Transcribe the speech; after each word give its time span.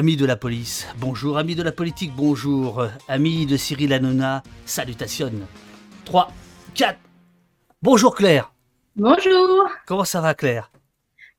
Amis 0.00 0.16
de 0.16 0.24
la 0.24 0.36
police, 0.36 0.86
bonjour. 0.96 1.36
Amis 1.36 1.54
de 1.54 1.62
la 1.62 1.72
politique, 1.72 2.10
bonjour. 2.16 2.86
Amis 3.06 3.44
de 3.44 3.58
Cyril 3.58 3.92
Hanouna, 3.92 4.42
salutations. 4.64 5.30
3, 6.06 6.32
4. 6.72 6.98
Bonjour 7.82 8.14
Claire. 8.14 8.50
Bonjour. 8.96 9.68
Comment 9.84 10.06
ça 10.06 10.22
va 10.22 10.32
Claire? 10.32 10.70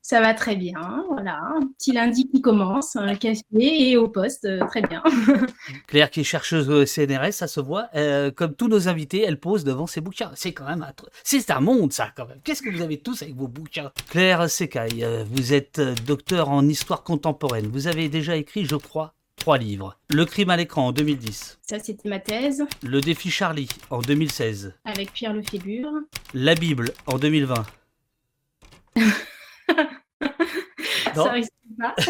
Ça 0.04 0.20
va 0.20 0.34
très 0.34 0.56
bien. 0.56 1.04
Voilà, 1.08 1.38
un 1.56 1.60
petit 1.78 1.92
lundi 1.92 2.28
qui 2.28 2.40
commence, 2.42 2.96
un 2.96 3.14
café 3.14 3.42
et 3.60 3.96
au 3.96 4.08
poste, 4.08 4.44
euh, 4.44 4.66
très 4.66 4.82
bien. 4.82 5.00
Claire 5.86 6.10
qui 6.10 6.20
est 6.20 6.24
chercheuse 6.24 6.68
au 6.68 6.84
CNRS, 6.84 7.32
ça 7.32 7.46
se 7.46 7.60
voit. 7.60 7.86
Euh, 7.94 8.32
comme 8.32 8.54
tous 8.54 8.66
nos 8.66 8.88
invités, 8.88 9.22
elle 9.22 9.38
pose 9.38 9.62
devant 9.62 9.86
ses 9.86 10.00
bouquins. 10.00 10.32
C'est 10.34 10.52
quand 10.52 10.66
même 10.66 10.82
un, 10.82 10.92
c'est 11.22 11.50
un 11.52 11.60
monde 11.60 11.92
ça 11.92 12.10
quand 12.16 12.26
même. 12.26 12.40
Qu'est-ce 12.42 12.62
que 12.62 12.70
vous 12.70 12.82
avez 12.82 12.98
tous 12.98 13.22
avec 13.22 13.36
vos 13.36 13.46
bouquins? 13.46 13.92
Claire 14.10 14.50
Secaille, 14.50 15.04
euh, 15.04 15.24
vous 15.30 15.52
êtes 15.54 15.80
docteur 16.04 16.50
en 16.50 16.66
histoire 16.66 17.04
contemporaine. 17.04 17.68
Vous 17.68 17.86
avez 17.86 18.08
déjà 18.08 18.34
écrit, 18.34 18.64
je 18.64 18.76
crois, 18.76 19.14
trois 19.36 19.56
livres. 19.56 19.96
Le 20.10 20.24
crime 20.24 20.50
à 20.50 20.56
l'écran 20.56 20.88
en 20.88 20.92
2010. 20.92 21.60
Ça, 21.62 21.78
c'était 21.78 22.08
ma 22.08 22.18
thèse 22.18 22.64
Le 22.82 23.00
défi 23.00 23.30
Charlie 23.30 23.68
en 23.90 24.00
2016. 24.00 24.74
avec 24.84 25.12
Pierre 25.12 25.32
Lefébure. 25.32 25.92
La 26.34 26.56
Bible 26.56 26.90
en 27.06 27.18
2020. 27.18 27.54
Non. 31.16 31.24
Ça 31.24 31.32
risque 31.32 31.52
pas. 31.78 31.94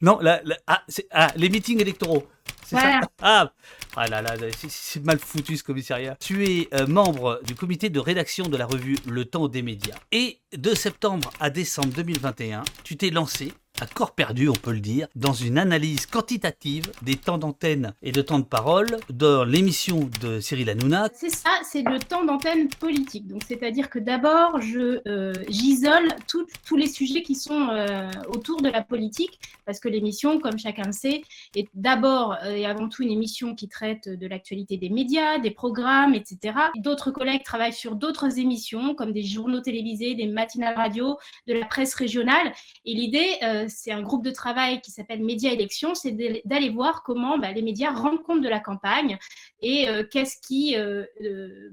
Non, 0.00 0.20
ah, 0.68 0.84
ah, 1.10 1.32
les 1.34 1.48
meetings 1.48 1.80
électoraux. 1.80 2.24
C'est 2.64 2.76
Voilà. 2.76 3.00
ça 3.00 3.08
Ah, 3.20 3.52
ah 3.96 4.06
là 4.06 4.22
là, 4.22 4.36
c'est- 4.56 4.70
c'est 4.70 5.04
mal 5.04 5.18
foutu 5.18 5.56
ce 5.56 5.64
commissariat. 5.64 6.16
Tu 6.20 6.44
es 6.44 6.68
euh, 6.72 6.86
membre 6.86 7.40
du 7.44 7.56
comité 7.56 7.90
de 7.90 7.98
rédaction 7.98 8.46
de 8.46 8.56
la 8.56 8.64
revue 8.66 8.96
Le 9.08 9.24
Temps 9.24 9.48
des 9.48 9.60
médias. 9.62 9.96
Et 10.12 10.38
de 10.56 10.72
septembre 10.72 11.32
à 11.40 11.50
décembre 11.50 11.88
2021, 11.94 12.62
tu 12.84 12.96
t'es 12.96 13.10
lancé, 13.10 13.52
à 13.80 13.86
corps 13.86 14.12
perdu 14.12 14.48
on 14.48 14.52
peut 14.52 14.72
le 14.72 14.80
dire, 14.80 15.08
dans 15.14 15.32
une 15.32 15.58
analyse 15.58 16.06
quantitative 16.06 16.84
des 17.02 17.16
temps 17.16 17.38
d'antenne 17.38 17.94
et 18.02 18.12
de 18.12 18.22
temps 18.22 18.38
de 18.38 18.44
parole 18.44 18.98
dans 19.10 19.44
l'émission 19.44 20.10
de 20.20 20.40
Cyril 20.40 20.70
Hanouna. 20.70 21.08
C'est 21.14 21.30
ça, 21.30 21.50
c'est 21.64 21.82
le 21.82 21.98
temps 21.98 22.24
d'antenne 22.24 22.68
politique. 22.68 23.26
Donc, 23.26 23.42
c'est-à-dire 23.46 23.90
que 23.90 23.98
d'abord, 23.98 24.60
je 24.60 25.00
euh, 25.06 25.32
j'isole 25.48 26.08
tous 26.26 26.76
les 26.76 26.86
sujets 26.86 27.22
qui 27.22 27.34
sont 27.34 27.68
euh, 27.70 28.10
autour 28.28 28.60
de 28.62 28.68
la 28.68 28.82
politique, 28.82 29.38
parce 29.64 29.80
que 29.80 29.88
l'émission, 29.88 30.40
comme 30.40 30.58
chacun 30.58 30.86
le 30.86 30.92
sait, 30.92 31.22
est 31.54 31.68
d'abord 31.74 32.36
euh, 32.44 32.54
et 32.54 32.66
avant 32.66 32.88
tout 32.88 33.02
une 33.02 33.10
émission 33.10 33.54
qui 33.54 33.68
traite 33.68 34.08
de 34.08 34.26
l'actualité 34.26 34.76
des 34.76 34.88
médias, 34.88 35.38
des 35.38 35.50
programmes, 35.50 36.14
etc. 36.14 36.54
D'autres 36.76 37.10
collègues 37.10 37.44
travaillent 37.44 37.72
sur 37.72 37.94
d'autres 37.94 38.38
émissions, 38.38 38.94
comme 38.94 39.12
des 39.12 39.22
journaux 39.22 39.60
télévisés, 39.60 40.14
des 40.14 40.26
matinales 40.26 40.74
radio, 40.74 41.18
de 41.46 41.54
la 41.54 41.66
presse 41.66 41.94
régionale. 41.94 42.52
Et 42.84 42.94
l'idée, 42.94 43.28
euh, 43.42 43.67
c'est 43.68 43.92
un 43.92 44.02
groupe 44.02 44.24
de 44.24 44.30
travail 44.30 44.80
qui 44.80 44.90
s'appelle 44.90 45.22
Média 45.22 45.52
Élections, 45.52 45.94
c'est 45.94 46.12
d'aller- 46.12 46.70
voir 46.70 47.02
comment 47.02 47.38
bah, 47.38 47.52
les 47.52 47.62
médias 47.62 47.92
rendent 47.92 48.22
compte 48.22 48.42
de 48.42 48.48
la 48.48 48.60
campagne 48.60 49.18
et 49.62 49.88
euh, 49.88 50.04
qu'est-ce 50.10 50.36
qui, 50.46 50.76
euh, 50.76 51.04
euh, 51.22 51.70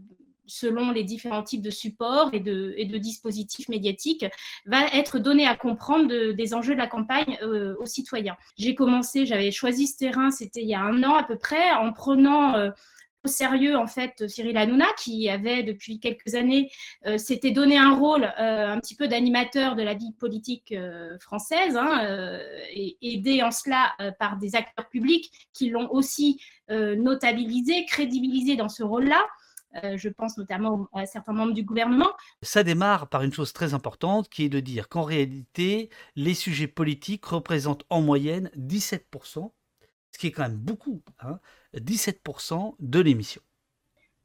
selon 0.47 0.91
les 0.91 1.03
différents 1.03 1.43
types 1.43 1.61
de 1.61 1.71
supports 1.71 2.29
et 2.33 2.39
de, 2.39 2.97
dispositifs 2.97 3.67
médiatiques, 3.67 4.25
va 4.65 4.85
être 4.93 5.17
donné 5.19 5.47
à 5.47 5.55
comprendre 5.55 6.07
de- 6.07 6.31
des 6.31 6.53
enjeux 6.53 6.73
de 6.73 6.79
la 6.79 6.87
campagne 6.87 7.37
aux 7.79 7.85
citoyens. 7.85 8.37
J'ai 8.57 8.75
commencé, 8.75 9.25
j'avais 9.25 9.51
choisi 9.51 9.87
ce 9.87 9.97
terrain, 9.97 10.29
c'était 10.31 10.61
il 10.61 10.67
y 10.69 10.75
a 10.75 10.81
un 10.81 11.03
an 11.03 11.15
à 11.15 11.23
peu 11.23 11.37
près, 11.37 11.71
en 11.71 11.91
prenant 11.91 12.53
sérieux 13.27 13.75
en 13.77 13.87
fait 13.87 14.27
Cyril 14.27 14.57
Hanouna 14.57 14.87
qui 14.97 15.29
avait 15.29 15.63
depuis 15.63 15.99
quelques 15.99 16.35
années 16.35 16.71
euh, 17.05 17.17
s'était 17.17 17.51
donné 17.51 17.77
un 17.77 17.95
rôle 17.95 18.23
euh, 18.23 18.73
un 18.73 18.79
petit 18.79 18.95
peu 18.95 19.07
d'animateur 19.07 19.75
de 19.75 19.83
la 19.83 19.93
vie 19.93 20.13
politique 20.13 20.71
euh, 20.71 21.17
française 21.19 21.77
hein, 21.77 22.03
euh, 22.03 22.39
et 22.73 22.97
aidé 23.01 23.43
en 23.43 23.51
cela 23.51 23.93
euh, 24.01 24.11
par 24.19 24.37
des 24.37 24.55
acteurs 24.55 24.87
publics 24.89 25.31
qui 25.53 25.69
l'ont 25.69 25.89
aussi 25.91 26.41
euh, 26.71 26.95
notabilisé, 26.95 27.85
crédibilisé 27.85 28.55
dans 28.55 28.69
ce 28.69 28.83
rôle-là. 28.83 29.23
Euh, 29.83 29.97
je 29.97 30.09
pense 30.09 30.37
notamment 30.37 30.87
à 30.93 31.05
certains 31.05 31.33
membres 31.33 31.53
du 31.53 31.63
gouvernement. 31.63 32.09
Ça 32.41 32.63
démarre 32.63 33.09
par 33.09 33.23
une 33.23 33.33
chose 33.33 33.53
très 33.53 33.73
importante 33.73 34.29
qui 34.29 34.45
est 34.45 34.49
de 34.49 34.59
dire 34.59 34.87
qu'en 34.87 35.03
réalité, 35.03 35.89
les 36.15 36.33
sujets 36.33 36.67
politiques 36.67 37.25
représentent 37.25 37.83
en 37.89 38.01
moyenne 38.01 38.49
17%, 38.57 39.51
ce 40.15 40.17
qui 40.17 40.27
est 40.27 40.31
quand 40.31 40.43
même 40.43 40.55
beaucoup, 40.57 41.03
hein, 41.19 41.39
17% 41.73 42.77
de 42.79 43.01
l'émission. 43.01 43.41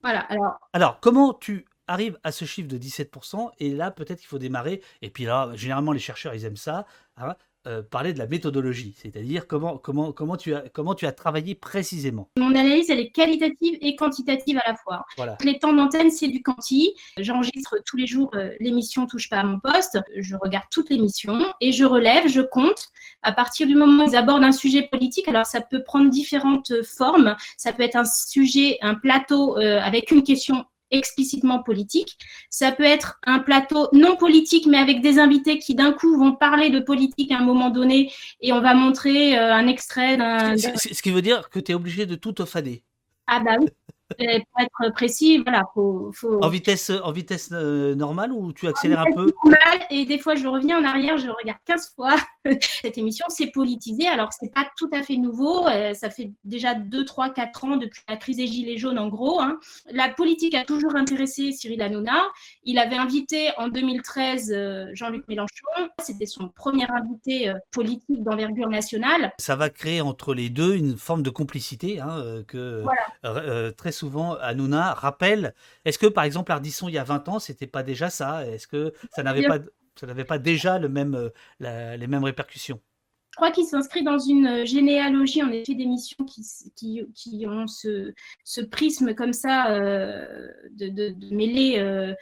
Voilà, 0.02 0.20
alors 0.20 0.60
Alors, 0.72 1.00
comment 1.00 1.34
tu 1.34 1.66
arrives 1.88 2.16
à 2.22 2.30
ce 2.30 2.44
chiffre 2.44 2.68
de 2.68 2.78
17% 2.78 3.50
Et 3.58 3.70
là, 3.74 3.90
peut-être 3.90 4.20
qu'il 4.20 4.28
faut 4.28 4.38
démarrer. 4.38 4.82
Et 5.02 5.10
puis 5.10 5.24
là, 5.24 5.50
généralement, 5.54 5.90
les 5.90 5.98
chercheurs, 5.98 6.32
ils 6.34 6.44
aiment 6.44 6.56
ça. 6.56 6.86
hein, 7.16 7.34
euh, 7.66 7.82
parler 7.82 8.12
de 8.12 8.18
la 8.18 8.26
méthodologie, 8.26 8.94
c'est-à-dire 8.96 9.46
comment, 9.46 9.78
comment, 9.78 10.12
comment, 10.12 10.36
tu 10.36 10.54
as, 10.54 10.62
comment 10.72 10.94
tu 10.94 11.06
as 11.06 11.12
travaillé 11.12 11.54
précisément. 11.54 12.28
mon 12.36 12.54
analyse, 12.54 12.90
elle 12.90 13.00
est 13.00 13.10
qualitative 13.10 13.76
et 13.80 13.96
quantitative 13.96 14.58
à 14.64 14.70
la 14.70 14.76
fois. 14.76 15.04
Voilà. 15.16 15.36
Les 15.44 15.58
temps 15.58 15.72
d'antenne, 15.72 16.10
c'est 16.10 16.28
du 16.28 16.42
quanti. 16.42 16.94
J'enregistre 17.18 17.76
tous 17.84 17.96
les 17.96 18.06
jours 18.06 18.30
euh, 18.34 18.50
l'émission 18.60 19.06
Touche 19.06 19.28
pas 19.28 19.38
à 19.38 19.44
mon 19.44 19.60
poste. 19.60 19.98
Je 20.16 20.36
regarde 20.36 20.66
toutes 20.70 20.90
les 20.90 20.98
missions 20.98 21.52
et 21.60 21.72
je 21.72 21.84
relève, 21.84 22.28
je 22.28 22.40
compte. 22.40 22.88
À 23.22 23.32
partir 23.32 23.66
du 23.66 23.74
moment 23.74 24.04
où 24.04 24.08
ils 24.08 24.16
abordent 24.16 24.44
un 24.44 24.52
sujet 24.52 24.88
politique, 24.90 25.28
alors 25.28 25.46
ça 25.46 25.60
peut 25.60 25.82
prendre 25.82 26.10
différentes 26.10 26.70
euh, 26.70 26.82
formes. 26.82 27.36
Ça 27.56 27.72
peut 27.72 27.82
être 27.82 27.96
un 27.96 28.04
sujet, 28.04 28.78
un 28.82 28.94
plateau 28.94 29.58
euh, 29.58 29.80
avec 29.80 30.10
une 30.10 30.22
question 30.22 30.64
explicitement 30.90 31.62
politique. 31.62 32.18
Ça 32.50 32.72
peut 32.72 32.84
être 32.84 33.18
un 33.24 33.38
plateau 33.38 33.88
non 33.92 34.16
politique, 34.16 34.66
mais 34.66 34.78
avec 34.78 35.00
des 35.00 35.18
invités 35.18 35.58
qui 35.58 35.74
d'un 35.74 35.92
coup 35.92 36.18
vont 36.18 36.32
parler 36.32 36.70
de 36.70 36.80
politique 36.80 37.32
à 37.32 37.38
un 37.38 37.44
moment 37.44 37.70
donné 37.70 38.12
et 38.40 38.52
on 38.52 38.60
va 38.60 38.74
montrer 38.74 39.38
euh, 39.38 39.54
un 39.54 39.66
extrait 39.66 40.16
d'un... 40.16 40.56
Ce 40.56 41.02
qui 41.02 41.10
veut 41.10 41.22
dire 41.22 41.50
que 41.50 41.60
tu 41.60 41.72
es 41.72 41.74
obligé 41.74 42.06
de 42.06 42.14
tout 42.14 42.34
fader. 42.46 42.82
Ah 43.26 43.40
bah 43.40 43.56
oui. 43.60 43.68
Et 44.18 44.42
pour 44.50 44.60
être 44.86 44.92
précis, 44.92 45.38
voilà, 45.38 45.64
faut, 45.74 46.10
faut... 46.12 46.42
En 46.42 46.48
vitesse, 46.48 46.90
en 46.90 47.12
vitesse 47.12 47.50
euh, 47.52 47.94
normale 47.94 48.32
ou 48.32 48.52
tu 48.52 48.66
accélères 48.66 49.00
un 49.00 49.12
peu 49.14 49.32
normal 49.44 49.86
et 49.90 50.04
des 50.04 50.18
fois 50.18 50.34
je 50.34 50.46
reviens 50.46 50.80
en 50.80 50.84
arrière, 50.84 51.16
je 51.16 51.28
regarde 51.28 51.58
15 51.66 51.92
fois 51.94 52.16
cette 52.60 52.98
émission, 52.98 53.26
c'est 53.28 53.50
politisé, 53.52 54.08
alors 54.08 54.30
c'est 54.32 54.52
pas 54.52 54.66
tout 54.76 54.90
à 54.92 55.02
fait 55.02 55.16
nouveau, 55.16 55.66
euh, 55.68 55.94
ça 55.94 56.10
fait 56.10 56.32
déjà 56.44 56.74
2, 56.74 57.04
3, 57.04 57.30
4 57.30 57.64
ans 57.64 57.76
depuis 57.76 58.02
la 58.08 58.16
crise 58.16 58.38
des 58.38 58.46
Gilets 58.46 58.78
jaunes 58.78 58.98
en 58.98 59.08
gros. 59.08 59.40
hein. 59.40 59.58
La 59.90 60.08
politique 60.08 60.54
a 60.54 60.64
toujours 60.64 60.96
intéressé 60.96 61.52
Cyril 61.52 61.80
Hanouna, 61.82 62.20
il 62.64 62.78
avait 62.78 62.96
invité 62.96 63.50
en 63.58 63.68
2013 63.68 64.52
euh, 64.54 64.86
Jean-Luc 64.94 65.26
Mélenchon, 65.28 65.48
c'était 66.02 66.26
son 66.26 66.48
premier 66.48 66.86
invité 66.90 67.48
euh, 67.48 67.54
politique 67.70 68.22
d'envergure 68.22 68.68
nationale. 68.68 69.32
Ça 69.38 69.54
va 69.56 69.70
créer 69.70 70.00
entre 70.00 70.34
les 70.34 70.50
deux 70.50 70.74
une 70.74 70.96
forme 70.96 71.22
de 71.22 71.30
complicité 71.30 72.00
hein, 72.00 72.18
euh, 72.18 72.42
que 72.44 72.82
Voilà. 72.82 73.00
euh, 73.24 73.68
euh, 73.68 73.70
très 73.70 73.92
souvent 73.92 73.99
Hanouna 74.08 74.94
rappelle. 74.94 75.54
Est-ce 75.84 75.98
que 75.98 76.06
par 76.06 76.24
exemple 76.24 76.52
Ardisson 76.52 76.88
il 76.88 76.94
y 76.94 76.98
a 76.98 77.04
20 77.04 77.28
ans 77.28 77.38
c'était 77.38 77.66
pas 77.66 77.82
déjà 77.82 78.10
ça? 78.10 78.46
Est-ce 78.46 78.66
que 78.66 78.92
ça 79.10 79.22
n'avait 79.22 79.42
pas 79.42 79.58
ça 79.96 80.06
n'avait 80.06 80.24
pas 80.24 80.38
déjà 80.38 80.78
le 80.78 80.88
même, 80.88 81.14
euh, 81.14 81.30
la- 81.58 81.96
les 81.96 82.06
mêmes 82.06 82.24
répercussions? 82.24 82.80
Je 83.32 83.36
crois 83.36 83.52
qu'il 83.52 83.64
s'inscrit 83.64 84.02
dans 84.02 84.18
une 84.18 84.46
euh, 84.46 84.64
généalogie, 84.66 85.42
en 85.42 85.50
effet, 85.52 85.74
d'émissions 85.74 86.24
qui, 86.24 86.42
qui, 86.74 87.02
qui 87.14 87.46
ont 87.46 87.66
ce, 87.68 88.12
ce 88.44 88.60
prisme 88.60 89.14
comme 89.14 89.32
ça 89.32 89.70
euh, 89.70 90.48
de, 90.72 90.88
de, 90.88 91.08
de 91.10 91.34
mêler 91.34 91.78
euh, 91.78 92.12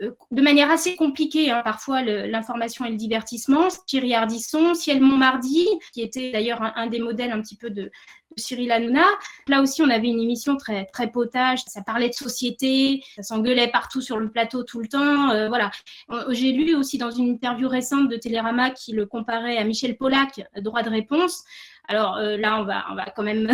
de 0.00 0.42
manière 0.42 0.70
assez 0.70 0.96
compliquée, 0.96 1.50
hein, 1.50 1.62
parfois, 1.64 2.02
l'information 2.02 2.84
et 2.84 2.90
le 2.90 2.96
divertissement. 2.96 3.68
Thierry 3.86 4.14
Ardisson, 4.14 4.74
Ciel 4.74 5.00
Montmardi, 5.00 5.66
qui 5.92 6.02
était 6.02 6.30
d'ailleurs 6.30 6.60
un, 6.76 6.86
des 6.86 7.00
modèles 7.00 7.32
un 7.32 7.40
petit 7.40 7.56
peu 7.56 7.70
de, 7.70 7.90
Cyril 8.36 8.70
Hanouna. 8.70 9.04
Là 9.48 9.62
aussi, 9.62 9.82
on 9.82 9.90
avait 9.90 10.08
une 10.08 10.20
émission 10.20 10.56
très, 10.56 10.86
potage, 11.12 11.60
ça 11.66 11.82
parlait 11.82 12.08
de 12.08 12.14
société, 12.14 13.02
ça 13.16 13.22
s'engueulait 13.22 13.68
partout 13.68 14.00
sur 14.00 14.18
le 14.18 14.30
plateau 14.30 14.62
tout 14.62 14.80
le 14.80 14.88
temps. 14.88 15.30
euh, 15.30 15.48
voilà. 15.48 15.70
On- 16.08 16.32
J'ai 16.32 16.52
lu 16.52 16.74
aussi 16.74 16.98
dans 16.98 17.10
une 17.10 17.28
interview 17.28 17.68
récente 17.68 18.08
de 18.08 18.16
Télérama 18.16 18.70
qui 18.70 18.92
le 18.92 19.06
comparait 19.06 19.56
à 19.56 19.64
Michel 19.64 19.96
Polac, 19.96 20.42
droit 20.60 20.82
de 20.82 20.90
réponse. 20.90 21.44
Alors 21.88 22.16
euh, 22.16 22.36
là, 22.36 22.60
on 22.60 22.64
va, 22.64 22.84
on 22.90 22.94
va 22.94 23.06
quand 23.06 23.22
même 23.22 23.50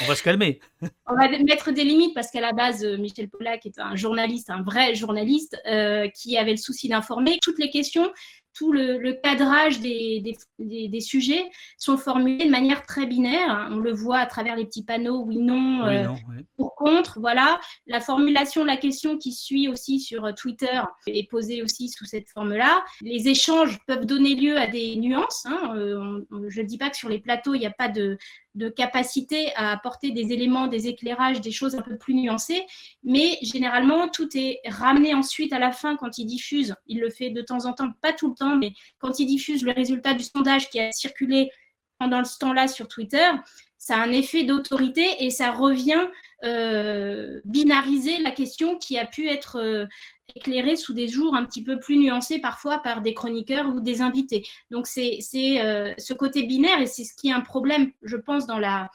On 0.00 0.04
va 0.04 0.14
se 0.14 0.22
calmer. 0.22 0.60
on 1.06 1.14
va 1.14 1.28
mettre 1.28 1.72
des 1.72 1.84
limites 1.84 2.14
parce 2.14 2.30
qu'à 2.30 2.40
la 2.40 2.52
base, 2.52 2.84
euh, 2.84 2.96
Michel 2.96 3.28
Polac 3.28 3.64
est 3.66 3.78
un 3.78 3.96
journaliste, 3.96 4.50
un 4.50 4.62
vrai 4.62 4.94
journaliste 4.94 5.56
euh, 5.66 6.08
qui 6.08 6.36
avait 6.36 6.52
le 6.52 6.56
souci 6.56 6.88
d'informer. 6.88 7.38
Toutes 7.42 7.58
les 7.58 7.70
questions, 7.70 8.12
tout 8.58 8.72
le, 8.72 8.98
le 8.98 9.12
cadrage 9.12 9.78
des, 9.80 10.20
des, 10.20 10.36
des- 10.58 10.88
des 10.88 11.00
sujets 11.00 11.48
sont 11.78 11.96
formulés 11.96 12.46
de 12.46 12.50
manière 12.50 12.84
très 12.84 13.06
binaire. 13.06 13.50
hein. 13.50 13.68
On 13.70 13.76
le 13.76 13.92
voit 13.92 14.18
à 14.18 14.26
travers 14.26 14.56
les 14.56 14.64
petits 14.64 14.82
panneaux 14.84 15.22
oui, 15.24 15.36
non, 15.38 15.84
Oui, 15.86 15.94
euh, 15.96 16.04
non, 16.04 16.16
pour, 16.56 16.74
contre. 16.74 17.20
Voilà. 17.20 17.60
La 17.86 18.00
formulation 18.00 18.62
de 18.62 18.66
la 18.66 18.76
question 18.76 19.16
qui 19.16 19.32
suit 19.32 19.68
aussi 19.68 20.00
sur 20.00 20.34
Twitter 20.34 20.80
est 21.06 21.30
posée 21.30 21.62
aussi 21.62 21.88
sous 21.88 22.04
cette 22.04 22.28
forme-là. 22.30 22.84
Les 23.00 23.28
échanges 23.28 23.78
peuvent 23.86 24.06
donner 24.06 24.34
lieu 24.34 24.56
à 24.58 24.66
des 24.66 24.96
nuances. 24.96 25.46
hein. 25.46 25.74
Euh, 25.76 26.24
on- 26.32 26.48
je 26.48 26.60
ne 26.62 26.66
dis 26.66 26.78
pas 26.78 26.90
que 26.90 26.96
sur 26.96 27.08
les 27.08 27.20
plateaux, 27.20 27.54
il 27.54 27.60
n'y 27.60 27.66
a 27.66 27.70
pas 27.70 27.88
de, 27.88 28.18
de 28.58 28.68
capacité 28.68 29.54
à 29.54 29.70
apporter 29.70 30.10
des 30.10 30.32
éléments, 30.32 30.66
des 30.66 30.88
éclairages, 30.88 31.40
des 31.40 31.52
choses 31.52 31.76
un 31.76 31.80
peu 31.80 31.96
plus 31.96 32.14
nuancées. 32.14 32.66
Mais 33.02 33.38
généralement, 33.40 34.08
tout 34.08 34.28
est 34.36 34.60
ramené 34.66 35.14
ensuite 35.14 35.52
à 35.52 35.58
la 35.58 35.72
fin 35.72 35.96
quand 35.96 36.18
il 36.18 36.26
diffuse. 36.26 36.74
Il 36.86 37.00
le 37.00 37.08
fait 37.08 37.30
de 37.30 37.40
temps 37.40 37.64
en 37.64 37.72
temps, 37.72 37.90
pas 38.02 38.12
tout 38.12 38.28
le 38.28 38.34
temps, 38.34 38.56
mais 38.56 38.72
quand 38.98 39.18
il 39.20 39.26
diffuse 39.26 39.62
le 39.64 39.72
résultat 39.72 40.14
du 40.14 40.24
sondage 40.24 40.68
qui 40.68 40.80
a 40.80 40.92
circulé 40.92 41.50
pendant 41.98 42.24
ce 42.24 42.38
temps-là 42.38 42.68
sur 42.68 42.88
Twitter, 42.88 43.30
ça 43.78 43.96
a 43.96 44.00
un 44.00 44.12
effet 44.12 44.42
d'autorité 44.42 45.06
et 45.20 45.30
ça 45.30 45.52
revient 45.52 46.06
euh, 46.44 47.40
binariser 47.44 48.18
la 48.18 48.30
question 48.30 48.78
qui 48.78 48.96
a 48.96 49.06
pu 49.06 49.28
être 49.28 49.56
euh, 49.56 49.86
éclairée 50.36 50.76
sous 50.76 50.94
des 50.94 51.08
jours 51.08 51.34
un 51.34 51.44
petit 51.44 51.64
peu 51.64 51.80
plus 51.80 51.96
nuancés 51.96 52.38
parfois 52.38 52.78
par 52.78 53.02
des 53.02 53.14
chroniqueurs 53.14 53.66
ou 53.68 53.80
des 53.80 54.02
invités. 54.02 54.46
Donc 54.70 54.86
c'est 54.86 55.20
euh, 55.34 55.92
ce 55.98 56.14
côté 56.14 56.44
binaire 56.44 56.80
et 56.80 56.86
c'est 56.86 57.04
ce 57.04 57.14
qui 57.14 57.28
est 57.28 57.32
un 57.32 57.40
problème, 57.40 57.90
je 58.02 58.16
pense, 58.16 58.46
dans 58.46 58.58
la, 58.58 58.88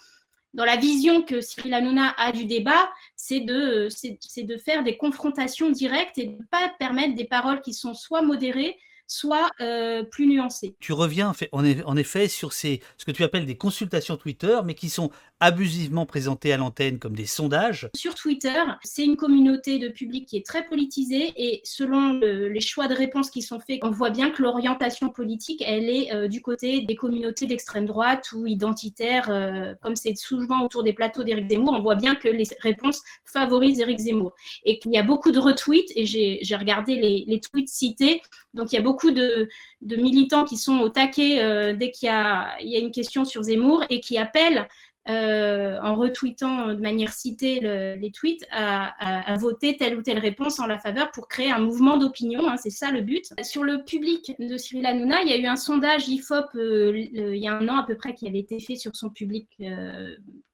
dans 0.54 0.66
la 0.66 0.78
vision 0.78 1.22
que 1.22 1.42
Cyril 1.42 1.74
Hanouna 1.74 2.14
a 2.18 2.32
du 2.32 2.46
débat, 2.46 2.90
c'est 3.16 3.42
de, 3.42 3.90
de 3.90 4.58
faire 4.58 4.84
des 4.84 4.98
confrontations 4.98 5.70
directes 5.70 6.18
et 6.18 6.28
de 6.28 6.38
ne 6.38 6.46
pas 6.50 6.72
permettre 6.80 7.16
des 7.16 7.26
paroles 7.26 7.62
qui 7.62 7.74
sont 7.74 7.94
soit 7.94 8.22
modérées, 8.22 8.78
soit 9.08 9.52
euh, 9.62 10.04
plus 10.04 10.28
nuancé. 10.28 10.76
Tu 10.80 10.94
reviens 10.94 11.34
en 11.52 11.98
effet 11.98 12.28
sur 12.28 12.54
ces, 12.54 12.82
ce 12.98 13.06
que 13.06 13.12
tu 13.12 13.24
appelles 13.24 13.46
des 13.46 13.58
consultations 13.58 14.18
Twitter, 14.18 14.60
mais 14.66 14.76
qui 14.76 14.90
sont 14.90 15.12
abusivement 15.44 16.06
présentées 16.06 16.54
à 16.54 16.58
l'antenne 16.58 17.00
comme 17.00 17.16
des 17.16 17.26
sondages. 17.26 17.90
Sur 17.98 18.16
Twitter, 18.16 18.64
c'est 18.82 19.04
une 19.04 19.18
communauté 19.18 19.78
de 19.78 19.90
public 19.90 20.26
qui 20.26 20.38
est 20.38 20.46
très 20.46 20.66
politisée 20.66 21.34
et 21.36 21.60
selon 21.66 22.14
les 22.14 22.62
choix 22.62 22.88
de 22.88 22.96
réponse 22.96 23.30
qui 23.30 23.42
sont 23.42 23.60
faits, 23.60 23.80
on 23.84 23.92
voit 23.92 24.10
bien 24.10 24.30
que 24.32 24.42
l'orientation 24.42 25.10
politique, 25.10 25.62
elle 25.68 25.90
est 25.90 26.14
euh, 26.14 26.30
du 26.30 26.42
côté 26.42 26.82
des 26.82 26.96
communautés 26.96 27.46
d'extrême 27.46 27.86
droite 27.86 28.32
ou 28.32 28.48
identitaires, 28.48 29.30
euh, 29.30 29.74
comme 29.82 29.98
c'est 29.98 30.16
souvent 30.16 30.64
autour 30.64 30.82
des 30.82 30.94
plateaux 30.94 31.24
d'Éric 31.24 31.50
Zemmour, 31.50 31.74
on 31.74 31.82
voit 31.82 31.96
bien 31.96 32.16
que 32.16 32.30
les 32.30 32.46
réponses 32.62 33.02
favorisent 33.26 33.82
Éric 33.82 34.00
Zemmour. 34.00 34.32
Et 34.64 34.80
qu'il 34.80 34.94
y 34.94 34.98
a 34.98 35.04
beaucoup 35.04 35.32
de 35.32 35.40
retweets, 35.40 35.92
et 35.98 36.06
j'ai 36.06 36.56
regardé 36.56 36.96
les, 36.96 37.26
les 37.28 37.40
tweets 37.42 37.68
cités, 37.68 38.22
donc 38.54 38.72
il 38.72 38.76
y 38.76 38.80
a 38.80 38.82
beaucoup 38.82 39.12
de, 39.12 39.50
militants 39.82 40.46
qui 40.46 40.58
sont 40.58 40.80
au 40.80 40.90
taquet 40.90 41.42
euh, 41.42 41.74
dès 41.74 41.92
qu'il 41.92 42.08
y, 42.08 42.10
a, 42.10 42.56
une 42.62 42.92
question 42.92 43.26
sur 43.26 43.44
Zemmour 43.44 43.84
et 43.90 44.00
qui 44.00 44.18
appellent, 44.18 44.68
euh, 45.10 45.80
en 45.82 45.96
retweetant 45.96 46.70
de 46.70 46.80
manière 46.82 47.14
citée 47.14 47.60
les 47.60 48.12
tweets, 48.12 48.46
à, 48.52 49.36
voter 49.38 49.76
telle 49.76 49.98
ou 49.98 50.02
telle 50.02 50.20
réponse 50.20 50.60
en 50.60 50.68
la 50.68 50.80
faveur 50.80 51.12
pour 51.12 51.28
créer 51.28 51.52
un 51.52 51.60
mouvement 51.60 51.98
d'opinion. 51.98 52.48
Hein, 52.48 52.58
c'est 52.58 52.70
ça 52.70 52.92
le 52.92 53.02
but. 53.02 53.34
Sur 53.44 53.64
le 53.64 53.84
public 53.84 54.34
de 54.40 54.58
Cyril 54.58 54.86
Hanouna, 54.86 55.22
il 55.24 55.30
y 55.30 55.34
a 55.34 55.38
eu 55.38 55.46
un 55.46 55.56
sondage 55.56 56.08
IFOP 56.08 56.56
euh, 56.56 56.94
il 56.96 57.38
y 57.38 57.48
a 57.48 57.54
un 57.54 57.68
an 57.68 57.78
à 57.78 57.84
peu 57.84 57.96
près 57.96 58.14
qui 58.14 58.28
avait 58.28 58.40
été 58.40 58.60
fait 58.60 58.76
sur 58.76 58.96
son 58.96 59.10
public 59.10 59.50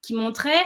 qui 0.02 0.14
montrait 0.14 0.66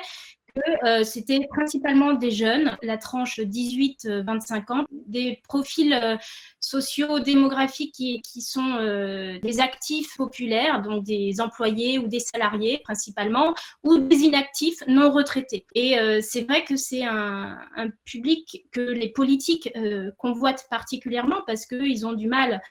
euh, 0.83 1.03
c'était 1.03 1.47
principalement 1.49 2.13
des 2.13 2.29
jeunes, 2.29 2.77
la 2.83 2.97
tranche 2.97 3.39
18-25 3.39 4.71
ans, 4.71 4.85
des 4.91 5.41
profils 5.47 5.93
euh, 5.93 6.15
sociaux, 6.59 7.19
démographiques 7.19 7.93
qui, 7.95 8.21
qui 8.21 8.41
sont 8.41 8.77
euh, 8.79 9.39
des 9.39 9.59
actifs 9.59 10.15
populaires, 10.15 10.83
donc 10.83 11.03
des 11.03 11.41
employés 11.41 11.97
ou 11.97 12.07
des 12.07 12.19
salariés 12.19 12.81
principalement, 12.83 13.55
ou 13.83 13.97
des 13.97 14.17
inactifs 14.17 14.83
non 14.87 15.11
retraités. 15.11 15.65
Et 15.73 15.97
c'est 16.21 16.41
vrai 16.41 16.63
que 16.63 16.75
c'est 16.75 17.03
un, 17.03 17.57
un, 17.75 17.89
public 18.05 18.65
que 18.71 18.81
les 18.81 19.09
politiques 19.09 19.69
convoitent 20.17 20.65
particulièrement 20.69 21.41
parce 21.45 21.65
qu'ils 21.65 22.05
ont 22.05 22.13
du 22.13 22.27
mal 22.27 22.61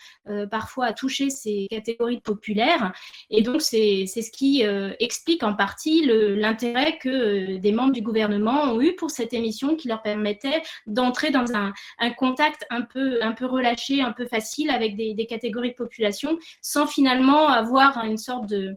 parfois 0.50 0.86
à 0.86 0.92
toucher 0.92 1.30
ces 1.30 1.66
catégories 1.70 2.20
populaires. 2.20 2.92
Et 3.30 3.42
donc 3.42 3.62
c'est 3.62 4.06
ce 4.06 4.30
qui 4.30 4.62
explique 5.00 5.42
en 5.42 5.54
partie 5.54 6.04
l'intérêt 6.06 6.98
que 6.98 7.56
des 7.58 7.71
membres 7.72 7.92
du 7.92 8.02
gouvernement 8.02 8.72
ont 8.72 8.80
eu 8.80 8.94
pour 8.94 9.10
cette 9.10 9.32
émission 9.32 9.76
qui 9.76 9.88
leur 9.88 10.02
permettait 10.02 10.62
d'entrer 10.86 11.30
dans 11.30 11.54
un, 11.54 11.72
contact 12.16 12.64
un 12.70 12.82
peu, 12.82 13.18
relâché, 13.42 14.02
un 14.02 14.12
peu 14.12 14.26
facile 14.26 14.70
avec 14.70 14.96
des, 14.96 15.26
catégories 15.26 15.70
de 15.70 15.76
population 15.76 16.38
sans 16.60 16.86
finalement 16.86 17.48
avoir 17.48 18.04
une 18.04 18.18
sorte 18.18 18.48
de, 18.48 18.76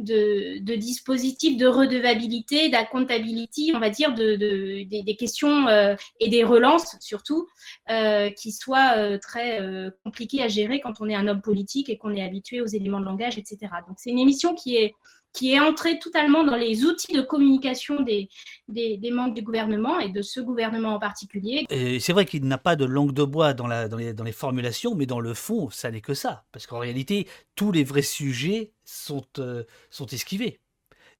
de, 0.00 0.58
de 0.60 1.66
redevabilité, 1.66 2.68
d'accountability, 2.68 3.72
on 3.74 3.80
va 3.80 3.90
dire, 3.90 4.14
de, 4.14 4.36
des, 4.36 5.16
questions 5.16 5.68
euh, 5.68 5.94
et 6.20 6.28
des 6.28 6.44
relances 6.44 6.96
surtout, 7.00 7.48
euh, 7.90 8.30
qui 8.30 8.52
soient 8.52 8.94
euh, 8.96 9.18
très 9.18 9.60
compliquées 10.04 10.42
à 10.42 10.48
gérer 10.48 10.80
quand 10.80 11.00
on 11.00 11.08
est 11.08 11.14
un 11.14 11.28
homme 11.28 11.42
politique 11.42 11.88
et 11.88 11.98
qu'on 11.98 12.14
est 12.14 12.22
habitué 12.22 12.60
aux 12.60 12.66
éléments 12.66 13.00
de 13.00 13.04
langage, 13.04 13.38
etc. 13.38 13.58
Donc 13.86 13.98
c'est 13.98 14.10
une 14.10 14.18
émission 14.18 14.54
qui 14.54 14.76
est 14.76 14.94
qui 15.32 15.52
est 15.52 15.60
entré 15.60 15.98
totalement 15.98 16.44
dans 16.44 16.56
les 16.56 16.84
outils 16.84 17.12
de 17.12 17.20
communication 17.20 18.00
des, 18.02 18.28
des, 18.68 19.10
membres 19.10 19.34
du 19.34 19.42
gouvernement 19.42 19.98
et 20.00 20.08
de 20.10 20.22
ce 20.22 20.40
gouvernement 20.40 20.94
en 20.94 20.98
particulier. 20.98 21.66
C'est 22.00 22.12
vrai 22.12 22.26
qu'il 22.26 22.44
n'a 22.44 22.58
pas 22.58 22.76
de 22.76 22.84
langue 22.84 23.12
de 23.12 23.24
bois 23.24 23.52
dans, 23.52 23.66
les, 23.66 24.32
formulations, 24.32 24.94
mais 24.94 25.06
dans 25.06 25.20
le 25.20 25.34
fond, 25.34 25.70
ça 25.70 25.90
n'est 25.90 26.00
que 26.00 26.14
ça. 26.14 26.44
Parce 26.52 26.66
qu'en 26.66 26.78
réalité, 26.78 27.28
tous 27.54 27.72
les 27.72 27.84
vrais 27.84 28.02
sujets 28.02 28.72
sont, 28.84 29.26
euh, 29.38 29.64
sont 29.90 30.06
esquivés. 30.06 30.59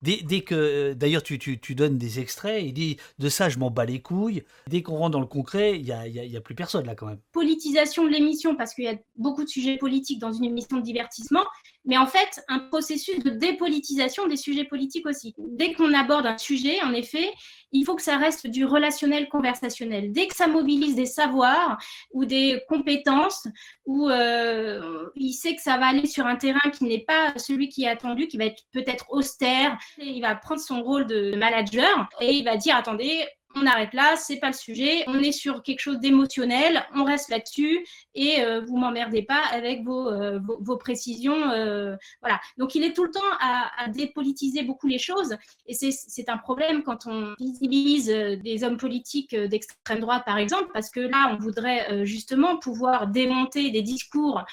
Dès, 0.02 0.40
que, 0.40 0.94
d'ailleurs, 0.94 1.22
tu, 1.22 1.58
donnes 1.74 1.98
des 1.98 2.20
extraits, 2.20 2.62
il 2.64 2.72
dit 2.72 2.96
de 3.18 3.28
ça, 3.28 3.50
je 3.50 3.58
m'en 3.58 3.70
bats 3.70 3.84
les 3.84 4.00
couilles. 4.00 4.42
Dès 4.66 4.82
qu'on 4.82 4.96
rentre 4.96 5.10
dans 5.10 5.20
le 5.20 5.26
concret, 5.26 5.78
il 5.78 5.84
n'y 5.84 6.36
a, 6.36 6.40
plus 6.40 6.54
personne 6.54 6.86
là 6.86 6.94
quand 6.94 7.06
même. 7.06 7.20
Politisation 7.32 8.04
de 8.04 8.08
l'émission, 8.08 8.56
parce 8.56 8.72
qu'il 8.72 8.84
y 8.84 8.88
a 8.88 8.96
beaucoup 9.16 9.44
de 9.44 9.48
sujets 9.48 9.76
politiques 9.76 10.18
dans 10.18 10.32
une 10.32 10.44
émission 10.44 10.78
de 10.78 10.82
divertissement, 10.82 11.44
mais 11.84 11.98
en 11.98 12.06
fait, 12.06 12.42
un 12.48 12.60
processus 12.60 13.18
de 13.22 13.30
dépolitisation 13.30 14.26
des 14.26 14.36
sujets 14.36 14.64
politiques 14.64 15.06
aussi. 15.06 15.34
Dès 15.38 15.74
qu'on 15.74 15.92
aborde 15.92 16.26
un 16.26 16.38
sujet, 16.38 16.82
en 16.82 16.92
effet, 16.92 17.30
il 17.72 17.84
faut 17.84 17.94
que 17.94 18.02
ça 18.02 18.16
reste 18.16 18.46
du 18.46 18.64
relationnel 18.64 19.28
conversationnel. 19.28 20.12
Dès 20.12 20.26
que 20.26 20.34
ça 20.34 20.46
mobilise 20.46 20.94
des 20.94 21.06
savoirs 21.06 21.78
ou 22.12 22.24
des 22.24 22.62
compétences, 22.68 23.46
ou 23.86 24.08
euh, 24.08 24.99
il 25.20 25.34
sait 25.34 25.54
que 25.54 25.62
ça 25.62 25.76
va 25.76 25.86
aller 25.86 26.06
sur 26.06 26.26
un 26.26 26.36
terrain 26.36 26.70
qui 26.72 26.84
n'est 26.84 27.04
pas 27.04 27.32
celui 27.36 27.68
qui 27.68 27.84
est 27.84 27.88
attendu, 27.88 28.26
qui 28.26 28.38
va 28.38 28.46
être 28.46 28.62
peut-être 28.72 29.04
austère, 29.10 29.78
il 29.98 30.20
va 30.22 30.34
prendre 30.34 30.60
son 30.60 30.82
rôle 30.82 31.06
de 31.06 31.36
manager 31.36 32.08
et 32.20 32.32
il 32.32 32.44
va 32.44 32.56
dire 32.56 32.76
attendez, 32.76 33.26
on 33.54 33.66
arrête 33.66 33.94
là, 33.94 34.14
c'est 34.16 34.38
pas 34.38 34.48
le 34.48 34.54
sujet, 34.54 35.04
on 35.08 35.18
est 35.18 35.32
sur 35.32 35.62
quelque 35.62 35.80
chose 35.80 35.98
d'émotionnel, 35.98 36.84
on 36.94 37.04
reste 37.04 37.30
là-dessus 37.30 37.84
et 38.14 38.42
euh, 38.42 38.60
vous 38.60 38.76
m'emmerdez 38.76 39.22
pas 39.22 39.42
avec 39.52 39.82
vos, 39.82 40.08
euh, 40.08 40.38
vos, 40.60 40.76
précisions. 40.76 41.50
Euh, 41.50 41.96
voilà. 42.20 42.40
Donc 42.58 42.74
il 42.74 42.84
est 42.84 42.92
tout 42.92 43.04
le 43.04 43.10
temps 43.10 43.20
à, 43.40 43.88
dépolitiser 43.88 44.62
beaucoup 44.62 44.86
les 44.86 44.98
choses 44.98 45.36
et 45.66 45.74
c'est 45.74 46.28
un 46.28 46.36
problème 46.36 46.82
quand 46.82 47.06
on 47.06 47.34
visibilise 47.38 48.06
des 48.06 48.62
hommes 48.62 48.76
politiques 48.76 49.34
d'extrême 49.34 50.00
droite 50.00 50.22
par 50.24 50.38
exemple, 50.38 50.70
parce 50.72 50.90
que 50.90 51.00
là 51.00 51.30
on 51.32 51.42
voudrait 51.42 52.06
justement 52.06 52.56
pouvoir 52.58 53.08
démonter 53.08 53.70
des 53.70 53.82
discours 53.82 54.44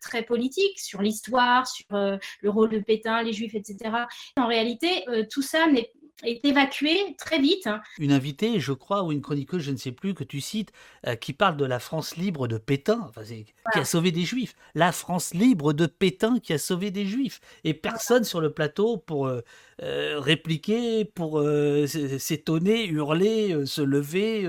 très 0.00 0.22
politiques 0.22 0.78
sur 0.78 1.02
l'histoire, 1.02 1.66
sur 1.66 1.86
le 1.90 2.50
rôle 2.50 2.70
de 2.70 2.78
Pétain, 2.78 3.22
les 3.22 3.32
juifs, 3.32 3.54
etc. 3.54 3.90
En 4.36 4.46
réalité, 4.46 5.04
tout 5.30 5.42
ça 5.42 5.66
n'est 5.66 5.90
est 6.24 6.44
évacué 6.44 7.14
très 7.16 7.38
vite. 7.38 7.66
Hein. 7.66 7.80
Une 7.98 8.12
invitée, 8.12 8.60
je 8.60 8.72
crois, 8.72 9.04
ou 9.04 9.12
une 9.12 9.22
chroniqueuse, 9.22 9.62
je 9.62 9.70
ne 9.70 9.76
sais 9.76 9.92
plus, 9.92 10.14
que 10.14 10.24
tu 10.24 10.40
cites, 10.40 10.72
euh, 11.06 11.14
qui 11.14 11.32
parle 11.32 11.56
de 11.56 11.64
la 11.64 11.78
France 11.78 12.16
libre 12.16 12.48
de 12.48 12.58
Pétain, 12.58 13.10
qui 13.72 13.78
a 13.78 13.84
sauvé 13.84 14.10
des 14.10 14.24
Juifs. 14.24 14.54
La 14.74 14.92
France 14.92 15.34
libre 15.34 15.72
de 15.72 15.86
Pétain 15.86 16.38
qui 16.40 16.52
a 16.52 16.58
sauvé 16.58 16.90
des 16.90 17.06
Juifs. 17.06 17.40
Et 17.64 17.74
personne 17.74 18.24
sur 18.24 18.40
le 18.40 18.52
plateau 18.52 18.96
pour 18.96 19.26
euh, 19.26 19.42
euh, 19.82 20.18
répliquer, 20.18 21.04
pour 21.04 21.42
s'étonner, 22.18 22.86
hurler, 22.86 23.66
se 23.66 23.82
lever, 23.82 24.48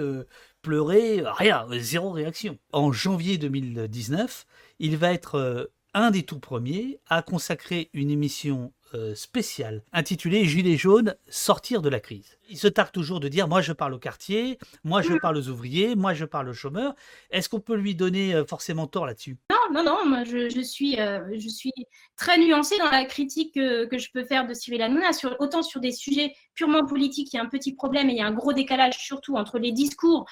pleurer, 0.62 1.24
rien, 1.24 1.68
zéro 1.80 2.12
réaction. 2.12 2.58
En 2.72 2.92
janvier 2.92 3.38
2019, 3.38 4.46
il 4.80 4.98
va 4.98 5.14
être 5.14 5.70
un 5.94 6.12
des 6.12 6.24
tout 6.24 6.40
premiers 6.40 7.00
à 7.08 7.22
consacrer 7.22 7.90
une 7.94 8.12
émission 8.12 8.72
euh, 8.96 9.14
spécial 9.16 9.84
intitulé 9.94 10.46
Gilets 10.46 10.78
jaunes, 10.78 11.16
sortir 11.28 11.82
de 11.82 11.90
la 11.90 12.00
crise. 12.00 12.38
Il 12.50 12.58
se 12.58 12.68
targue 12.68 12.92
toujours 12.92 13.20
de 13.20 13.28
dire 13.28 13.48
moi 13.48 13.62
je 13.62 13.74
parle 13.74 13.94
au 13.94 14.00
quartier, 14.00 14.58
moi 14.84 15.02
je 15.02 15.14
parle 15.14 15.38
aux 15.38 15.48
ouvriers, 15.50 15.96
moi 15.96 16.14
je 16.14 16.26
parle 16.26 16.50
aux 16.50 16.54
chômeurs. 16.54 16.96
Est-ce 17.30 17.50
qu'on 17.50 17.60
peut 17.60 17.76
lui 17.76 17.96
donner 17.96 18.34
euh, 18.34 18.46
forcément 18.46 18.88
tort 18.88 19.06
là-dessus? 19.06 19.38
Non, 19.52 19.74
non, 19.74 19.84
non, 19.84 20.06
moi 20.06 20.24
je, 20.24 20.62
suis, 20.62 21.00
euh, 21.00 21.20
je 21.38 21.50
suis 21.50 21.74
très 22.18 22.38
nuancée 22.40 22.78
dans 22.80 22.90
la 22.90 23.06
critique 23.06 23.54
que, 23.54 23.88
je 23.98 24.08
peux 24.12 24.24
faire 24.24 24.48
de 24.48 24.54
Cyril 24.54 24.82
Hanouna, 24.82 25.14
sur, 25.14 25.36
autant 25.40 25.62
sur 25.62 25.80
des 25.82 25.92
sujets 25.92 26.34
purement 26.56 26.86
politiques, 26.86 27.34
il 27.34 27.38
y 27.38 27.40
a 27.40 27.44
un 27.44 27.50
petit 27.50 27.74
problème 27.74 28.10
et 28.10 28.14
il 28.14 28.18
y 28.18 28.22
a 28.22 28.28
un 28.28 28.34
gros 28.34 28.54
décalage 28.54 28.98
surtout 28.98 29.36
entre 29.36 29.60
les 29.60 29.72
discours 29.72 30.26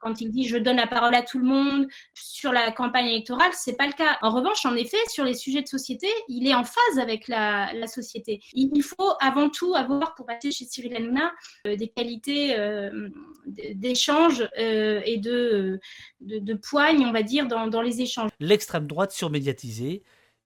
quand 0.00 0.20
il 0.20 0.30
dit 0.30 0.48
je 0.48 0.56
donne 0.56 0.76
la 0.76 0.86
parole 0.86 1.14
à 1.14 1.22
tout 1.22 1.38
le 1.38 1.44
monde 1.44 1.86
sur 2.14 2.52
la 2.52 2.72
campagne 2.72 3.06
électorale, 3.06 3.50
c'est 3.52 3.76
pas 3.76 3.86
le 3.86 3.92
cas. 3.92 4.18
En 4.22 4.30
revanche, 4.30 4.66
en 4.66 4.74
effet, 4.74 4.96
sur 5.08 5.24
les 5.24 5.34
sujets 5.34 5.62
de 5.62 5.68
société, 5.68 6.08
il 6.28 6.48
est 6.48 6.54
en 6.54 6.64
phase 6.64 6.98
avec 7.00 7.28
la, 7.28 7.68
société. 7.86 8.40
Il 8.54 8.82
faut 8.82 9.12
avant 9.20 9.48
tout 9.48 9.74
avoir, 9.74 10.14
pour 10.14 10.26
passer 10.26 10.50
chez 10.52 10.64
Cyril 10.64 10.96
Hanouna, 10.96 11.32
euh, 11.66 11.76
des 11.76 11.88
qualités 11.88 12.56
euh, 12.56 13.08
d'échange 13.46 14.48
euh, 14.58 15.00
et 15.04 15.18
de, 15.18 15.80
poigne, 16.62 17.04
on 17.06 17.12
va 17.12 17.22
dire, 17.22 17.46
dans 17.46 17.82
les 17.82 18.00
échanges. 18.00 18.30
L'extrême 18.38 18.86
droite 18.86 19.12
surmédiatisée, 19.12 20.02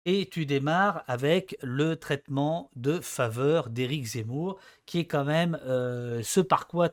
et 0.06 0.26
tu 0.26 0.46
démarres 0.46 1.04
avec 1.06 1.56
le 1.62 1.96
traitement 1.96 2.70
de 2.76 3.00
faveur 3.00 3.70
d'Éric 3.70 4.04
Zemmour, 4.04 4.58
qui 4.86 4.98
est 4.98 5.06
quand 5.06 5.24
même 5.24 5.58
euh, 5.66 6.22
ce 6.22 6.40
par 6.40 6.66
quoi 6.66 6.88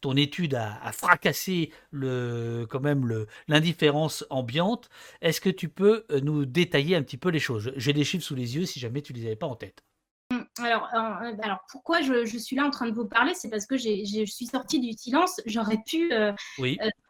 ton 0.00 0.16
étude 0.16 0.54
a, 0.54 0.92
fracassé 0.92 1.70
le, 1.90 2.66
quand 2.68 2.80
même 2.80 3.26
l'indifférence 3.46 4.24
ambiante. 4.30 4.88
Est-ce 5.20 5.40
que 5.40 5.50
tu 5.50 5.68
peux 5.68 6.04
euh, 6.10 6.20
nous 6.20 6.44
détailler 6.46 6.96
un 6.96 7.02
petit 7.02 7.18
peu 7.18 7.30
les 7.30 7.38
choses? 7.38 7.72
J'ai 7.76 7.92
des 7.92 8.04
chiffres 8.04 8.24
sous 8.24 8.34
les 8.34 8.56
yeux 8.56 8.66
si 8.66 8.80
jamais 8.80 9.02
tu 9.02 9.12
ne 9.12 9.18
les 9.18 9.26
avais 9.26 9.36
pas 9.36 9.46
en 9.46 9.56
tête. 9.56 9.84
Alors, 10.58 10.88
euh, 10.94 11.32
alors, 11.42 11.64
pourquoi 11.70 12.02
je, 12.02 12.26
suis 12.38 12.54
là 12.54 12.66
en 12.66 12.70
train 12.70 12.86
de 12.86 12.94
vous 12.94 13.06
parler 13.06 13.32
C'est 13.34 13.48
parce 13.48 13.64
que 13.64 13.78
je 13.78 14.24
suis 14.26 14.46
sortie 14.46 14.78
du 14.78 14.92
silence. 14.92 15.40
J'aurais 15.46 15.78
pu 15.86 16.12
euh, 16.12 16.32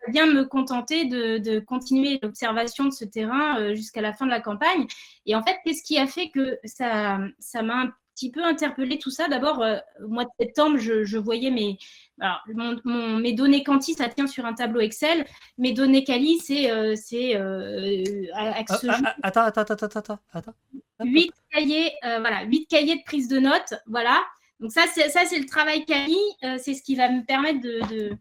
bien 0.08 0.26
me 0.26 0.44
contenter 0.44 1.06
de, 1.06 1.58
continuer 1.58 2.20
l'observation 2.22 2.84
de 2.84 2.90
ce 2.90 3.04
terrain 3.04 3.74
jusqu'à 3.74 4.02
la 4.02 4.12
fin 4.12 4.24
de 4.24 4.30
la 4.30 4.40
campagne. 4.40 4.86
Et 5.26 5.34
en 5.34 5.42
fait, 5.42 5.56
qu'est-ce 5.64 5.82
qui 5.82 5.98
a 5.98 6.06
fait 6.06 6.30
que 6.30 6.58
ça 6.64 7.18
m'a 7.62 7.82
un 7.82 7.92
petit 8.14 8.30
peu 8.30 8.44
interpellé 8.44 8.98
tout 8.98 9.10
ça? 9.10 9.26
D'abord, 9.28 9.64
au 10.04 10.08
mois 10.08 10.24
de 10.24 10.30
septembre, 10.38 10.78
je 10.78 11.18
voyais 11.18 11.50
mes, 11.50 11.76
alors, 12.20 12.42
mon, 12.84 13.18
mes 13.18 13.32
données 13.32 13.62
quanti, 13.62 13.94
ça 13.94 14.08
tient 14.08 14.26
sur 14.26 14.44
un 14.44 14.54
tableau 14.54 14.80
Excel. 14.80 15.24
Mes 15.56 15.72
données 15.72 16.04
quali, 16.04 16.38
c'est. 16.38 16.70
Euh, 16.70 16.94
c'est 16.96 17.36
euh, 17.36 18.26
ah, 18.34 18.54
ah, 18.56 19.14
attends, 19.22 19.42
attends, 19.42 19.62
attends, 19.62 19.86
attends, 19.86 20.18
attends. 20.32 20.54
8 21.00 21.32
cahiers, 21.50 21.92
euh, 22.04 22.18
voilà, 22.20 22.42
8 22.44 22.66
cahiers 22.66 22.96
de 22.96 23.04
prise 23.04 23.28
de 23.28 23.38
notes. 23.38 23.74
Voilà. 23.86 24.24
Donc, 24.58 24.72
ça, 24.72 24.82
c'est, 24.92 25.08
ça, 25.10 25.20
c'est 25.26 25.38
le 25.38 25.46
travail 25.46 25.84
quali. 25.84 26.18
c'est 26.58 26.74
ce 26.74 26.82
qui 26.82 26.96
va 26.96 27.08
me 27.08 27.24
permettre 27.24 27.60
de 27.60 27.80
de, 27.88 28.16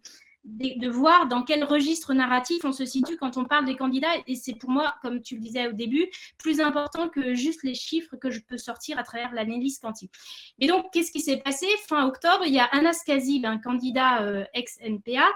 voir 0.89 1.27
dans 1.27 1.43
quel 1.43 1.63
registre 1.63 2.13
narratif 2.13 2.63
on 2.63 2.71
se 2.71 2.85
situe 2.85 3.17
quand 3.17 3.37
on 3.37 3.45
parle 3.45 3.65
des 3.65 3.75
candidats. 3.75 4.13
Et 4.27 4.35
c'est 4.35 4.53
pour 4.53 4.69
moi, 4.69 4.95
comme 5.01 5.21
tu 5.21 5.35
le 5.35 5.41
disais 5.41 5.67
au 5.67 5.73
début, 5.73 6.09
plus 6.37 6.59
important 6.59 7.09
que 7.09 7.33
juste 7.33 7.63
les 7.63 7.75
chiffres 7.75 8.15
que 8.15 8.29
je 8.29 8.39
peux 8.39 8.57
sortir 8.57 8.97
à 8.97 9.03
travers 9.03 9.33
l'analyse 9.33 9.79
quantique. 9.79 10.11
Et 10.59 10.67
donc, 10.67 10.87
qu'est-ce 10.91 11.11
qui 11.11 11.21
s'est 11.21 11.37
passé? 11.37 11.67
Fin 11.87 12.05
octobre, 12.07 12.43
il 12.45 12.53
y 12.53 12.59
a 12.59 12.65
Anas 12.65 13.01
Kazib, 13.05 13.45
un 13.45 13.57
candidat 13.57 14.23
euh, 14.23 14.45
ex-NPA, 14.53 15.27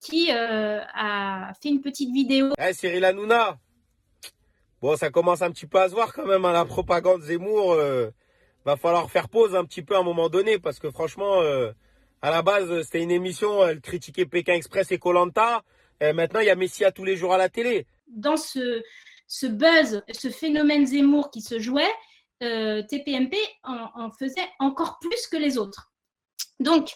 qui 0.00 0.30
euh, 0.30 0.80
a 0.94 1.52
fait 1.60 1.70
une 1.70 1.80
petite 1.80 2.12
vidéo. 2.12 2.52
Hey, 2.58 2.70
eh, 2.70 2.74
Cyril 2.74 3.04
Hanouna 3.04 3.58
Bon, 4.80 4.96
ça 4.96 5.10
commence 5.10 5.42
un 5.42 5.50
petit 5.50 5.66
peu 5.66 5.80
à 5.80 5.88
se 5.88 5.94
voir 5.94 6.12
quand 6.12 6.26
même, 6.26 6.44
hein, 6.44 6.52
la 6.52 6.64
propagande 6.64 7.22
Zemmour. 7.22 7.72
Euh, 7.72 8.10
va 8.64 8.76
falloir 8.76 9.10
faire 9.10 9.28
pause 9.28 9.56
un 9.56 9.64
petit 9.64 9.82
peu 9.82 9.96
à 9.96 10.00
un 10.00 10.02
moment 10.02 10.28
donné, 10.28 10.58
parce 10.58 10.78
que 10.78 10.90
franchement 10.90 11.40
à 12.22 12.30
la 12.30 12.42
base, 12.42 12.82
c'était 12.82 13.02
une 13.02 13.10
émission, 13.10 13.66
elle 13.66 13.80
critiquait 13.80 14.26
Pékin 14.26 14.54
Express 14.54 14.90
et 14.92 14.98
Colanta. 14.98 15.62
Maintenant, 16.00 16.40
il 16.40 16.46
y 16.46 16.50
a 16.50 16.54
Messia 16.54 16.92
tous 16.92 17.04
les 17.04 17.16
jours 17.16 17.34
à 17.34 17.38
la 17.38 17.48
télé. 17.48 17.86
Dans 18.06 18.36
ce, 18.36 18.82
buzz, 19.46 20.02
ce 20.12 20.30
phénomène 20.30 20.86
Zemmour 20.86 21.30
qui 21.30 21.40
se 21.40 21.58
jouait, 21.58 21.92
euh, 22.42 22.82
TPMP 22.82 23.36
en, 23.64 24.10
faisait 24.12 24.48
encore 24.60 24.98
plus 25.00 25.26
que 25.26 25.36
les 25.36 25.58
autres. 25.58 25.90
Donc, 26.60 26.92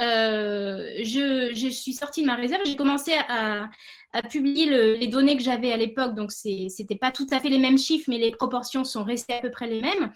euh, 0.00 0.90
je, 1.02 1.68
suis 1.70 1.92
sortie 1.92 2.22
de 2.22 2.26
ma 2.26 2.34
réserve, 2.34 2.62
j'ai 2.64 2.76
commencé 2.76 3.12
à, 3.28 3.68
à 4.12 4.22
publier 4.22 4.96
les 4.96 5.06
données 5.06 5.36
que 5.36 5.42
j'avais 5.42 5.72
à 5.72 5.76
l'époque. 5.76 6.14
Donc, 6.14 6.32
ce 6.32 6.48
n'était 6.48 6.96
pas 6.96 7.12
tout 7.12 7.26
à 7.30 7.40
fait 7.40 7.50
les 7.50 7.58
mêmes 7.58 7.78
chiffres, 7.78 8.06
mais 8.08 8.18
les 8.18 8.30
proportions 8.30 8.84
sont 8.84 9.04
restées 9.04 9.34
à 9.34 9.40
peu 9.40 9.50
près 9.50 9.66
les 9.66 9.80
mêmes 9.80 10.12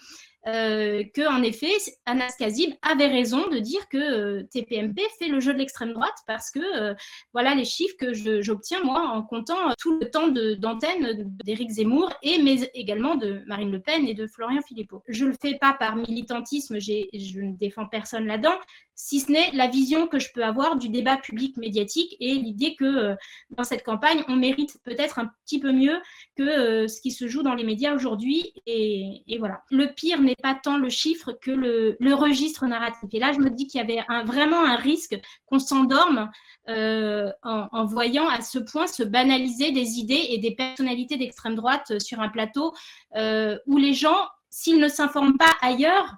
euh, 0.46 1.04
que 1.14 1.28
en 1.28 1.42
effet 1.42 1.72
Anas 2.06 2.34
Kazib 2.38 2.72
avait 2.80 3.08
raison 3.08 3.48
de 3.48 3.58
dire 3.58 3.86
que 3.90 3.98
euh, 3.98 4.42
TPMP 4.50 4.98
fait 5.18 5.28
le 5.28 5.38
jeu 5.38 5.52
de 5.52 5.58
l'extrême 5.58 5.92
droite 5.92 6.16
parce 6.26 6.50
que 6.50 6.60
euh, 6.60 6.94
voilà 7.34 7.54
les 7.54 7.66
chiffres 7.66 7.96
que 7.98 8.14
j'obtiens 8.40 8.82
moi 8.82 9.02
en 9.02 9.22
comptant 9.22 9.74
tout 9.78 9.98
le 10.00 10.10
temps 10.10 10.28
d'antenne 10.28 11.30
d'Éric 11.44 11.70
Zemmour 11.70 12.10
et 12.22 12.40
mais 12.42 12.70
également 12.72 13.16
de 13.16 13.42
Marine 13.46 13.70
Le 13.70 13.80
Pen 13.80 14.08
et 14.08 14.14
de 14.14 14.26
Florian 14.26 14.62
Philippot. 14.66 15.02
Je 15.08 15.26
le 15.26 15.34
fais 15.34 15.58
pas 15.58 15.74
par 15.74 15.96
militantisme, 15.96 16.80
je 16.80 17.40
ne 17.40 17.56
défends 17.56 17.86
personne 17.86 18.26
là-dedans 18.26 18.56
si 19.02 19.18
ce 19.18 19.32
n'est 19.32 19.50
la 19.52 19.66
vision 19.66 20.06
que 20.06 20.18
je 20.18 20.28
peux 20.30 20.44
avoir 20.44 20.76
du 20.76 20.90
débat 20.90 21.16
public 21.16 21.56
médiatique 21.56 22.16
et 22.20 22.34
l'idée 22.34 22.74
que 22.74 22.84
euh, 22.84 23.14
dans 23.48 23.64
cette 23.64 23.82
campagne, 23.82 24.22
on 24.28 24.36
mérite 24.36 24.76
peut-être 24.84 25.18
un 25.18 25.30
petit 25.46 25.58
peu 25.58 25.72
mieux 25.72 25.98
que 26.36 26.42
euh, 26.42 26.86
ce 26.86 27.00
qui 27.00 27.10
se 27.10 27.26
joue 27.26 27.42
dans 27.42 27.54
les 27.54 27.64
médias 27.64 27.94
aujourd'hui. 27.94 28.52
Et, 28.66 29.24
voilà. 29.38 29.62
Le 29.70 29.86
pire 29.86 30.20
n'est 30.20 30.36
pas 30.36 30.54
tant 30.54 30.76
le 30.76 30.90
chiffre 30.90 31.32
que 31.32 31.50
le, 31.50 31.96
registre 32.14 32.66
narratif. 32.66 33.08
Et 33.12 33.18
là, 33.18 33.32
je 33.32 33.38
me 33.38 33.48
dis 33.48 33.66
qu'il 33.66 33.80
y 33.80 33.82
avait 33.82 34.04
vraiment 34.26 34.62
un 34.62 34.76
risque 34.76 35.18
qu'on 35.46 35.58
s'endorme 35.58 36.30
euh, 36.68 37.32
en, 37.42 37.86
voyant 37.86 38.28
à 38.28 38.42
ce 38.42 38.58
point 38.58 38.86
se 38.86 39.02
banaliser 39.02 39.72
des 39.72 39.98
idées 39.98 40.26
et 40.28 40.38
des 40.38 40.54
personnalités 40.54 41.16
d'extrême 41.16 41.54
droite 41.54 41.98
sur 42.00 42.20
un 42.20 42.28
plateau 42.28 42.74
où 43.14 43.76
les 43.78 43.94
gens, 43.94 44.28
s'ils 44.50 44.78
ne 44.78 44.88
s'informent 44.88 45.38
pas 45.38 45.54
ailleurs, 45.62 46.16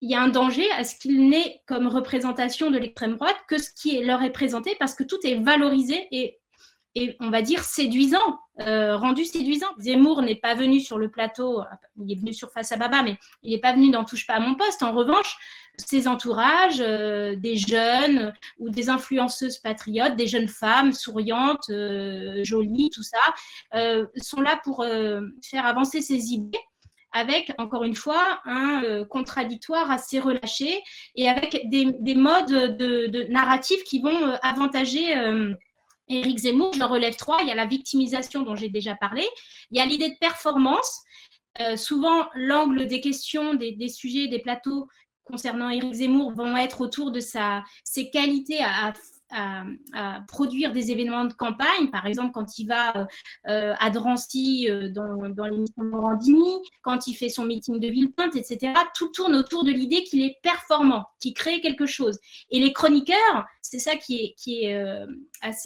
il 0.00 0.10
y 0.10 0.14
a 0.14 0.20
un 0.20 0.28
danger 0.28 0.70
à 0.72 0.84
ce 0.84 0.96
qu'il 0.96 1.28
n'ait 1.28 1.62
comme 1.66 1.86
représentation 1.86 2.70
de 2.70 2.78
l'extrême 2.78 3.16
droite 3.16 3.36
que 3.48 3.58
ce 3.58 3.70
qui 3.70 3.98
leur 4.02 4.22
est 4.22 4.32
présenté 4.32 4.76
parce 4.78 4.94
que 4.94 5.04
tout 5.04 5.18
est 5.24 5.36
valorisé 5.36 6.06
et, 6.10 6.38
on 7.20 7.28
va 7.28 7.42
dire 7.42 7.62
séduisant, 7.62 8.38
euh, 8.60 8.96
rendu 8.96 9.26
séduisant. 9.26 9.66
Zemmour 9.78 10.22
n'est 10.22 10.36
pas 10.36 10.54
venu 10.54 10.80
sur 10.80 10.96
le 10.96 11.10
plateau, 11.10 11.62
il 12.00 12.10
est 12.10 12.18
venu 12.18 12.32
sur 12.32 12.50
Face 12.52 12.72
à 12.72 12.78
Baba, 12.78 13.02
mais 13.02 13.18
il 13.42 13.52
n'est 13.52 13.60
pas 13.60 13.74
venu 13.74 13.90
dans 13.90 14.04
Touche 14.04 14.26
pas 14.26 14.36
à 14.36 14.40
mon 14.40 14.54
poste. 14.54 14.82
En 14.82 14.92
revanche, 14.92 15.36
ses 15.76 16.08
entourages, 16.08 16.80
euh, 16.80 17.36
des 17.36 17.58
jeunes 17.58 18.32
ou 18.58 18.70
des 18.70 18.88
influenceuses 18.88 19.58
patriotes, 19.58 20.16
des 20.16 20.26
jeunes 20.26 20.48
femmes 20.48 20.94
souriantes, 20.94 21.68
euh, 21.68 22.42
jolies, 22.44 22.88
tout 22.88 23.02
ça, 23.02 23.18
sont 24.16 24.40
là 24.40 24.58
pour 24.64 24.82
faire 25.42 25.66
avancer 25.66 26.00
ses 26.00 26.32
idées 26.32 26.58
avec, 27.16 27.50
encore 27.56 27.82
une 27.82 27.94
fois, 27.94 28.40
un 28.44 28.84
euh, 28.84 29.06
contradictoire 29.06 29.90
assez 29.90 30.20
relâché 30.20 30.82
et 31.14 31.30
avec 31.30 31.70
des, 31.70 32.14
modes 32.14 32.76
de, 32.76 33.32
narratifs 33.32 33.82
qui 33.84 34.02
vont 34.02 34.28
euh, 34.28 34.36
avantager 34.42 35.16
euh, 35.16 35.54
Éric 36.08 36.40
Zemmour. 36.40 36.74
Je 36.74 36.84
relève 36.84 37.16
trois. 37.16 37.38
Il 37.40 37.48
y 37.48 37.50
a 37.50 37.54
la 37.54 37.64
victimisation 37.64 38.42
dont 38.42 38.54
j'ai 38.54 38.68
déjà 38.68 38.94
parlé. 38.96 39.26
Il 39.70 39.78
y 39.78 39.80
a 39.80 39.86
l'idée 39.86 40.10
de 40.10 40.18
performance. 40.20 41.02
souvent, 41.76 42.28
l'angle 42.34 42.86
des 42.86 43.00
questions, 43.00 43.54
des, 43.54 43.88
sujets, 43.88 44.28
des 44.28 44.40
plateaux 44.40 44.86
concernant 45.24 45.70
Éric 45.70 45.94
Zemmour 45.94 46.32
vont 46.34 46.54
être 46.54 46.82
autour 46.82 47.12
de 47.12 47.20
sa, 47.20 47.64
ses 47.82 48.10
qualités 48.10 48.62
à, 48.62 48.88
à 48.88 48.92
à, 49.30 49.64
produire 50.28 50.72
des 50.72 50.90
événements 50.90 51.24
de 51.24 51.32
campagne, 51.32 51.90
par 51.90 52.06
exemple 52.06 52.32
quand 52.32 52.58
il 52.58 52.66
va 52.66 53.08
euh, 53.48 53.74
à 53.78 53.90
Drancy 53.90 54.68
euh, 54.70 54.88
dans, 54.88 55.28
dans 55.28 55.46
l'émission 55.46 55.82
Morandini, 55.84 56.58
quand 56.82 57.06
il 57.06 57.14
fait 57.14 57.28
son 57.28 57.44
meeting 57.44 57.80
de 57.80 57.88
Villepinte, 57.88 58.36
etc. 58.36 58.72
Tout 58.94 59.08
tourne 59.08 59.34
autour 59.34 59.64
de 59.64 59.72
l'idée 59.72 60.04
qu'il 60.04 60.22
est 60.22 60.36
performant, 60.42 61.06
qu'il 61.20 61.34
crée 61.34 61.60
quelque 61.60 61.86
chose. 61.86 62.18
Et 62.50 62.60
les 62.60 62.72
chroniqueurs, 62.72 63.46
c'est 63.62 63.78
ça 63.78 63.96
qui 63.96 64.36
est, 64.46 64.74
euh, 64.74 65.06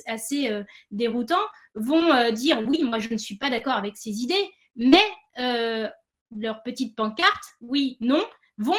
assez, 0.06 0.50
déroutant, 0.90 1.36
vont 1.74 2.30
dire 2.32 2.62
oui, 2.66 2.82
moi 2.82 2.98
je 2.98 3.12
ne 3.12 3.18
suis 3.18 3.36
pas 3.36 3.50
d'accord 3.50 3.74
avec 3.74 3.96
ces 3.96 4.22
idées, 4.22 4.50
mais 4.76 5.04
leurs 5.36 6.62
petites 6.62 6.96
pancartes, 6.96 7.44
oui, 7.60 7.96
non, 8.00 8.24
vont 8.58 8.74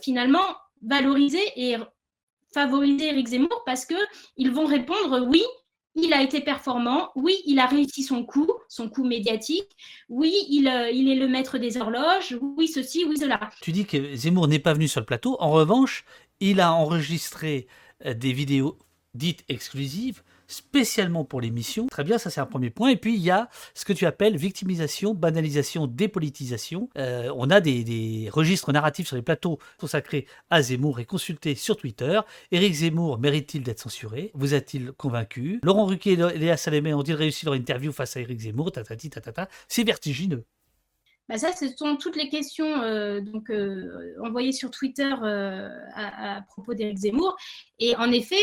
finalement 0.00 0.44
valoriser 0.82 1.42
et 1.56 1.76
favoriser 2.54 3.08
Eric 3.08 3.28
Zemmour 3.28 3.62
parce 3.66 3.84
qu'ils 3.84 4.50
vont 4.50 4.66
répondre 4.66 5.26
oui, 5.28 5.42
il 5.96 6.12
a 6.12 6.22
été 6.22 6.40
performant, 6.40 7.10
oui, 7.14 7.36
il 7.46 7.58
a 7.58 7.66
réussi 7.66 8.02
son 8.02 8.24
coup, 8.24 8.50
son 8.68 8.88
coup 8.88 9.04
médiatique, 9.04 9.70
oui, 10.08 10.34
il, 10.48 10.66
euh, 10.66 10.90
il, 10.90 11.08
est 11.08 11.14
le 11.14 11.28
maître 11.28 11.58
des 11.58 11.76
horloges, 11.76 12.36
oui, 12.40 12.66
ceci, 12.66 13.04
oui, 13.04 13.16
cela. 13.18 13.50
Tu 13.60 13.70
dis 13.72 13.84
que 13.84 14.16
Zemmour 14.16 14.48
n'est 14.48 14.58
pas 14.58 14.72
venu 14.72 14.88
sur 14.88 15.00
le 15.00 15.06
plateau, 15.06 15.36
en 15.38 15.50
revanche, 15.50 16.04
il 16.40 16.60
a 16.60 16.72
enregistré 16.72 17.66
euh, 18.06 18.14
des 18.14 18.32
vidéos 18.32 18.78
dites 19.14 19.44
exclusives 19.48 20.22
spécialement 20.46 21.24
pour 21.24 21.40
l'émission. 21.40 21.86
Très 21.86 22.04
bien, 22.04 22.18
ça 22.18 22.30
c'est 22.30 22.40
un 22.40 22.46
premier 22.46 22.70
point. 22.70 22.90
Et 22.90 22.96
puis 22.96 23.14
il 23.14 23.20
y 23.20 23.30
a 23.30 23.48
ce 23.74 23.84
que 23.84 23.92
tu 23.92 24.06
appelles 24.06 24.36
victimisation, 24.36 25.14
banalisation, 25.14 25.86
dépolitisation. 25.86 26.88
Euh, 26.98 27.32
on 27.36 27.50
a 27.50 27.60
des, 27.60 28.28
registres 28.32 28.72
narratifs 28.72 29.08
sur 29.08 29.16
les 29.16 29.22
plateaux 29.22 29.58
consacrés 29.78 30.26
à 30.50 30.62
Zemmour 30.62 31.00
et 31.00 31.04
consultés 31.04 31.54
sur 31.54 31.76
Twitter. 31.76 32.20
Éric 32.50 32.74
Zemmour 32.74 33.18
mérite-t-il 33.18 33.62
d'être 33.62 33.80
censuré? 33.80 34.30
Vous 34.34 34.54
a-t-il 34.54 34.92
convaincu? 34.92 35.60
Laurent 35.62 35.86
Ruquier 35.86 36.12
et 36.12 36.38
Léa 36.38 36.56
Salamé 36.56 36.94
ont-ils 36.94 37.14
réussi 37.14 37.44
leur 37.44 37.54
interview 37.54 37.92
face 37.92 38.16
à 38.16 38.20
Éric 38.20 38.40
Zemmour? 38.40 38.72
C'est 39.68 39.84
vertigineux. 39.84 40.44
Bah 41.26 41.38
ça, 41.38 41.52
ce 41.52 41.68
sont 41.68 41.96
toutes 41.96 42.16
les 42.16 42.28
questions 42.28 42.82
euh, 42.82 43.22
donc, 43.22 43.48
euh, 43.48 44.14
envoyées 44.22 44.52
sur 44.52 44.70
Twitter 44.70 45.10
euh, 45.22 45.70
à, 45.94 46.42
propos 46.42 46.74
d'Éric 46.74 46.98
Zemmour. 46.98 47.34
Et 47.80 47.96
en 47.96 48.12
effet, 48.12 48.36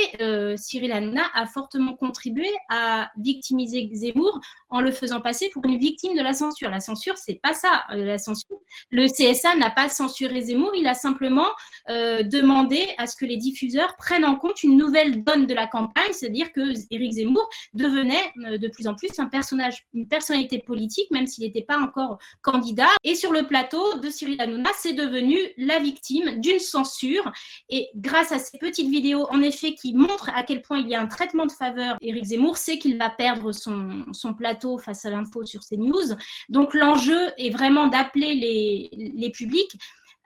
Cyril 0.57 0.91
Hanouna 0.91 1.23
a 1.33 1.45
fortement 1.45 1.93
contribué 1.93 2.49
à 2.69 3.09
victimiser 3.17 3.89
Zemmour 3.93 4.41
en 4.69 4.81
le 4.81 4.91
faisant 4.91 5.21
passer 5.21 5.49
pour 5.53 5.65
une 5.65 5.77
victime 5.77 6.17
de 6.17 6.21
la 6.21 6.33
censure. 6.33 6.69
La 6.69 6.81
censure, 6.81 7.17
c'est 7.17 7.39
pas 7.41 7.53
ça. 7.53 7.85
la 7.91 8.17
censure, 8.17 8.57
le 8.89 9.07
CSA 9.07 9.55
n'a 9.55 9.69
pas 9.69 9.87
censuré 9.87 10.41
Zemmour, 10.41 10.73
il 10.75 10.85
a 10.85 10.93
simplement 10.95 11.47
demandé 11.87 12.89
à 12.97 13.07
ce 13.07 13.15
que 13.15 13.25
les 13.25 13.37
diffuseurs 13.37 13.95
prennent 13.95 14.25
en 14.25 14.35
compte 14.35 14.63
une 14.63 14.75
nouvelle 14.75 15.23
donne 15.23 15.47
de 15.47 15.53
la 15.53 15.65
campagne, 15.65 16.11
c'est-à-dire 16.11 16.51
que 16.51 16.73
Éric 16.93 17.13
Zemmour 17.13 17.49
devenait 17.73 18.57
de 18.57 18.67
plus 18.67 18.87
en 18.87 18.95
plus 18.95 19.17
un 19.17 19.27
personnage, 19.27 19.85
une 19.93 20.09
personnalité 20.09 20.59
politique, 20.59 21.09
même 21.09 21.25
s'il 21.25 21.45
n'était 21.45 21.63
pas 21.63 21.79
encore 21.79 22.19
candidat 22.41 22.70
et 23.03 23.15
sur 23.15 23.31
le 23.31 23.43
plateau 23.43 23.97
de 23.99 24.09
Cyril 24.09 24.39
Hanouna, 24.39 24.69
c'est 24.77 24.93
devenu 24.93 25.37
la 25.57 25.79
victime 25.79 26.39
d'une 26.39 26.59
censure. 26.59 27.31
Et 27.69 27.89
grâce 27.95 28.31
à 28.31 28.39
ces 28.39 28.57
petites 28.57 28.89
vidéos, 28.89 29.27
en 29.29 29.41
effet, 29.41 29.73
qui 29.73 29.93
montrent 29.93 30.29
à 30.35 30.43
quel 30.43 30.61
point 30.61 30.79
il 30.79 30.87
y 30.87 30.95
a 30.95 31.01
un 31.01 31.07
traitement 31.07 31.45
de 31.45 31.51
faveur, 31.51 31.97
Éric 32.01 32.25
Zemmour 32.25 32.57
sait 32.57 32.77
qu'il 32.77 32.97
va 32.97 33.09
perdre 33.09 33.51
son, 33.51 34.05
plateau 34.37 34.77
face 34.77 35.05
à 35.05 35.09
l'info 35.09 35.45
sur 35.45 35.61
CNews. 35.61 36.15
Donc 36.49 36.73
l'enjeu 36.73 37.19
est 37.37 37.49
vraiment 37.49 37.87
d'appeler 37.87 38.89
les 38.91 39.29
publics 39.31 39.77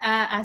à, 0.02 0.44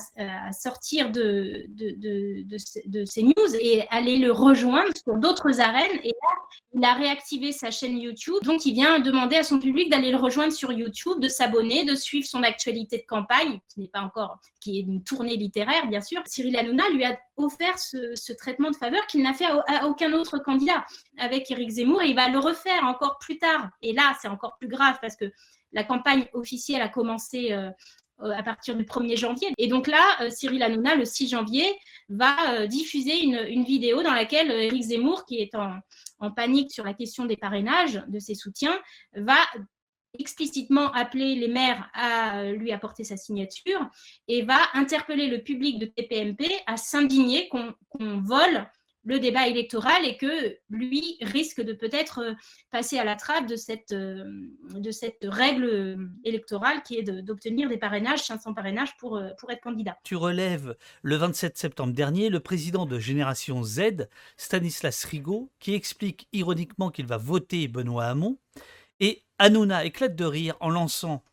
sortir 0.52 1.10
de, 1.10 1.66
de, 1.68 3.04
ces 3.04 3.22
news 3.22 3.56
et 3.60 3.86
aller 3.90 4.16
le 4.16 4.32
rejoindre 4.32 4.92
sur 4.96 5.16
d'autres 5.16 5.60
arènes. 5.60 6.00
Et 6.02 6.08
là, 6.08 6.28
il 6.74 6.84
a 6.84 6.94
réactivé 6.94 7.52
sa 7.52 7.70
chaîne 7.70 7.98
YouTube. 7.98 8.42
Donc, 8.42 8.64
il 8.64 8.74
vient 8.74 9.00
demander 9.00 9.36
à 9.36 9.42
son 9.42 9.58
public 9.58 9.90
d'aller 9.90 10.10
le 10.10 10.16
rejoindre 10.16 10.52
sur 10.52 10.72
YouTube, 10.72 11.20
de 11.20 11.28
s'abonner, 11.28 11.84
de 11.84 11.94
suivre 11.94 12.26
son 12.26 12.42
actualité 12.42 12.98
de 12.98 13.06
campagne, 13.06 13.60
qui 13.68 13.80
n'est 13.80 13.88
pas 13.88 14.00
encore, 14.00 14.38
qui 14.60 14.78
est 14.78 14.82
une 14.82 15.02
tournée 15.02 15.36
littéraire, 15.36 15.86
bien 15.88 16.00
sûr. 16.00 16.22
Cyril 16.26 16.56
Hanouna 16.56 16.88
lui 16.90 17.04
a 17.04 17.18
offert 17.36 17.78
ce, 17.78 18.32
traitement 18.32 18.70
de 18.70 18.76
faveur 18.76 19.06
qu'il 19.06 19.22
n'a 19.22 19.34
fait 19.34 19.46
à, 19.46 19.86
aucun 19.86 20.12
autre 20.12 20.38
candidat 20.38 20.86
avec 21.18 21.50
Éric 21.50 21.70
Zemmour 21.70 22.02
et 22.02 22.08
il 22.08 22.16
va 22.16 22.28
le 22.28 22.38
refaire 22.38 22.84
encore 22.84 23.18
plus 23.18 23.38
tard. 23.38 23.68
Et 23.82 23.92
là, 23.92 24.16
c'est 24.20 24.28
encore 24.28 24.56
plus 24.58 24.68
grave 24.68 24.98
parce 25.00 25.16
que 25.16 25.30
la 25.72 25.84
campagne 25.84 26.26
officielle 26.32 26.82
a 26.82 26.88
commencé 26.88 27.52
euh, 27.52 27.70
à 28.22 28.42
partir 28.42 28.76
du 28.76 28.84
1er 28.84 29.16
janvier. 29.16 29.48
Et 29.58 29.68
donc 29.68 29.86
là, 29.86 30.02
euh, 30.20 30.30
Cyril 30.30 30.62
Hanouna, 30.62 30.94
le 30.94 31.04
6 31.04 31.28
janvier, 31.28 31.66
va 32.08 32.66
diffuser 32.66 33.22
une, 33.22 33.64
vidéo 33.64 34.02
dans 34.02 34.12
laquelle 34.12 34.50
Éric 34.50 34.82
Zemmour, 34.82 35.24
qui 35.26 35.38
est 35.38 35.54
en, 35.54 35.78
en, 36.18 36.30
panique 36.30 36.72
sur 36.72 36.84
la 36.84 36.94
question 36.94 37.24
des 37.24 37.36
parrainages, 37.36 38.02
de 38.08 38.18
ses 38.18 38.34
soutiens, 38.34 38.78
va 39.14 39.38
explicitement 40.18 40.92
appeler 40.92 41.36
les 41.36 41.48
maires 41.48 41.88
à 41.94 42.50
lui 42.52 42.72
apporter 42.72 43.04
sa 43.04 43.16
signature 43.16 43.88
et 44.28 44.42
va 44.42 44.58
interpeller 44.74 45.28
le 45.28 45.42
public 45.42 45.78
de 45.78 45.86
TPMP 45.86 46.50
à 46.66 46.76
s'indigner 46.76 47.48
qu'on 47.48 47.74
vole 48.20 48.66
le 49.04 49.18
débat 49.18 49.48
électoral 49.48 50.04
et 50.04 50.16
que 50.16 50.56
lui 50.68 51.16
risque 51.22 51.60
de 51.60 51.72
peut-être 51.72 52.18
euh, 52.20 52.34
passer 52.70 52.98
à 52.98 53.04
la 53.04 53.16
trappe 53.16 53.46
de 53.46 53.56
cette, 53.56 53.92
euh, 53.92 54.24
règle 55.22 56.10
électorale 56.24 56.82
qui 56.82 56.96
est 56.96 57.02
d'obtenir 57.02 57.68
des 57.68 57.78
parrainages, 57.78 58.22
500 58.22 58.54
parrainages 58.54 58.96
pour, 58.98 59.16
euh, 59.16 59.30
pour 59.38 59.50
être 59.50 59.62
candidat. 59.62 59.96
Tu 60.04 60.16
relèves 60.16 60.76
le 61.02 61.16
27 61.16 61.56
septembre 61.56 61.92
dernier 61.92 62.28
le 62.28 62.40
président 62.40 62.86
de 62.86 62.98
Génération 62.98 63.62
Z, 63.62 64.08
Stanislas 64.36 65.04
Rigaud, 65.04 65.50
qui 65.58 65.74
explique 65.74 66.28
ironiquement 66.32 66.90
qu'il 66.90 67.06
va 67.06 67.16
voter 67.16 67.68
Benoît 67.68 68.04
Hamon. 68.04 68.38
Et 69.00 69.22
Hanouna 69.38 69.86
éclate 69.86 70.14
de 70.14 70.24
rire 70.24 70.56
en 70.60 70.68
lançant 70.68 71.24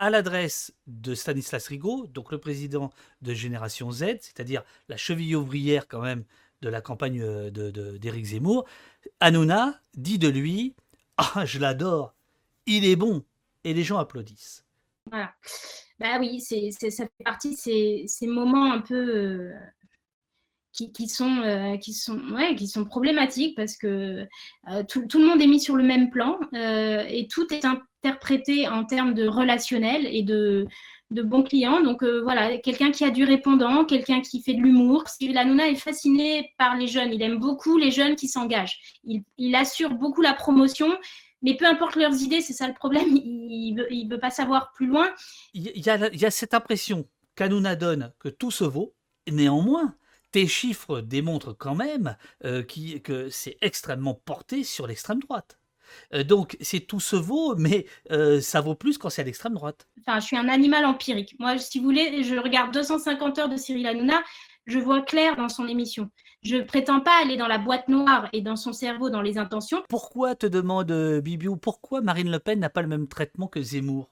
à 0.00 0.08
l'adresse 0.08 0.72
de 0.86 1.14
Stanislas 1.14 1.68
Rigaud, 1.68 2.06
donc 2.08 2.32
le 2.32 2.38
président 2.38 2.90
de 3.20 3.34
Génération 3.34 3.92
Z, 3.92 4.04
c'est-à-dire 4.20 4.64
la 4.88 4.96
cheville 4.96 5.36
ouvrière 5.36 5.86
quand 5.86 6.00
même 6.00 6.24
de 6.62 6.70
la 6.70 6.80
campagne 6.80 7.20
euh, 7.22 7.50
d'Éric 7.98 8.24
Zemmour, 8.24 8.66
Hanouna 9.20 9.78
dit 9.94 10.18
de 10.18 10.28
lui 10.28 10.74
Ah, 11.18 11.44
je 11.44 11.58
l'adore, 11.58 12.14
il 12.64 12.86
est 12.86 12.96
bon, 12.96 13.24
et 13.62 13.74
les 13.74 13.84
gens 13.84 13.98
applaudissent. 13.98 14.64
Voilà. 15.10 15.34
Bah 15.98 16.18
oui, 16.18 16.40
c'est, 16.40 16.70
ça 16.70 17.04
fait 17.04 17.24
partie 17.24 17.50
de 17.50 18.06
ces, 18.06 18.26
moments 18.26 18.72
un 18.72 18.80
peu 18.80 18.94
euh, 18.94 19.52
qui, 20.72 21.08
sont, 21.08 21.42
euh, 21.42 21.76
qui, 21.76 21.92
sont, 21.92 22.18
ouais, 22.30 22.54
qui 22.54 22.68
sont 22.68 22.86
problématiques 22.86 23.54
parce 23.54 23.76
que 23.76 24.26
tout, 24.88 25.06
tout, 25.06 25.18
le 25.18 25.26
monde 25.26 25.42
est 25.42 25.46
mis 25.46 25.60
sur 25.60 25.76
le 25.76 25.84
même 25.84 26.08
plan 26.08 26.38
et 26.54 27.28
tout 27.30 27.52
est 27.52 27.66
interprété 28.02 28.68
en 28.68 28.84
termes 28.84 29.14
de 29.14 29.26
relationnel 29.26 30.06
et 30.06 30.22
de, 30.22 30.66
de 31.10 31.22
bons 31.22 31.42
clients. 31.42 31.82
Donc 31.82 32.02
euh, 32.02 32.20
voilà, 32.22 32.58
quelqu'un 32.58 32.90
qui 32.90 33.04
a 33.04 33.10
du 33.10 33.24
répondant, 33.24 33.84
quelqu'un 33.84 34.20
qui 34.20 34.42
fait 34.42 34.54
de 34.54 34.60
l'humour. 34.60 35.08
Cyril 35.08 35.36
Hanouna 35.38 35.68
est 35.68 35.76
fasciné 35.76 36.52
par 36.58 36.76
les 36.76 36.86
jeunes. 36.86 37.12
Il 37.12 37.22
aime 37.22 37.38
beaucoup 37.38 37.76
les 37.76 37.90
jeunes 37.90 38.16
qui 38.16 38.28
s'engagent. 38.28 39.00
Il, 39.04 39.54
assure 39.54 39.90
beaucoup 39.90 40.22
la 40.22 40.34
promotion. 40.34 40.96
Mais 41.42 41.56
peu 41.56 41.66
importe 41.66 41.96
leurs 41.96 42.20
idées, 42.22 42.42
c'est 42.42 42.52
ça 42.52 42.68
le 42.68 42.74
problème, 42.74 43.08
il 43.16 43.74
ne 43.74 44.08
veut, 44.10 44.20
pas 44.20 44.30
savoir 44.30 44.72
plus 44.72 44.86
loin. 44.86 45.08
Il 45.54 45.72
y 45.74 45.88
a, 45.90 46.30
cette 46.30 46.54
impression 46.54 47.06
qu'Hanouna 47.34 47.76
donne 47.76 48.12
que 48.18 48.28
tout 48.28 48.50
se 48.50 48.64
vaut. 48.64 48.94
Néanmoins, 49.30 49.94
tes 50.32 50.46
chiffres 50.46 51.00
démontrent 51.00 51.54
quand 51.54 51.74
même 51.74 52.16
euh, 52.44 52.62
que 52.62 53.30
c'est 53.30 53.56
extrêmement 53.62 54.14
porté 54.14 54.64
sur 54.64 54.86
l'extrême 54.86 55.20
droite. 55.20 55.59
Euh, 56.14 56.24
donc, 56.24 56.56
c'est 56.60 56.80
tout 56.80 57.00
se 57.00 57.16
vaut, 57.16 57.54
mais 57.56 57.86
euh, 58.10 58.40
ça 58.40 58.60
vaut 58.60 58.74
plus 58.74 58.98
quand 58.98 59.10
c'est 59.10 59.22
à 59.22 59.24
l'extrême 59.24 59.54
droite. 59.54 59.86
Enfin, 60.00 60.20
je 60.20 60.26
suis 60.26 60.36
un 60.36 60.48
animal 60.48 60.84
empirique. 60.84 61.34
Moi, 61.38 61.58
si 61.58 61.78
vous 61.78 61.84
voulez, 61.84 62.22
je 62.22 62.36
regarde 62.36 62.72
250 62.72 63.38
heures 63.38 63.48
de 63.48 63.56
Cyril 63.56 63.86
Hanouna, 63.86 64.22
je 64.66 64.78
vois 64.78 65.02
clair 65.02 65.36
dans 65.36 65.48
son 65.48 65.66
émission. 65.68 66.10
Je 66.42 66.56
prétends 66.56 67.00
pas 67.00 67.20
aller 67.20 67.36
dans 67.36 67.48
la 67.48 67.58
boîte 67.58 67.88
noire 67.88 68.28
et 68.32 68.40
dans 68.40 68.56
son 68.56 68.72
cerveau, 68.72 69.10
dans 69.10 69.22
les 69.22 69.36
intentions. 69.36 69.82
Pourquoi, 69.88 70.34
te 70.34 70.46
demande 70.46 70.90
euh, 70.90 71.20
Bibiou, 71.20 71.56
pourquoi 71.56 72.00
Marine 72.00 72.30
Le 72.30 72.38
Pen 72.38 72.60
n'a 72.60 72.70
pas 72.70 72.82
le 72.82 72.88
même 72.88 73.08
traitement 73.08 73.46
que 73.46 73.60
Zemmour 73.60 74.10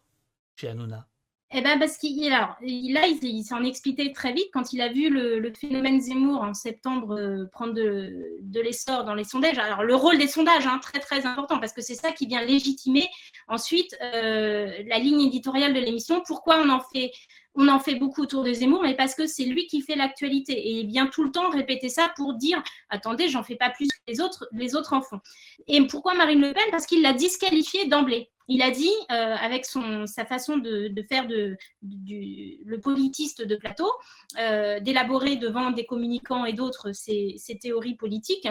chez 0.57 0.69
Hanouna? 0.69 1.07
Eh 1.51 1.63
ben 1.63 1.79
parce 1.79 1.97
qu'il 1.97 2.29
là, 2.29 2.59
il, 2.61 3.43
s'en 3.43 3.65
expliquait 3.65 4.13
très 4.13 4.35
vite 4.35 4.49
quand 4.53 4.75
il 4.75 4.83
a 4.83 4.93
vu 4.93 5.09
le, 5.09 5.51
phénomène 5.55 5.99
Zemmour 5.99 6.43
en 6.43 6.53
septembre 6.53 7.19
euh, 7.19 7.47
prendre 7.51 7.73
de, 7.73 8.61
l'essor 8.61 9.05
dans 9.05 9.15
les 9.15 9.25
sondages. 9.25 9.59
Alors 9.59 9.83
le 9.83 9.95
rôle 9.95 10.19
des 10.19 10.29
sondages, 10.29 10.67
hein, 10.67 10.79
très 10.83 10.99
très 10.99 11.25
important, 11.25 11.59
parce 11.59 11.73
que 11.73 11.81
c'est 11.81 11.95
ça 11.95 12.13
qui 12.13 12.27
vient 12.27 12.43
légitimer 12.43 13.09
ensuite 13.49 13.97
euh, 14.03 14.71
la 14.87 14.99
ligne 14.99 15.23
éditoriale 15.23 15.73
de 15.73 15.81
l'émission. 15.81 16.23
Pourquoi 16.27 16.61
on 16.61 16.69
en 16.69 16.81
fait 16.93 17.13
on 17.55 17.67
en 17.69 17.81
fait 17.81 17.97
beaucoup 17.97 18.23
autour 18.23 18.45
de 18.45 18.53
Zemmour, 18.53 18.83
mais 18.83 18.95
parce 18.95 19.15
que 19.15 19.27
c'est 19.27 19.45
lui 19.45 19.67
qui 19.67 19.81
fait 19.81 19.97
l'actualité. 19.97 20.53
Et 20.53 20.81
il 20.81 20.87
vient 20.87 21.07
tout 21.07 21.25
le 21.25 21.33
temps 21.33 21.49
répéter 21.51 21.89
ça 21.89 22.13
pour 22.15 22.35
dire 22.35 22.63
attendez, 22.91 23.29
j'en 23.29 23.43
fais 23.43 23.57
pas 23.57 23.71
plus 23.71 23.89
que 23.89 23.99
les 24.07 24.21
autres, 24.21 24.47
les 24.53 24.77
autres 24.77 24.93
en 24.93 25.01
font. 25.01 25.19
Et 25.67 25.85
pourquoi 25.87 26.15
Marine 26.15 26.41
Le 26.41 26.53
Pen? 26.53 26.65
Parce 26.71 26.87
qu'il 26.87 27.03
l'a 27.03 27.15
disqualifié 27.15 27.87
d'emblée. 27.87 28.31
Il 28.51 28.63
a 28.63 28.71
dit, 28.71 28.91
euh, 29.13 29.37
avec 29.39 29.67
son, 29.67 30.07
sa 30.07 30.25
façon 30.25 30.57
de, 30.57 30.91
faire 31.07 31.27
de, 31.27 31.57
du, 31.83 32.59
le 32.65 32.81
politiste 32.81 33.43
de 33.43 33.57
plateau, 33.57 33.91
euh, 34.39 34.81
d'élaborer 34.81 35.37
devant 35.37 35.71
des 35.71 35.85
communicants 35.85 36.47
et 36.47 36.55
d'autres 36.55 36.93
ses, 36.93 37.37
théories 37.61 37.97
politiques, 37.97 38.49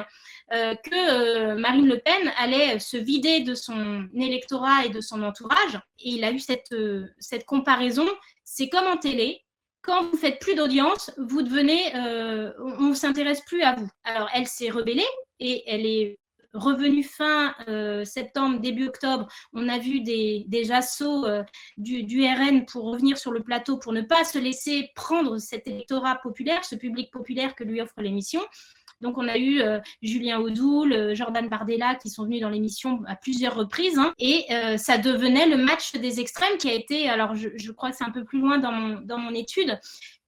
euh, 0.53 0.75
que 0.75 1.55
Marine 1.55 1.88
Le 1.88 1.97
Pen 1.97 2.31
allait 2.38 2.77
se 2.77 2.95
vider 2.95 3.41
de 3.41 3.55
son 3.55 4.07
électorat 4.13 4.86
et 4.86 4.89
de 4.89 5.01
son 5.01 5.23
entourage. 5.23 5.79
Et 5.99 6.12
il 6.12 6.23
a 6.23 6.31
eu 6.31 6.39
cette, 6.39 6.75
cette 7.17 7.45
comparaison. 7.45 8.07
C'est 8.43 8.69
comme 8.69 8.86
en 8.86 8.97
télé, 8.97 9.41
quand 9.81 10.03
vous 10.12 10.17
faites 10.17 10.39
plus 10.39 10.53
d'audience, 10.53 11.10
vous 11.17 11.41
devenez, 11.41 11.91
on 12.60 12.89
ne 12.89 12.93
s'intéresse 12.93 13.41
plus 13.41 13.63
à 13.63 13.73
vous. 13.73 13.89
Alors, 14.03 14.29
elle 14.33 14.47
s'est 14.47 14.69
rebellée 14.69 15.07
et 15.39 15.63
elle 15.65 15.86
est 15.86 16.19
revenu 16.53 17.03
fin 17.03 17.53
euh, 17.67 18.03
septembre, 18.03 18.60
début 18.60 18.88
octobre, 18.88 19.27
on 19.53 19.67
a 19.69 19.77
vu 19.77 20.01
des, 20.01 20.45
des 20.47 20.71
assauts 20.71 21.25
euh, 21.25 21.43
du, 21.77 22.23
RN 22.23 22.65
pour 22.65 22.86
revenir 22.86 23.17
sur 23.17 23.31
le 23.31 23.41
plateau, 23.41 23.77
pour 23.77 23.93
ne 23.93 24.01
pas 24.01 24.23
se 24.23 24.38
laisser 24.38 24.89
prendre 24.95 25.38
cet 25.38 25.67
électorat 25.67 26.15
populaire, 26.15 26.63
ce 26.65 26.75
public 26.75 27.12
populaire 27.12 27.55
que 27.55 27.63
lui 27.63 27.81
offre 27.81 28.01
l'émission. 28.01 28.41
Donc, 28.99 29.19
on 29.19 29.27
a 29.27 29.38
eu 29.38 29.62
euh, 29.62 29.79
Julien 30.01 30.39
Audoul, 30.39 31.13
Jordan 31.13 31.47
Bardella 31.49 31.93
qui 31.95 32.10
sont 32.10 32.23
venus 32.23 32.41
dans 32.41 32.49
l'émission 32.49 33.03
à 33.05 33.15
plusieurs 33.15 33.53
reprises. 33.53 33.99
Hein, 33.99 34.12
et 34.17 34.45
ça 34.77 34.97
devenait 34.97 35.47
le 35.47 35.57
match 35.57 35.93
des 35.93 36.19
extrêmes 36.19 36.57
qui 36.57 36.69
a 36.69 36.73
été, 36.73 37.07
alors 37.07 37.36
je, 37.36 37.49
je 37.55 37.71
crois 37.71 37.91
que 37.91 37.97
c'est 37.97 38.03
un 38.03 38.12
peu 38.12 38.23
plus 38.23 38.39
loin 38.39 38.57
dans 38.57 38.71
mon, 38.71 39.01
dans 39.01 39.19
mon 39.19 39.33
étude, 39.36 39.79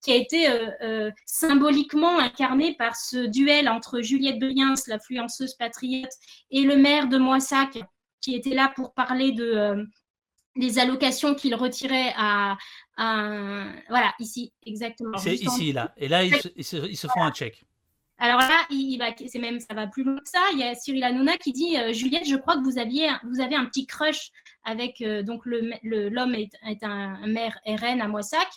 qui 0.02 0.12
a 0.12 0.16
été 0.16 0.50
euh, 0.50 0.70
euh, 0.82 1.12
symboliquement 1.26 2.20
incarné 2.20 2.76
par 2.76 2.96
ce 2.96 3.26
duel 3.28 3.68
entre 3.68 4.02
Juliette 4.02 4.40
Briens, 4.40 4.76
l'influenceuse 4.88 5.56
patriote, 5.56 6.12
et 6.52 6.62
le 6.62 6.78
maire 6.78 7.08
de 7.08 7.18
Moissac, 7.18 7.80
qui 8.22 8.36
était 8.36 8.56
là 8.56 8.72
pour 8.76 8.94
parler 8.94 9.32
de 9.32 9.44
euh, 9.44 9.84
des 10.56 10.80
allocations 10.80 11.36
qu'il 11.36 11.56
retirait 11.56 12.14
à, 12.18 12.58
voilà 12.98 14.14
ici 14.20 14.52
exactement. 14.66 15.18
C'est 15.18 15.36
ici 15.36 15.72
là 15.72 15.94
et 15.96 16.10
là 16.10 16.26
ils 16.26 16.64
se, 16.64 17.08
font 17.08 17.24
un 17.24 17.32
check. 17.32 17.64
Alors 18.18 18.40
là, 18.40 18.66
il, 18.70 19.02
c'est 19.28 19.40
même, 19.40 19.62
ça 19.62 19.74
va 19.74 19.88
plus 19.88 20.04
loin 20.04 20.18
que 20.18 20.28
ça. 20.28 20.42
Il 20.52 20.60
y 20.60 20.64
a 20.64 20.76
Cyril 20.76 21.06
Hanouna 21.06 21.38
qui 21.38 21.54
dit 21.54 21.78
Juliette, 21.94 22.28
je 22.28 22.36
crois 22.36 22.56
que 22.56 22.64
vous 22.64 22.78
aviez, 22.78 23.08
vous 23.24 23.40
avez 23.40 23.56
un 23.56 23.64
petit 23.66 23.86
crush 23.86 24.32
avec 24.70 25.04
donc 25.24 25.46
le, 25.46 25.72
l'homme 25.84 26.36
est, 26.36 26.84
un 26.84 27.28
maire 27.28 27.60
RN 27.66 28.02
à 28.02 28.08
Moissac 28.08 28.48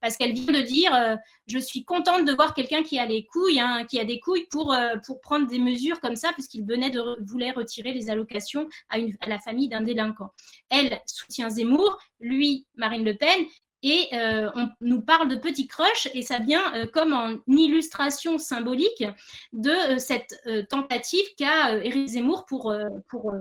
parce 0.00 0.16
qu'elle 0.16 0.32
vient 0.32 0.52
de 0.52 0.62
dire 0.62 0.94
euh, 0.94 1.16
je 1.46 1.58
suis 1.58 1.84
contente 1.84 2.24
de 2.24 2.32
voir 2.32 2.54
quelqu'un 2.54 2.82
qui 2.82 2.98
a 2.98 3.06
les 3.06 3.24
couilles, 3.26 3.60
hein, 3.60 3.84
qui 3.88 4.00
a 4.00 4.04
des 4.04 4.20
couilles 4.20 4.46
pour, 4.50 4.72
euh, 4.72 4.96
pour 5.04 5.20
prendre 5.20 5.46
des 5.46 5.58
mesures 5.58 6.00
comme 6.00 6.16
ça, 6.16 6.32
puisqu'il 6.32 6.64
venait 6.64 6.90
de 6.90 7.00
voulait 7.24 7.50
retirer 7.50 7.92
les 7.92 8.10
allocations 8.10 8.68
à, 8.88 8.98
la 9.26 9.38
famille 9.38 9.68
d'un 9.68 9.82
délinquant. 9.82 10.30
Elle 10.68 11.00
soutient 11.06 11.50
Zemmour, 11.50 11.98
lui 12.20 12.66
Marine 12.76 13.04
Le 13.04 13.16
Pen. 13.16 13.44
Et 13.82 14.08
euh, 14.12 14.50
on 14.56 14.68
nous 14.82 15.00
parle 15.00 15.28
de 15.28 15.36
petit 15.36 15.66
crush, 15.66 16.06
et 16.12 16.20
ça 16.20 16.38
vient 16.38 16.86
comme 16.92 17.14
en 17.14 17.38
illustration 17.46 18.36
symbolique 18.36 19.02
de 19.54 19.96
cette 19.96 20.38
tentative 20.68 21.24
qu'a 21.38 21.78
Éric 21.82 22.08
Zemmour 22.08 22.44
pour, 22.44 22.74
pour 23.08 23.32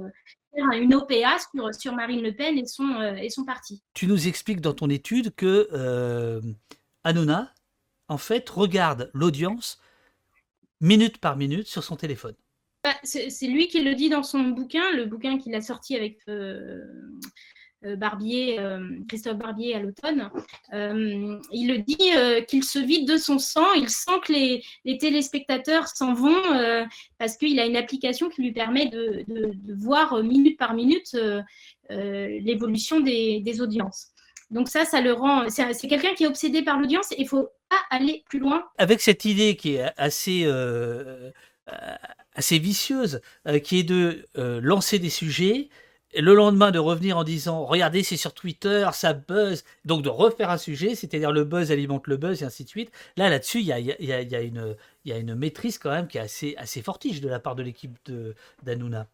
une 0.56 0.96
OPA 0.96 1.38
sur, 1.80 1.94
Marine 1.94 2.22
Le 2.22 2.34
Pen 2.34 2.58
et 2.58 2.66
son, 2.66 2.90
euh, 3.00 3.16
et 3.16 3.30
son 3.30 3.46
parti. 3.46 3.84
Tu 3.94 4.08
nous 4.08 4.28
expliques 4.28 4.62
dans 4.62 4.74
ton 4.74 4.90
étude 4.90 5.34
que 5.36 5.70
euh, 5.74 6.42
Hanouna, 7.04 7.54
en 8.08 8.18
fait, 8.18 8.50
regarde 8.50 9.10
l'audience 9.14 9.80
minute 10.82 11.18
par 11.20 11.36
minute 11.36 11.68
sur 11.68 11.84
son 11.84 11.96
téléphone. 11.96 12.36
Bah, 12.84 12.96
c'est 13.04 13.48
lui 13.48 13.68
qui 13.68 13.82
le 13.82 13.94
dit 13.94 14.10
dans 14.10 14.24
son 14.24 14.40
bouquin, 14.50 14.92
le 14.94 15.06
bouquin 15.06 15.38
qu'il 15.38 15.54
a 15.54 15.62
sorti 15.62 15.96
avec, 15.96 16.20
euh, 16.30 16.86
Barbier, 17.84 18.60
Christophe 19.08 19.38
Barbier 19.38 19.76
à 19.76 19.80
l'automne. 19.80 20.30
il 20.72 21.68
le 21.68 21.78
dit 21.80 22.46
qu'il 22.48 22.64
se 22.64 22.80
vide 22.80 23.08
de 23.08 23.18
son 23.18 23.40
sang, 23.40 23.74
il 23.76 23.90
sent 23.90 24.20
que 24.26 24.34
les, 24.34 24.98
téléspectateurs 24.98 25.88
s'en 25.88 26.14
vont 26.14 26.42
parce 27.18 27.38
qu'il 27.38 27.60
a 27.60 27.66
une 27.66 27.78
application 27.78 28.30
qui 28.30 28.42
lui 28.42 28.52
permet 28.52 28.88
de, 28.88 29.26
voir 29.74 30.22
minute 30.24 30.58
par 30.58 30.74
minute 30.74 31.16
l'évolution 31.90 33.00
des, 33.00 33.62
audiences. 33.62 34.08
Donc 34.52 34.68
ça, 34.68 34.84
ça 34.84 35.00
le 35.00 35.14
rend. 35.14 35.48
C'est 35.50 35.88
quelqu'un 35.88 36.14
qui 36.16 36.24
est 36.24 36.28
obsédé 36.28 36.64
par 36.64 36.80
l'audience 36.80 37.12
et 37.12 37.22
il 37.22 37.28
faut 37.28 37.50
pas 37.70 37.80
aller 37.90 38.24
plus 38.30 38.40
loin. 38.40 38.66
Avec 38.78 39.02
cette 39.02 39.26
idée 39.26 39.56
qui 39.56 39.76
est 39.76 39.92
assez 39.98 40.46
vicieuse, 42.60 43.22
euh, 43.48 43.60
qui 43.60 43.80
est 43.80 43.84
de 43.84 44.28
euh, 44.38 44.60
lancer 44.62 45.00
des 45.00 45.10
sujets, 45.10 45.70
et 46.14 46.22
le 46.22 46.34
lendemain 46.34 46.72
de 46.72 46.80
revenir 46.80 47.18
en 47.18 47.24
disant 47.24 47.66
regardez 47.66 48.04
c'est 48.04 48.18
sur 48.18 48.34
Twitter 48.34 48.90
ça 48.94 49.14
buzz. 49.14 49.64
Donc 49.86 50.02
de 50.04 50.10
refaire 50.10 50.50
un 50.50 50.58
sujet 50.58 50.96
c'est-à-dire 50.96 51.32
le 51.32 51.44
buzz 51.44 51.72
alimente 51.72 52.08
le 52.08 52.18
buzz 52.18 52.42
et 52.42 52.46
ainsi 52.46 52.64
de 52.64 52.70
suite. 52.70 52.92
Là 53.18 53.30
là-dessus 53.30 53.60
il 53.60 53.66
y 53.66 53.74
a, 53.74 53.80
y, 53.80 53.92
a, 53.92 54.22
y, 54.22 54.36
a 54.36 54.42
une, 54.42 54.76
y 55.06 55.12
a 55.12 55.18
une 55.18 55.36
maîtrise 55.36 55.78
quand 55.78 55.92
même 55.92 56.08
qui 56.08 56.18
est 56.18 56.22
assez, 56.22 56.56
assez 56.58 56.82
fortige 56.82 57.22
de 57.22 57.30
la 57.30 57.40
part 57.40 57.56
de 57.56 57.64
l'équipe 57.64 57.98
d'Anouna 58.64 59.08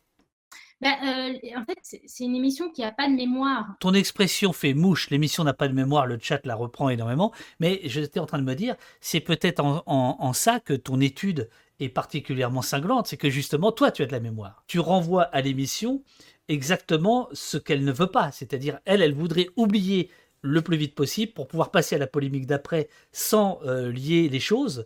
ben, 0.82 0.94
euh, 1.04 1.58
en 1.58 1.64
fait, 1.64 1.78
c'est 1.82 2.24
une 2.24 2.36
émission 2.36 2.70
qui 2.70 2.82
n'a 2.82 2.92
pas 2.92 3.08
de 3.08 3.14
mémoire. 3.14 3.76
Ton 3.80 3.94
expression 3.94 4.52
fait 4.52 4.74
mouche, 4.74 5.10
l'émission 5.10 5.44
n'a 5.46 5.54
pas 5.54 5.70
de 5.70 5.74
mémoire, 5.74 6.06
le 6.06 6.20
chat 6.22 6.46
la 6.46 6.56
reprend 6.56 6.90
énormément, 6.90 7.32
mais 7.60 7.80
j'étais 7.86 8.20
en 8.20 8.26
train 8.26 8.40
de 8.40 8.44
me 8.44 8.56
dire, 8.56 8.76
c'est 9.00 9.22
peut-être 9.22 9.64
en, 9.64 9.84
en, 9.88 10.34
ça 10.34 10.60
que 10.60 10.74
ton 10.74 11.00
étude 11.00 11.50
est 11.80 11.90
particulièrement 11.90 12.62
cinglante, 12.62 13.08
c'est 13.08 13.18
que 13.18 13.30
justement, 13.30 13.72
toi, 13.72 13.92
tu 13.92 14.04
as 14.04 14.06
de 14.06 14.12
la 14.12 14.20
mémoire. 14.20 14.64
Tu 14.68 14.80
renvoies 14.80 15.24
à 15.24 15.42
l'émission 15.42 16.04
exactement 16.48 17.30
ce 17.34 17.58
qu'elle 17.58 17.84
ne 17.84 17.92
veut 17.92 18.12
pas, 18.12 18.32
c'est-à-dire, 18.32 18.80
elle, 18.86 19.02
elle 19.02 19.14
voudrait 19.14 19.50
oublier 19.56 20.10
le 20.42 20.62
plus 20.62 20.78
vite 20.78 20.96
possible 20.96 21.34
pour 21.34 21.48
pouvoir 21.48 21.72
passer 21.72 21.96
à 21.96 21.98
la 21.98 22.08
polémique 22.08 22.46
d'après 22.46 22.88
sans 23.12 23.60
euh, 23.64 23.92
lier 23.92 24.30
les 24.30 24.40
choses. 24.40 24.86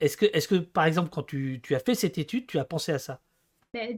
Est-ce 0.00 0.16
que, 0.16 0.24
est 0.24 0.46
que, 0.46 0.54
par 0.56 0.86
exemple, 0.86 1.10
quand 1.10 1.22
tu, 1.22 1.60
tu 1.62 1.74
as 1.74 1.80
fait 1.80 1.94
cette 1.94 2.16
étude, 2.16 2.46
tu 2.46 2.58
as 2.58 2.64
pensé 2.64 2.92
à 2.92 2.98
ça? 2.98 3.20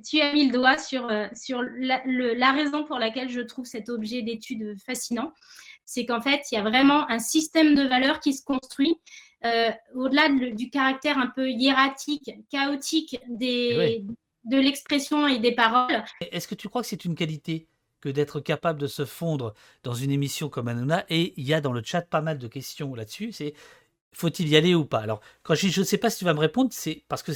Tu 0.05 0.21
as 0.21 0.33
mis 0.35 0.49
le 0.49 0.53
doigt 0.53 0.77
sur, 0.77 1.09
euh, 1.09 1.29
sur 1.35 1.63
la, 1.63 2.03
la, 2.05 2.53
raison 2.53 2.85
pour 2.85 2.99
laquelle 2.99 3.31
je 3.31 3.41
trouve 3.41 3.65
cet 3.65 3.89
objet 3.89 4.21
d'étude 4.21 4.77
fascinant. 4.85 5.33
C'est 5.87 6.05
qu'en 6.05 6.21
fait, 6.21 6.43
il 6.51 6.57
y 6.57 6.59
a 6.59 6.63
vraiment 6.63 7.09
un 7.09 7.19
système 7.19 7.75
de 7.75 7.83
valeurs 7.83 8.21
qui 8.21 8.35
se 8.35 8.45
construit 8.45 8.97
euh, 9.45 9.71
au-delà 9.95 10.29
du 10.29 10.69
caractère 10.69 11.19
un 11.19 11.27
peu 11.27 11.51
hiératique, 11.51 12.31
chaotique 12.51 13.19
des, 13.29 14.05
de 14.45 14.59
l'expression 14.59 15.27
et 15.27 15.39
des 15.39 15.55
paroles. 15.55 16.03
Est-ce 16.21 16.49
que 16.49 16.55
tu 16.55 16.69
crois 16.69 16.83
que 16.83 16.89
c'est 16.89 17.05
une 17.05 17.15
qualité 17.15 17.69
que 18.01 18.09
d'être 18.09 18.41
capable 18.41 18.81
de 18.81 18.87
se 18.87 19.05
fondre 19.05 19.55
dans 19.85 19.95
une 19.95 20.11
émission 20.11 20.49
comme 20.49 20.69
Hanouna 20.69 21.05
Et 21.09 21.35
il 21.37 21.47
y 21.47 21.55
a 21.55 21.61
dans 21.61 21.73
le 21.73 21.83
chat 21.85 22.03
pas 22.03 22.21
mal 22.21 22.39
de 22.39 22.49
questions 22.49 22.95
là-dessus. 22.95 23.33
C'est 23.33 23.55
faut-il 24.13 24.49
y 24.49 24.57
aller 24.57 24.75
ou 24.75 24.85
pas? 24.85 24.99
Alors, 24.99 25.21
quand 25.43 25.55
je 25.55 25.67
dis 25.67 25.73
je 25.73 25.81
ne 25.81 25.87
sais 25.87 25.99
pas 25.99 26.11
si 26.11 26.19
tu 26.19 26.25
vas 26.25 26.35
me 26.35 26.41
répondre, 26.41 26.71
c'est 26.73 27.05
parce 27.09 27.23
que 27.23 27.33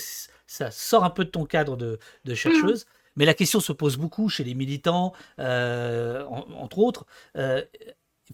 ça 0.46 0.70
sort 0.70 1.04
un 1.04 1.10
peu 1.10 1.24
de 1.24 1.30
ton 1.30 1.46
cadre 1.46 1.76
de, 1.76 1.98
chercheuse. 2.34 2.84
Mm. 2.84 2.88
Mais 3.16 3.24
la 3.24 3.34
question 3.34 3.60
se 3.60 3.72
pose 3.72 3.96
beaucoup 3.96 4.28
chez 4.28 4.44
les 4.44 4.54
militants, 4.54 5.14
euh, 5.38 6.24
entre 6.26 6.78
autres. 6.78 7.06
Euh, 7.36 7.64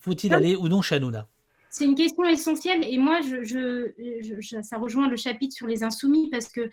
faut-il 0.01 0.35
aller 0.35 0.57
ou 0.57 0.69
non 0.69 0.83
chez 0.83 0.97
Hanouna 0.97 1.29
c'est 1.73 1.87
une 1.87 1.95
question 1.95 2.25
essentielle 2.25 2.85
et 2.87 2.99
moi, 2.99 3.21
je, 3.23 3.91
ça 4.63 4.77
rejoint 4.77 5.09
le 5.09 5.17
chapitre 5.17 5.57
sur 5.57 5.67
les 5.67 5.83
insoumis 5.83 6.29
parce 6.29 6.49
que 6.49 6.69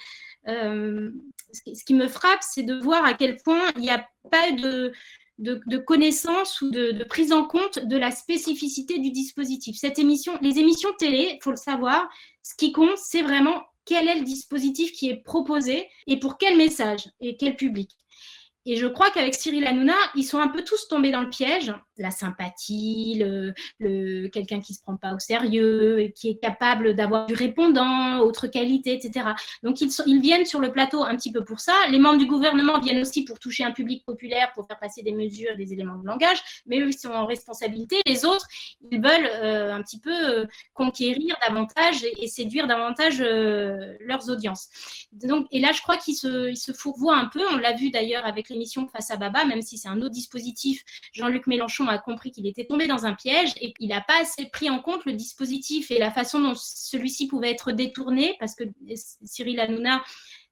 euh, 0.49 1.11
ce 1.53 1.83
qui 1.85 1.93
me 1.93 2.09
frappe, 2.09 2.41
c'est 2.41 2.63
de 2.63 2.75
voir 2.75 3.05
à 3.05 3.13
quel 3.13 3.37
point 3.37 3.71
il 3.77 3.81
n'y 3.81 3.89
a 3.89 4.05
pas 4.29 4.51
de, 4.51 4.91
de, 5.37 5.77
connaissance 5.77 6.61
ou 6.61 6.69
de, 6.69 7.01
prise 7.05 7.31
en 7.31 7.45
compte 7.45 7.79
de 7.79 7.95
la 7.95 8.11
spécificité 8.11 8.99
du 8.99 9.11
dispositif. 9.11 9.77
Cette 9.77 9.99
émission, 9.99 10.37
les 10.41 10.59
émissions 10.59 10.91
télé, 10.99 11.31
il 11.35 11.39
faut 11.41 11.51
le 11.51 11.55
savoir, 11.55 12.09
ce 12.43 12.55
qui 12.55 12.73
compte, 12.73 12.97
c'est 12.97 13.21
vraiment 13.21 13.63
quel 13.85 14.09
est 14.09 14.19
le 14.19 14.25
dispositif 14.25 14.91
qui 14.91 15.09
est 15.09 15.23
proposé 15.23 15.87
et 16.07 16.19
pour 16.19 16.37
quel 16.37 16.57
message 16.57 17.09
et 17.21 17.37
quel 17.37 17.55
public. 17.55 17.89
Et 18.69 18.75
je 18.75 18.85
crois 18.85 19.09
qu'avec 19.09 19.33
Cyril 19.33 19.65
Hanouna, 19.65 19.95
ils 20.13 20.23
sont 20.23 20.37
un 20.37 20.47
peu 20.47 20.63
tous 20.63 20.87
tombés 20.87 21.09
dans 21.09 21.21
le 21.21 21.29
piège. 21.31 21.73
La 21.97 22.11
sympathie, 22.11 23.19
le, 23.19 24.27
quelqu'un 24.27 24.61
qui 24.61 24.73
ne 24.73 24.77
se 24.77 24.81
prend 24.83 24.95
pas 24.95 25.15
au 25.15 25.17
sérieux, 25.17 26.11
qui 26.15 26.29
est 26.29 26.39
capable 26.39 26.93
d'avoir 26.93 27.25
du 27.25 27.33
répondant, 27.33 28.19
autre 28.19 28.45
qualité, 28.45 28.93
etc. 28.93 29.29
Donc 29.63 29.81
ils, 29.81 30.21
viennent 30.21 30.45
sur 30.45 30.59
le 30.59 30.71
plateau 30.71 31.03
un 31.03 31.15
petit 31.15 31.31
peu 31.31 31.43
pour 31.43 31.59
ça. 31.59 31.73
Les 31.89 31.97
membres 31.97 32.19
du 32.19 32.27
gouvernement 32.27 32.79
viennent 32.79 33.01
aussi 33.01 33.23
pour 33.23 33.39
toucher 33.39 33.63
un 33.63 33.71
public 33.71 34.05
populaire, 34.05 34.51
pour 34.53 34.67
faire 34.67 34.77
passer 34.77 35.01
des 35.01 35.13
mesures, 35.13 35.57
des 35.57 35.73
éléments 35.73 35.97
de 35.97 36.05
langage. 36.05 36.37
Mais 36.67 36.79
eux, 36.79 36.89
ils 36.89 36.97
sont 36.97 37.09
en 37.09 37.25
responsabilité. 37.25 37.97
Les 38.05 38.23
autres, 38.23 38.45
ils 38.91 39.01
veulent 39.01 39.31
euh, 39.41 39.73
un 39.73 39.81
petit 39.81 39.99
peu 39.99 40.11
euh, 40.11 40.45
conquérir 40.75 41.35
davantage 41.41 42.03
et, 42.03 42.27
séduire 42.27 42.67
davantage 42.67 43.19
euh, 43.19 43.95
leurs 44.01 44.29
audiences. 44.29 44.67
Donc, 45.11 45.47
et 45.51 45.59
là, 45.59 45.71
je 45.71 45.81
crois 45.81 45.97
qu'ils 45.97 46.15
se, 46.15 46.51
ils 46.51 46.55
se 46.55 46.71
fourvoient 46.71 47.17
un 47.17 47.25
peu. 47.25 47.41
On 47.51 47.57
l'a 47.57 47.73
vu 47.73 47.89
d'ailleurs 47.89 48.27
avec 48.27 48.51
Face 48.91 49.11
à 49.11 49.17
Baba, 49.17 49.45
même 49.45 49.61
si 49.61 49.77
c'est 49.77 49.87
un 49.87 50.01
autre 50.01 50.13
dispositif, 50.13 50.83
Jean-Luc 51.13 51.47
Mélenchon 51.47 51.87
a 51.87 51.97
compris 51.97 52.31
qu'il 52.31 52.47
était 52.47 52.65
tombé 52.65 52.87
dans 52.87 53.05
un 53.05 53.13
piège 53.13 53.53
et 53.59 53.73
qu'il 53.73 53.89
n'a 53.89 54.01
pas 54.01 54.21
assez 54.21 54.45
pris 54.45 54.69
en 54.69 54.79
compte 54.79 55.05
le 55.05 55.13
dispositif 55.13 55.91
et 55.91 55.99
la 55.99 56.11
façon 56.11 56.39
dont 56.39 56.55
celui-ci 56.55 57.27
pouvait 57.27 57.51
être 57.51 57.71
détourné, 57.71 58.35
parce 58.39 58.55
que 58.55 58.63
Cyril 59.23 59.59
Hanouna 59.59 60.01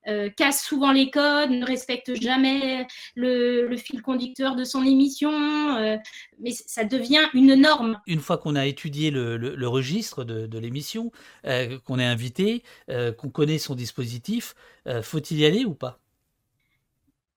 euh, 0.07 0.29
casse 0.29 0.63
souvent 0.63 0.93
les 0.93 1.09
codes, 1.09 1.49
ne 1.49 1.65
respecte 1.65 2.15
jamais 2.15 2.87
le, 3.15 3.75
fil 3.75 4.01
conducteur 4.01 4.55
de 4.55 4.63
son 4.63 4.83
émission, 4.83 5.31
euh, 5.77 5.97
mais 6.39 6.51
ça 6.51 6.85
devient 6.85 7.27
une 7.33 7.55
norme. 7.55 7.99
Une 8.07 8.21
fois 8.21 8.37
qu'on 8.37 8.55
a 8.55 8.65
étudié 8.65 9.11
le, 9.11 9.67
registre 9.67 10.23
de, 10.23 10.59
l'émission, 10.59 11.11
euh, 11.45 11.77
qu'on 11.79 11.99
est 11.99 12.05
invité, 12.05 12.63
qu'on 12.87 13.29
connaît 13.29 13.57
son 13.57 13.75
dispositif, 13.75 14.55
faut-il 15.01 15.39
y 15.39 15.45
aller 15.45 15.65
ou 15.65 15.73
pas? 15.73 15.99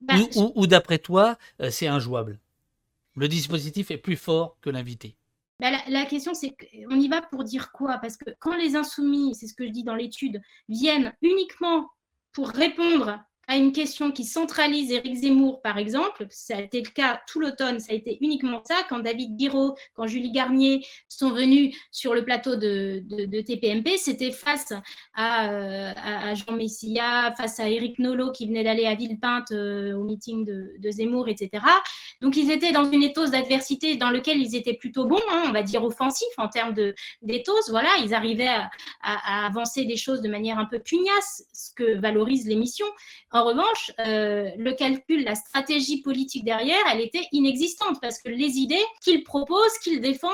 Bah, 0.00 0.14
ou, 0.54 0.66
d'après 0.66 0.98
toi, 0.98 1.36
euh, 1.60 1.70
c'est 1.70 1.86
injouable. 1.86 2.40
Le 3.16 3.28
dispositif 3.28 3.90
est 3.90 3.98
plus 3.98 4.16
fort 4.16 4.56
que 4.60 4.70
l'invité. 4.70 5.16
Bah, 5.60 5.70
la, 5.88 6.06
question, 6.06 6.32
c'est 6.32 6.54
qu'on 6.56 6.98
y 6.98 7.08
va 7.08 7.20
pour 7.20 7.44
dire 7.44 7.70
quoi? 7.72 7.98
Parce 7.98 8.16
que 8.16 8.30
quand 8.38 8.56
les 8.56 8.76
insoumis, 8.76 9.34
c'est 9.34 9.46
ce 9.46 9.54
que 9.54 9.66
je 9.66 9.70
dis 9.70 9.84
dans 9.84 9.94
l'étude, 9.94 10.40
viennent 10.68 11.12
uniquement 11.20 11.90
pour 12.32 12.48
répondre 12.48 13.18
à 13.50 13.56
une 13.56 13.72
question 13.72 14.12
qui 14.12 14.24
centralise 14.24 14.92
Éric 14.92 15.16
Zemmour, 15.16 15.60
par 15.60 15.76
exemple, 15.76 16.24
ça 16.30 16.56
a 16.56 16.60
été 16.60 16.80
le 16.80 16.88
cas 16.88 17.20
tout 17.26 17.40
l'automne, 17.40 17.80
ça 17.80 17.90
a 17.90 17.96
été 17.96 18.16
uniquement 18.20 18.62
ça, 18.64 18.76
quand 18.88 19.00
David 19.00 19.36
Guiraud, 19.36 19.74
quand 19.94 20.06
Julie 20.06 20.30
Garnier 20.30 20.86
sont 21.08 21.30
venus 21.30 21.76
sur 21.90 22.14
le 22.14 22.24
plateau 22.24 22.54
de, 22.54 23.02
TPMP, 23.40 23.96
c'était 23.96 24.30
face 24.30 24.72
à, 25.14 26.32
Jean 26.36 26.52
Messia, 26.52 27.34
face 27.36 27.58
à 27.58 27.68
Éric 27.68 27.98
Nolot 27.98 28.30
qui 28.30 28.46
venait 28.46 28.62
d'aller 28.62 28.86
à 28.86 28.94
Villepinte 28.94 29.50
euh, 29.50 29.94
au 29.94 30.04
meeting 30.04 30.44
de, 30.44 30.90
Zemmour, 30.90 31.28
etc. 31.28 31.64
Donc 32.20 32.36
ils 32.36 32.52
étaient 32.52 32.70
dans 32.70 32.88
une 32.88 33.02
éthos 33.02 33.30
d'adversité 33.30 33.96
dans 33.96 34.10
lequel 34.10 34.38
ils 34.38 34.54
étaient 34.54 34.74
plutôt 34.74 35.06
bons, 35.06 35.22
hein, 35.28 35.42
on 35.48 35.52
va 35.52 35.64
dire 35.64 35.82
offensifs 35.82 36.38
en 36.38 36.46
termes 36.46 36.74
d'éthos, 37.22 37.68
voilà, 37.70 37.90
ils 38.04 38.14
arrivaient 38.14 38.46
à, 38.46 38.70
à, 39.02 39.46
avancer 39.46 39.86
des 39.86 39.96
choses 39.96 40.20
de 40.20 40.28
manière 40.28 40.60
un 40.60 40.66
peu 40.66 40.78
pugnace, 40.78 41.44
ce 41.52 41.74
que 41.74 41.98
valorise 41.98 42.46
l'émission. 42.46 42.86
En 43.40 43.44
revanche, 43.44 43.90
euh, 44.00 44.50
le 44.58 44.72
calcul, 44.74 45.24
la 45.24 45.34
stratégie 45.34 46.02
politique 46.02 46.44
derrière, 46.44 46.76
elle 46.92 47.00
était 47.00 47.26
inexistante 47.32 47.96
parce 48.02 48.20
que 48.20 48.28
les 48.28 48.58
idées 48.58 48.84
qu'ils 49.00 49.24
proposent, 49.24 49.78
qu'ils 49.82 50.02
défendent, 50.02 50.30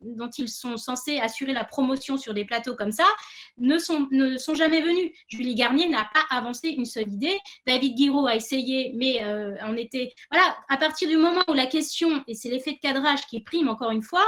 dont 0.00 0.30
ils 0.36 0.48
sont 0.48 0.76
censés 0.76 1.20
assurer 1.20 1.52
la 1.52 1.62
promotion 1.62 2.16
sur 2.16 2.34
des 2.34 2.44
plateaux 2.44 2.74
comme 2.74 2.90
ça, 2.90 3.06
ne 3.58 3.78
sont, 3.78 4.08
jamais 4.56 4.80
venues. 4.80 5.12
Julie 5.28 5.54
Garnier 5.54 5.88
n'a 5.88 6.10
pas 6.12 6.36
avancé 6.36 6.70
une 6.70 6.84
seule 6.84 7.12
idée. 7.12 7.38
David 7.64 7.94
Guiraud 7.94 8.26
a 8.26 8.34
essayé, 8.34 8.92
mais 8.96 9.22
euh, 9.22 9.54
on 9.62 9.76
était. 9.76 10.12
Voilà, 10.32 10.56
à 10.68 10.76
partir 10.78 11.08
du 11.08 11.16
moment 11.16 11.42
où 11.46 11.54
la 11.54 11.66
question, 11.66 12.24
et 12.26 12.34
c'est 12.34 12.48
l'effet 12.48 12.72
de 12.72 12.78
cadrage 12.78 13.24
qui 13.28 13.38
prime 13.38 13.68
encore 13.68 13.92
une 13.92 14.02
fois, 14.02 14.26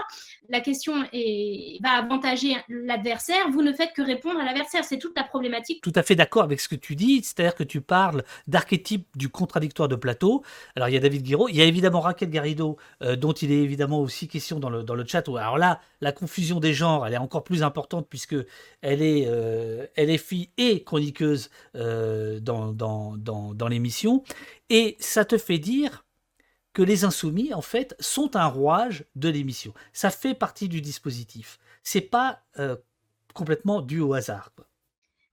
la 0.49 0.61
question 0.61 1.05
est, 1.13 1.83
va 1.83 1.95
avantager 1.95 2.57
l'adversaire, 2.69 3.51
vous 3.51 3.63
ne 3.63 3.73
faites 3.73 3.93
que 3.93 4.03
répondre 4.03 4.39
à 4.39 4.45
l'adversaire. 4.45 4.85
C'est 4.85 4.99
toute 4.99 5.17
la 5.17 5.25
problématique. 5.25 5.83
Tout 5.83 5.93
à 5.97 6.05
fait 6.05 6.15
d'accord 6.15 6.45
avec 6.45 6.61
ce 6.61 6.69
que 6.69 6.77
tu 6.77 6.95
dis, 6.95 7.23
c'est-à-dire 7.25 7.57
que 7.57 7.65
tu 7.65 7.81
parles 7.81 8.20
d'archétype 8.47 9.09
du 9.17 9.29
contradictoire 9.29 9.89
de 9.89 9.97
plateau. 9.97 10.43
Alors 10.77 10.89
il 10.89 10.95
y 10.95 10.97
a 10.97 11.01
David 11.01 11.23
Guiraud, 11.23 11.49
il 11.49 11.57
y 11.57 11.63
a 11.63 11.65
évidemment 11.65 12.01
Raquel 12.01 12.31
Garrido, 12.31 12.77
euh, 13.03 13.17
dont 13.17 13.33
il 13.33 13.53
est 13.53 13.63
évidemment 13.63 14.01
aussi 14.01 14.29
question 14.29 14.61
dans 14.61 14.71
le, 14.71 14.83
dans 14.83 14.95
le 14.95 15.05
chat. 15.07 15.27
Alors 15.29 15.59
là, 15.59 15.81
la 16.01 16.13
confusion 16.13 16.61
des 16.61 16.75
genres, 16.75 17.07
elle 17.07 17.15
est 17.15 17.19
encore 17.19 17.45
plus 17.45 17.63
importante 17.63 18.07
puisque 18.09 18.37
elle 18.83 19.03
est, 19.03 19.27
euh, 19.27 19.87
elle 19.97 20.11
est 20.11 20.19
fille 20.19 20.51
et 20.57 20.83
chroniqueuse 20.85 21.51
euh, 21.77 22.41
dans, 22.41 22.73
dans, 22.73 23.17
dans, 23.17 23.55
dans 23.55 23.69
l'émission. 23.69 24.23
Et 24.69 24.97
ça 25.01 25.25
te 25.25 25.39
fait 25.39 25.59
dire 25.59 26.05
que 26.73 26.83
les 26.83 27.05
insoumis, 27.05 27.53
en 27.53 27.63
fait, 27.63 27.97
sont 27.99 28.37
un 28.37 28.47
rouage 28.47 29.05
de 29.17 29.29
l'émission. 29.29 29.75
Ça 29.93 30.11
fait 30.11 30.35
partie 30.35 30.69
du 30.69 30.81
dispositif. 30.81 31.59
C'est 31.83 32.01
pas 32.01 32.45
complètement 33.35 33.81
dû 33.81 34.01
au 34.01 34.15
hasard. 34.15 34.53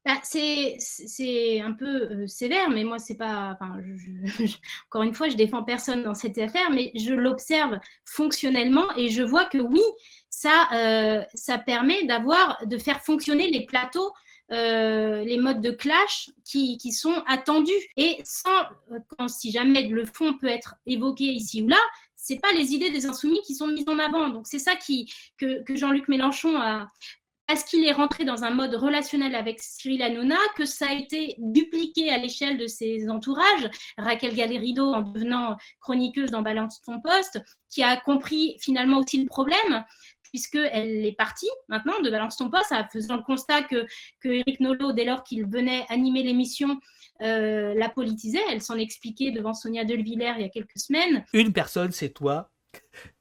Bah, 0.08 0.22
c'est 0.24 1.60
un 1.60 1.74
peu 1.74 1.86
euh, 1.86 2.28
sévère, 2.28 2.70
mais 2.70 2.86
moi, 2.86 2.98
c'est 2.98 3.18
pas. 3.18 3.58
Encore 4.88 5.04
une 5.04 5.14
fois, 5.14 5.28
je 5.28 5.36
défends 5.36 5.64
personne 5.64 6.02
dans 6.02 6.14
cette 6.14 6.38
affaire, 6.38 6.72
mais 6.72 6.94
je 6.96 7.14
l'observe 7.14 7.78
fonctionnellement 8.06 8.86
et 8.96 9.10
je 9.10 9.22
vois 9.22 9.44
que 9.44 9.58
oui, 9.58 9.82
ça, 10.30 10.70
euh, 10.74 11.58
permet 11.66 12.06
d'avoir, 12.06 12.66
de 12.66 12.78
faire 12.78 13.02
fonctionner 13.04 13.52
les 13.52 13.66
plateaux 13.66 14.14
euh, 14.54 15.26
les 15.26 15.38
modes 15.38 15.60
de 15.60 15.72
clash 15.72 16.30
qui, 16.46 16.80
sont 16.94 17.22
attendus. 17.28 17.74
Et 17.98 18.22
sans, 18.24 19.28
si 19.28 19.52
jamais 19.52 19.90
le 19.90 20.06
fond 20.06 20.38
peut 20.38 20.48
être 20.48 20.76
évoqué 20.86 21.26
ici 21.26 21.64
ou 21.64 21.68
là, 21.68 21.82
c'est 22.16 22.40
pas 22.40 22.54
les 22.54 22.74
idées 22.74 22.92
des 22.92 23.08
insoumis 23.08 23.42
qui 23.46 23.56
sont 23.56 23.68
mises 23.68 23.90
en 23.90 24.00
avant. 24.00 24.30
Donc 24.30 24.48
c'est 24.48 24.60
ça 24.60 24.72
que 25.38 25.76
Jean-Luc 25.76 26.08
Mélenchon 26.08 26.58
a, 26.62 26.90
parce 27.48 27.64
qu'il 27.64 27.86
est 27.86 27.94
rentré 27.94 28.26
dans 28.26 28.44
un 28.44 28.52
mode 28.52 28.76
relationnel 28.76 29.34
avec 29.34 29.62
Cyril 29.62 30.02
Hanouna, 30.02 30.38
que 30.56 30.66
ça 30.66 30.88
a 30.90 30.94
été 30.94 31.36
dupliqué 31.38 32.10
à 32.12 32.18
l'échelle 32.18 32.58
de 32.58 32.68
ses 32.68 33.10
entourages. 33.10 33.70
Raquel 33.98 34.36
Galerido, 34.36 34.94
en 34.94 35.02
devenant 35.02 35.58
chroniqueuse 35.80 36.30
dans 36.30 36.42
Balance 36.42 36.82
ton 36.82 37.00
poste, 37.00 37.42
qui 37.70 37.84
a 37.84 37.96
compris 37.96 38.58
finalement 38.60 39.00
aussi 39.00 39.22
le 39.22 39.28
problème, 39.28 39.86
puisqu'elle 40.24 41.06
est 41.06 41.16
partie 41.18 41.50
maintenant 41.70 42.00
de 42.02 42.10
Balance 42.10 42.36
ton 42.36 42.50
poste, 42.50 42.74
en 42.74 42.86
faisant 42.92 43.16
le 43.16 43.24
constat 43.24 43.64
que, 43.64 43.86
que 44.20 44.30
Eric 44.30 44.60
Nolot, 44.60 44.92
dès 44.92 45.06
lors 45.06 45.24
qu'il 45.24 45.46
venait 45.46 45.86
animer 45.88 46.24
l'émission, 46.24 46.78
euh, 47.22 47.74
la 47.76 47.90
politisait. 47.90 48.42
Elle 48.52 48.62
s'en 48.62 48.78
expliquait 48.78 49.32
devant 49.32 49.54
Sonia 49.54 49.86
Delvillers 49.86 50.34
il 50.38 50.42
y 50.42 50.46
a 50.46 50.50
quelques 50.50 50.78
semaines. 50.78 51.26
Une 51.34 51.54
personne, 51.54 51.92
c'est 51.92 52.10
toi. 52.10 52.52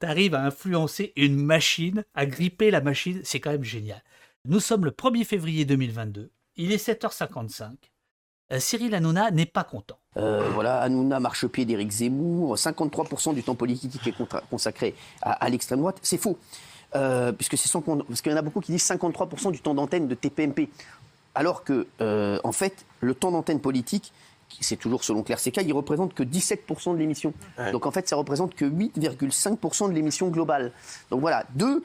Tu 0.01 0.07
arrives 0.07 0.35
à 0.35 0.45
influencer 0.45 1.13
une 1.17 1.37
machine, 1.37 2.05
à 2.15 2.27
gripper 2.27 2.71
la 2.71 2.81
machine, 2.81 3.21
c'est 3.25 3.41
quand 3.41 3.53
même 3.53 3.65
génial. 3.65 4.03
Nous 4.49 4.61
sommes 4.61 4.85
le 4.85 4.93
1er 4.93 5.25
février 5.25 5.65
2022. 5.65 6.31
Il 6.57 6.71
est 6.71 6.77
7h55. 6.77 7.71
Euh, 8.53 8.61
Cyril 8.61 8.95
Hanouna 8.95 9.33
n'est 9.33 9.45
pas 9.45 9.65
content. 9.65 9.99
Euh, 10.17 10.49
voilà, 10.55 10.81
Hanouna 10.83 11.19
marche 11.19 11.43
au 11.43 11.49
pied 11.49 11.65
d'Éric 11.65 11.91
Zemmour. 11.91 12.55
53% 12.55 13.35
du 13.35 13.43
temps 13.43 13.57
politique 13.57 14.07
est 14.07 14.15
consacré 14.49 14.95
à, 15.21 15.49
l'extrême 15.49 15.81
droite. 15.81 15.99
C'est 16.03 16.17
faux. 16.17 16.39
Euh, 16.95 17.33
puisque 17.33 17.59
c'est 17.59 17.69
parce 17.73 18.23
qu'il 18.23 18.31
y 18.31 18.35
en 18.37 18.39
a 18.39 18.43
beaucoup 18.43 18.61
qui 18.61 18.71
disent 18.71 18.89
53% 18.89 19.51
du 19.51 19.59
temps 19.59 19.75
d'antenne 19.75 20.07
de 20.07 20.15
TPMP. 20.15 20.69
Alors 21.35 21.65
que, 21.65 21.89
en 22.45 22.53
fait, 22.53 22.87
le 23.01 23.15
temps 23.15 23.33
d'antenne 23.33 23.61
politique, 23.61 24.13
c'est 24.61 24.77
toujours 24.77 25.03
selon 25.03 25.25
Claire 25.25 25.41
Seca, 25.41 25.61
il 25.61 25.73
représente 25.73 26.15
que 26.15 26.23
17% 26.23 26.93
de 26.93 26.99
l'émission. 26.99 27.35
Donc 27.73 27.85
en 27.85 27.91
fait, 27.91 28.09
ça 28.09 28.15
représente 28.15 28.55
que 28.55 28.65
8,5% 28.65 29.89
de 29.89 29.93
l'émission 29.93 30.29
globale. 30.29 30.71
Donc 31.11 31.21
voilà, 31.21 31.45
deux, 31.57 31.83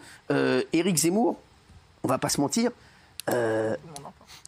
Éric 0.72 0.98
Zemmour, 0.98 1.38
on 2.04 2.08
va 2.08 2.18
pas 2.18 2.30
se 2.30 2.42
mentir, 2.42 2.72
euh, 3.30 3.76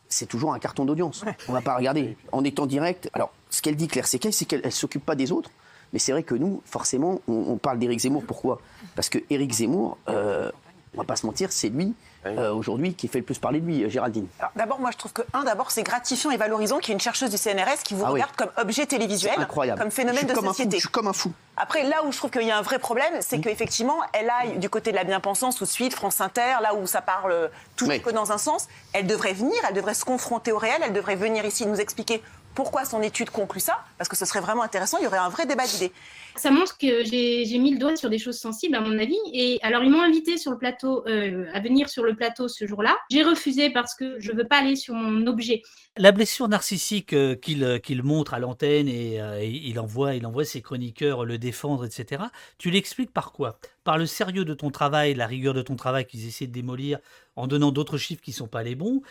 c'est 0.09 0.25
toujours 0.25 0.53
un 0.53 0.59
carton 0.59 0.85
d'audience. 0.85 1.23
On 1.47 1.53
va 1.53 1.61
pas 1.61 1.75
regarder. 1.75 2.17
En 2.31 2.43
étant 2.43 2.65
direct, 2.65 3.09
alors 3.13 3.31
ce 3.49 3.61
qu'elle 3.61 3.75
dit 3.75 3.87
Claire 3.87 4.07
Sequet, 4.07 4.31
c'est 4.31 4.45
qu'elle 4.45 4.63
ne 4.63 4.69
s'occupe 4.69 5.05
pas 5.05 5.15
des 5.15 5.31
autres. 5.31 5.51
Mais 5.91 5.99
c'est 5.99 6.11
vrai 6.11 6.23
que 6.23 6.33
nous, 6.33 6.61
forcément, 6.65 7.21
on, 7.27 7.57
parle 7.57 7.77
d'Éric 7.77 7.99
Zemmour. 7.99 8.23
Pourquoi? 8.25 8.59
Parce 8.95 9.09
que 9.09 9.19
Éric 9.29 9.51
Zemmour, 9.53 9.97
euh, 10.09 10.51
on 10.95 10.97
va 10.97 11.03
pas 11.03 11.15
se 11.15 11.25
mentir, 11.25 11.51
c'est 11.51 11.69
lui 11.69 11.93
euh, 12.25 12.53
aujourd'hui 12.53 12.93
qui 12.93 13.07
fait 13.07 13.19
le 13.19 13.25
plus 13.25 13.39
parler 13.39 13.59
de 13.59 13.65
lui, 13.65 13.83
euh, 13.83 13.89
Géraldine 13.89 14.27
D'abord, 14.55 14.79
moi 14.79 14.91
je 14.91 14.97
trouve 14.97 15.13
que, 15.13 15.21
un, 15.33 15.43
d'abord, 15.43 15.71
c'est 15.71 15.83
gratifiant 15.83 16.31
et 16.31 16.37
valorisant 16.37 16.79
qu'il 16.79 16.89
y 16.89 16.91
ait 16.91 16.95
une 16.95 17.01
chercheuse 17.01 17.29
du 17.29 17.37
CNRS 17.37 17.83
qui 17.83 17.93
vous 17.93 18.03
ah 18.05 18.09
regarde 18.09 18.35
comme 18.35 18.49
objet 18.57 18.85
télévisuel, 18.85 19.35
comme 19.77 19.91
phénomène 19.91 20.25
de 20.25 20.33
société. 20.33 20.77
je 20.77 20.81
suis 20.81 20.89
comme 20.89 21.07
un 21.07 21.13
fou. 21.13 21.31
Après, 21.55 21.83
là 21.83 21.97
où 22.05 22.11
je 22.11 22.17
trouve 22.17 22.31
qu'il 22.31 22.47
y 22.47 22.51
a 22.51 22.57
un 22.57 22.61
vrai 22.61 22.79
problème, 22.79 23.13
c'est 23.21 23.37
mm. 23.37 23.41
qu'effectivement, 23.41 23.97
elle 24.13 24.29
aille 24.29 24.57
du 24.57 24.69
côté 24.69 24.91
de 24.91 24.95
la 24.95 25.03
bien-pensance 25.03 25.55
tout 25.55 25.65
de 25.65 25.69
suite, 25.69 25.93
France 25.93 26.21
Inter, 26.21 26.55
là 26.61 26.73
où 26.73 26.87
ça 26.87 27.01
parle 27.01 27.49
tout 27.75 27.87
que 27.87 28.09
dans 28.09 28.31
un 28.31 28.37
sens. 28.37 28.67
Elle 28.93 29.07
devrait 29.07 29.33
venir, 29.33 29.55
elle 29.67 29.75
devrait 29.75 29.93
se 29.93 30.05
confronter 30.05 30.51
au 30.51 30.57
réel, 30.57 30.81
elle 30.83 30.93
devrait 30.93 31.15
venir 31.15 31.45
ici 31.45 31.65
nous 31.65 31.79
expliquer 31.79 32.23
pourquoi 32.55 32.85
son 32.85 33.01
étude 33.01 33.29
conclut 33.29 33.59
ça, 33.59 33.83
parce 33.97 34.09
que 34.09 34.15
ce 34.15 34.25
serait 34.25 34.41
vraiment 34.41 34.63
intéressant, 34.63 34.97
il 34.99 35.03
y 35.03 35.07
aurait 35.07 35.17
un 35.17 35.29
vrai 35.29 35.45
débat 35.45 35.65
d'idées. 35.65 35.91
Ça 36.35 36.49
montre 36.49 36.77
que 36.77 37.03
j'ai 37.03 37.59
mis 37.59 37.71
le 37.71 37.77
doigt 37.77 37.95
sur 37.95 38.09
des 38.09 38.17
choses 38.17 38.39
sensibles, 38.39 38.75
à 38.75 38.81
mon 38.81 38.97
avis. 38.97 39.17
Et 39.33 39.59
alors, 39.61 39.83
ils 39.83 39.91
m'ont 39.91 40.01
invité 40.01 40.37
sur 40.37 40.51
le 40.51 40.57
plateau, 40.57 41.03
euh, 41.07 41.45
à 41.53 41.59
venir 41.59 41.89
sur 41.89 42.03
le 42.03 42.15
plateau 42.15 42.47
ce 42.47 42.65
jour-là. 42.65 42.95
J'ai 43.11 43.23
refusé 43.23 43.69
parce 43.69 43.93
que 43.93 44.19
je 44.19 44.31
ne 44.31 44.37
veux 44.37 44.47
pas 44.47 44.57
aller 44.57 44.75
sur 44.75 44.95
mon 44.95 45.27
objet. 45.27 45.61
La 45.95 46.11
blessure 46.11 46.47
narcissique 46.47 47.13
euh, 47.13 47.35
euh, 47.61 47.77
qu'il 47.77 48.03
montre 48.03 48.33
à 48.33 48.39
l'antenne 48.39 48.87
et, 48.87 49.19
il, 49.43 49.79
envoie, 49.79 50.15
il 50.15 50.25
envoie 50.25 50.43
ses 50.43 50.61
chroniqueurs 50.61 51.23
le 51.23 51.37
défendre, 51.37 51.85
etc., 51.85 52.23
tu 52.57 52.71
l'expliques 52.71 53.13
par 53.13 53.31
quoi? 53.31 53.59
Par 53.83 53.99
le 53.99 54.07
sérieux 54.07 54.45
de 54.45 54.55
ton 54.55 54.71
travail, 54.71 55.13
la 55.13 55.27
rigueur 55.27 55.53
de 55.53 55.61
ton 55.61 55.75
travail 55.75 56.07
qu'ils 56.07 56.27
essaient 56.27 56.47
de 56.47 56.51
démolir 56.51 56.97
en 57.35 57.45
donnant 57.45 57.71
d'autres 57.71 57.97
chiffres 57.97 58.21
qui 58.21 58.31
ne 58.31 58.35
sont 58.35 58.47
pas 58.47 58.63
les 58.63 58.75
bons, 58.75 59.01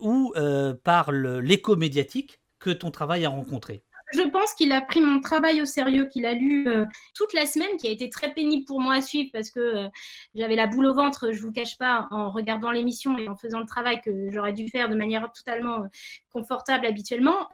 ou 0.00 0.34
par 0.82 1.12
l'écho 1.12 1.76
médiatique 1.76 2.41
que 2.62 2.70
ton 2.70 2.90
travail 2.90 3.24
a 3.24 3.28
rencontré 3.28 3.82
je 4.12 4.22
pense 4.22 4.52
qu'il 4.54 4.72
a 4.72 4.80
pris 4.80 5.00
mon 5.00 5.20
travail 5.20 5.62
au 5.62 5.64
sérieux, 5.64 6.06
qu'il 6.06 6.26
a 6.26 6.34
lu 6.34 6.68
euh, 6.68 6.84
toute 7.14 7.32
la 7.32 7.46
semaine, 7.46 7.76
qui 7.78 7.88
a 7.88 7.90
été 7.90 8.10
très 8.10 8.32
pénible 8.32 8.64
pour 8.64 8.80
moi 8.80 8.94
à 8.94 9.00
suivre 9.00 9.30
parce 9.32 9.50
que 9.50 9.60
euh, 9.60 9.88
j'avais 10.34 10.56
la 10.56 10.66
boule 10.66 10.86
au 10.86 10.94
ventre, 10.94 11.32
je 11.32 11.38
ne 11.38 11.46
vous 11.46 11.52
cache 11.52 11.78
pas, 11.78 12.08
en 12.10 12.30
regardant 12.30 12.70
l'émission 12.70 13.16
et 13.18 13.28
en 13.28 13.36
faisant 13.36 13.60
le 13.60 13.66
travail 13.66 14.00
que 14.02 14.30
j'aurais 14.30 14.52
dû 14.52 14.68
faire 14.68 14.88
de 14.88 14.94
manière 14.94 15.30
totalement 15.32 15.82
euh, 15.82 15.88
confortable 16.30 16.86
habituellement. 16.86 17.48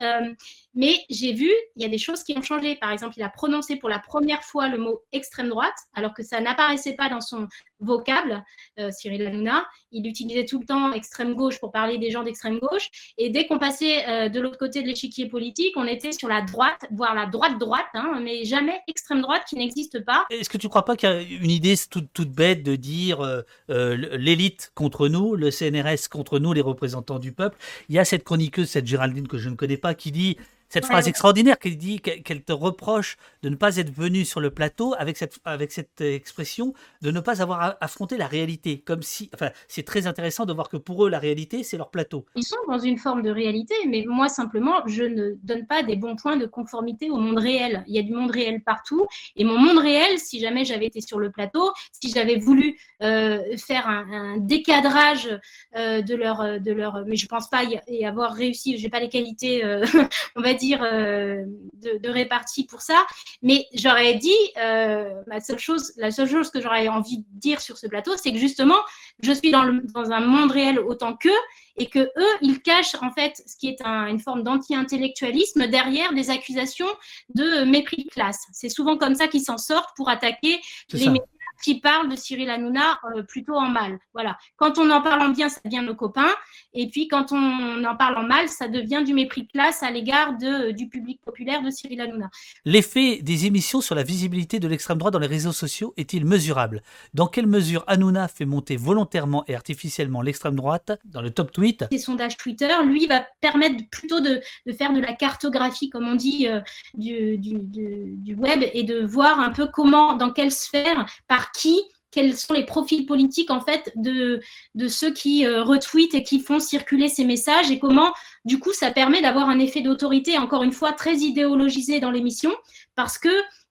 Mais 0.79 0.95
j'ai 1.11 1.33
vu, 1.33 1.51
il 1.75 1.83
y 1.83 1.85
a 1.85 1.89
des 1.89 1.99
choses 1.99 2.23
qui 2.23 2.39
ont 2.39 2.43
changé. 2.43 2.77
Par 2.77 2.93
exemple, 2.93 3.15
il 3.17 3.23
a 3.25 3.29
prononcé 3.29 3.75
pour 3.75 3.89
la 3.89 3.99
première 3.99 4.45
fois 4.45 4.69
le 4.69 4.79
mot 4.79 5.03
extrême 5.11 5.49
droite, 5.49 5.75
alors 5.93 6.15
que 6.15 6.23
ça 6.23 6.41
n'apparaissait 6.41 6.95
pas 6.95 7.09
dans 7.09 7.21
son 7.21 7.49
vocable, 7.81 8.45
Cyril 8.91 9.27
Hanouna. 9.27 9.67
Il 9.91 10.07
utilisait 10.07 10.45
tout 10.45 10.61
le 10.61 10.67
temps 10.67 10.93
extrême 10.93 11.35
gauche 11.35 11.59
pour 11.59 11.73
parler 11.73 11.99
des 11.99 12.13
gens 12.13 12.23
d'extrême 12.23 12.59
gauche. 12.59 12.91
Et 13.19 13.29
dès 13.31 13.47
qu'on 13.47 13.59
passait 13.59 14.31
de 14.31 14.41
l'autre 14.41 14.59
côté 14.59 14.83
de 14.83 14.87
l'échiquier 14.87 15.27
politique, 15.27 15.77
on 15.77 15.87
était 15.87 16.13
sur 16.13 16.29
la 16.29 16.43
droite, 16.43 16.87
voire 16.93 17.15
la 17.15 17.27
droite-droite, 17.27 17.87
hein, 17.95 18.21
mais 18.23 18.45
jamais 18.45 18.81
extrême 18.87 19.21
droite 19.21 19.43
qui 19.49 19.57
n'existe 19.57 20.05
pas. 20.05 20.27
Est-ce 20.31 20.49
que 20.49 20.59
tu 20.59 20.67
ne 20.67 20.71
crois 20.71 20.85
pas 20.85 20.97
qu'il 20.97 21.09
y 21.09 21.13
a 21.13 21.21
une 21.21 21.51
idée 21.51 21.75
toute, 21.91 22.31
bête 22.31 22.63
de 22.63 22.77
dire 22.77 23.21
euh, 23.21 23.43
euh, 23.71 23.97
l'élite 24.17 24.73
contre 24.75 25.09
nous, 25.09 25.35
le 25.35 25.51
CNRS 25.51 26.09
contre 26.11 26.39
nous, 26.39 26.53
les 26.53 26.61
représentants 26.61 27.19
du 27.19 27.33
peuple? 27.33 27.59
Il 27.89 27.95
y 27.95 27.99
a 27.99 28.05
cette 28.05 28.25
chroniqueuse, 28.25 28.69
cette 28.69 28.87
Géraldine 28.87 29.29
que 29.29 29.39
je 29.39 29.49
ne 29.49 29.57
connais 29.57 29.77
pas, 29.77 29.95
qui 29.95 30.13
dit 30.13 30.37
cette 30.69 30.87
phrase 30.87 31.09
extraordinaire 31.09 31.59
qu'elle 31.59 31.77
dit 31.77 32.01
qu'elle 32.01 32.43
te 32.43 32.53
reproche 32.53 33.17
de 33.43 33.49
ne 33.49 33.57
pas 33.57 33.77
être 33.77 33.91
venu 33.91 34.25
sur 34.25 34.41
le 34.41 34.51
plateau 34.51 34.95
avec 34.99 35.17
cette, 35.17 35.39
avec 35.45 35.73
cette 35.73 36.01
expression 36.01 36.75
de 37.03 37.11
ne 37.11 37.21
pas 37.21 37.43
avoir 37.43 37.77
affronté 37.81 38.17
la 38.17 38.27
réalité. 38.27 38.81
Comme 38.81 39.03
si, 39.03 39.31
enfin, 39.35 39.51
c'est 39.67 39.85
très 39.85 40.07
intéressant 40.07 40.45
de 40.45 40.53
voir 40.53 40.69
que 40.69 40.77
pour 40.77 41.07
eux, 41.07 41.11
la 41.11 41.19
réalité, 41.19 41.63
c'est 41.63 41.77
leur 41.77 41.91
plateau. 41.91 42.27
Ils 42.37 42.45
sont 42.45 42.57
dans 42.69 42.79
une 42.79 42.99
forme 42.99 43.23
de 43.23 43.31
réalité, 43.31 43.75
mais 43.87 44.05
moi, 44.07 44.29
simplement, 44.29 44.83
je 44.87 45.05
ne 45.05 45.33
donne 45.43 45.67
pas 45.67 45.83
des 45.83 45.97
bons 45.97 46.17
points 46.17 46.37
de 46.37 46.47
conformité 46.47 47.11
au 47.11 47.17
monde 47.17 47.39
réel. 47.39 47.85
Il 47.87 47.95
y 47.95 47.99
a 47.99 48.03
du 48.03 48.13
monde 48.13 48.31
réel 48.31 48.63
partout. 48.63 49.07
Et 49.37 49.45
mon 49.45 49.59
monde 49.59 49.79
réel, 49.79 50.19
si 50.19 50.41
jamais 50.41 50.65
j'avais 50.65 50.87
été 50.87 51.01
sur 51.01 51.19
le 51.19 51.31
plateau, 51.31 51.73
si 51.93 52.11
j'avais 52.11 52.37
voulu 52.37 52.79
euh, 53.03 53.57
faire 53.57 53.89
un, 53.89 54.37
décadrage 54.39 55.29
euh, 55.77 56.03
de, 56.03 56.15
leur, 56.15 56.61
de 56.61 56.73
leur. 56.73 57.05
Mais 57.07 57.17
je 57.17 57.25
ne 57.25 57.29
pense 57.29 57.49
pas 57.49 57.63
y 57.65 58.05
avoir 58.05 58.35
réussi, 58.35 58.79
je 58.79 58.83
n'ai 58.83 58.91
pas 58.91 59.01
les 59.01 59.09
qualités, 59.09 59.65
euh, 59.65 59.85
on 60.37 60.43
va 60.43 60.55
dire, 60.55 60.58
euh, 60.63 61.45
de, 61.75 62.09
répartie 62.09 62.65
pour 62.65 62.81
ça. 62.81 63.07
Mais 63.43 63.67
j'aurais 63.75 64.15
dit, 64.15 64.33
euh, 64.57 65.11
la, 65.27 65.41
seule 65.41 65.59
chose, 65.59 65.93
la 65.97 66.11
seule 66.11 66.29
chose 66.29 66.51
que 66.51 66.61
j'aurais 66.61 66.89
envie 66.89 67.19
de 67.19 67.25
dire 67.33 67.61
sur 67.61 67.77
ce 67.77 67.87
plateau, 67.87 68.13
c'est 68.17 68.33
que 68.33 68.39
justement, 68.39 68.79
je 69.23 69.33
suis 69.33 69.51
dans, 69.51 69.65
dans 69.95 70.11
un 70.11 70.21
monde 70.21 70.51
réel 70.51 70.79
autant 70.79 71.15
qu'eux 71.15 71.31
et 71.77 71.87
que 71.87 72.01
eux, 72.01 72.37
ils 72.43 72.61
cachent 72.61 72.97
en 73.01 73.13
fait 73.13 73.43
ce 73.47 73.57
qui 73.57 73.69
est 73.69 73.81
une 73.83 74.19
forme 74.21 74.43
d'anti-intellectualisme 74.43 75.69
derrière 75.69 76.13
des 76.13 76.31
accusations 76.31 76.89
de 77.35 77.65
mépris 77.65 78.05
de 78.05 78.11
classe. 78.11 78.47
C'est 78.53 78.69
souvent 78.69 78.97
comme 78.97 79.15
ça 79.15 79.29
qu'ils 79.29 79.43
s'en 79.43 79.59
sortent 79.59 79.97
pour 79.97 80.09
attaquer 80.09 80.61
les 80.93 81.07
médias 81.07 81.25
qui 81.63 81.81
parlent 81.81 82.09
de 82.09 82.17
Cyril 82.17 82.51
Hanouna 82.51 83.01
euh, 83.17 83.23
plutôt 83.23 83.55
en 83.55 83.69
mal. 83.69 83.99
Voilà. 84.15 84.39
Quand 84.57 84.79
on 84.79 84.91
en 84.91 85.01
parle 85.03 85.23
en 85.23 85.29
bien, 85.31 85.49
ça 85.49 85.61
devient 85.65 85.83
nos 85.85 85.95
copains. 85.95 86.35
Et 86.73 86.89
puis 86.89 87.09
quand 87.09 87.33
on 87.33 87.85
en 87.85 87.97
parle 87.97 88.19
en 88.19 88.23
mal, 88.23 88.49
ça 88.49 88.69
devient 88.69 89.03
du 89.05 89.15
mépris 89.15 89.43
de 89.43 89.49
classe 89.49 89.83
à 89.83 89.91
l'égard 89.91 90.37
de, 90.37 90.71
du 90.73 90.89
public 90.89 91.21
populaire 91.25 91.63
de 91.63 91.71
Cyril 91.71 92.01
Hanouna. 92.01 92.31
L'effet 92.65 93.21
des 93.23 93.47
émissions 93.47 93.81
sur 93.81 93.95
la 93.95 94.03
visibilité 94.03 94.61
de 94.61 94.69
l'extrême 94.69 94.99
droite 94.99 95.13
dans 95.13 95.19
les 95.19 95.27
réseaux 95.27 95.53
sociaux 95.53 95.95
est-il 95.97 96.25
mesurable? 96.25 96.83
Dans 97.15 97.27
quelle 97.27 97.47
mesure 97.47 97.85
Hanouna 97.87 98.29
fait 98.29 98.45
monter 98.45 98.77
volontairement 98.77 99.45
et 99.47 99.55
artificiellement 99.55 100.23
l'extrême 100.23 100.57
droite 100.57 100.99
dans 101.05 101.23
le 101.23 101.31
top 101.31 101.53
tweet? 101.53 101.85
Les 101.91 101.99
sondages 101.99 102.37
Twitter, 102.37 102.73
lui, 102.85 103.07
va 103.07 103.27
permettre 103.41 103.89
plutôt 103.91 104.21
de, 104.21 104.41
de 104.67 104.73
faire 104.73 104.93
de 104.93 105.01
la 105.01 105.13
cartographie, 105.13 105.91
comme 105.91 106.07
on 106.07 106.15
dit, 106.15 106.47
euh, 106.49 106.61
du, 106.95 107.39
du, 107.39 107.59
du 107.61 108.35
web 108.35 108.63
et 108.73 108.85
de 108.85 109.05
voir 109.05 109.41
un 109.41 109.51
peu 109.51 109.67
comment, 109.67 110.15
dans 110.15 110.33
quelle 110.33 110.53
sphère, 110.53 111.07
par 111.27 111.48
qui, 111.55 111.81
quels 112.11 112.37
sont 112.37 112.55
les 112.55 112.65
profils 112.65 113.07
politiques 113.07 113.51
en 113.51 113.61
fait 113.61 113.93
de, 113.97 114.41
ceux 114.89 115.13
qui 115.13 115.47
euh, 115.47 115.63
retweetent 115.63 116.15
et 116.15 116.23
qui 116.23 116.41
font 116.41 116.59
circuler 116.59 117.09
ces 117.09 117.25
messages 117.25 117.71
et 117.71 117.79
comment 117.79 118.13
du 118.45 118.59
coup 118.59 118.73
ça 118.73 118.91
permet 118.91 119.21
d'avoir 119.21 119.49
un 119.49 119.59
effet 119.59 119.83
d'autorité 119.83 120.39
encore 120.39 120.63
une 120.63 120.73
fois 120.73 120.93
très 120.93 121.17
idéologisé 121.17 122.01
dans 122.01 122.11
l'émission 122.11 122.53
parce 122.95 123.19
que 123.19 123.29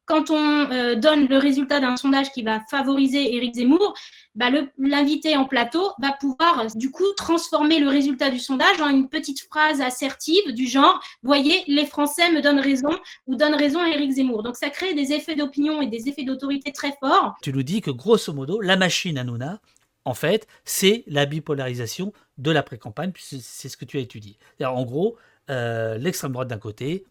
quand 0.07 0.31
on 0.31 0.71
euh, 0.71 0.95
donne 0.95 1.27
le 1.27 1.37
résultat 1.37 1.79
d'un 1.79 1.97
sondage 1.97 2.31
qui 2.31 2.41
va 2.41 2.61
favoriser 2.71 3.35
Éric 3.35 3.55
Zemmour, 3.55 3.93
bah, 4.35 4.47
l'invité 4.77 5.35
en 5.35 5.45
plateau 5.45 5.91
va 6.01 6.13
pouvoir 6.13 6.67
du 6.75 6.91
coup 6.91 7.11
transformer 7.17 7.79
le 7.79 7.89
résultat 7.89 8.29
du 8.29 8.39
sondage 8.39 8.81
en 8.81 8.89
une 8.89 9.09
petite 9.09 9.41
phrase 9.41 9.81
assertive 9.81 10.53
du 10.53 10.65
genre 10.65 10.99
Voyez, 11.23 11.63
les 11.67 11.85
Français 11.85 12.31
me 12.31 12.41
donnent 12.41 12.59
raison 12.59 12.97
ou 13.27 13.35
donnent 13.35 13.55
raison 13.55 13.79
à 13.79 13.89
Éric 13.89 14.11
Zemmour. 14.13 14.43
Donc 14.43 14.55
ça 14.55 14.69
crée 14.69 14.93
des 14.93 15.11
effets 15.11 15.35
d'opinion 15.35 15.81
et 15.81 15.87
des 15.87 16.07
effets 16.07 16.23
d'autorité 16.23 16.71
très 16.71 16.95
forts. 16.99 17.35
Tu 17.41 17.51
nous 17.51 17.63
dis 17.63 17.81
que 17.81 17.91
grosso 17.91 18.31
modo, 18.31 18.61
la 18.61 18.77
machine 18.77 19.17
Hanouna, 19.17 19.59
en 20.05 20.13
fait, 20.13 20.47
c'est 20.63 21.03
la 21.07 21.25
bipolarisation 21.25 22.13
de 22.37 22.51
la 22.51 22.63
pré-campagne, 22.63 23.11
c'est 23.17 23.67
ce 23.67 23.75
que 23.75 23.83
tu 23.83 23.97
as 23.97 23.99
étudié. 23.99 24.37
En 24.63 24.85
gros, 24.85 25.17
euh, 25.49 25.97
l'extrême 25.97 26.31
droite 26.31 26.47
d'un 26.47 26.59
côté, 26.59 27.03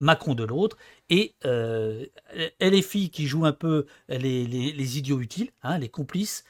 Macron 0.00 0.34
de 0.34 0.44
l'autre, 0.44 0.76
et 1.08 1.34
euh, 1.44 2.06
LFI 2.60 3.10
qui 3.10 3.26
joue 3.26 3.44
un 3.44 3.52
peu 3.52 3.86
les, 4.08 4.98
idiots 4.98 5.20
utiles, 5.20 5.50
hein, 5.62 5.78
les 5.78 5.88
complices, 5.88 6.44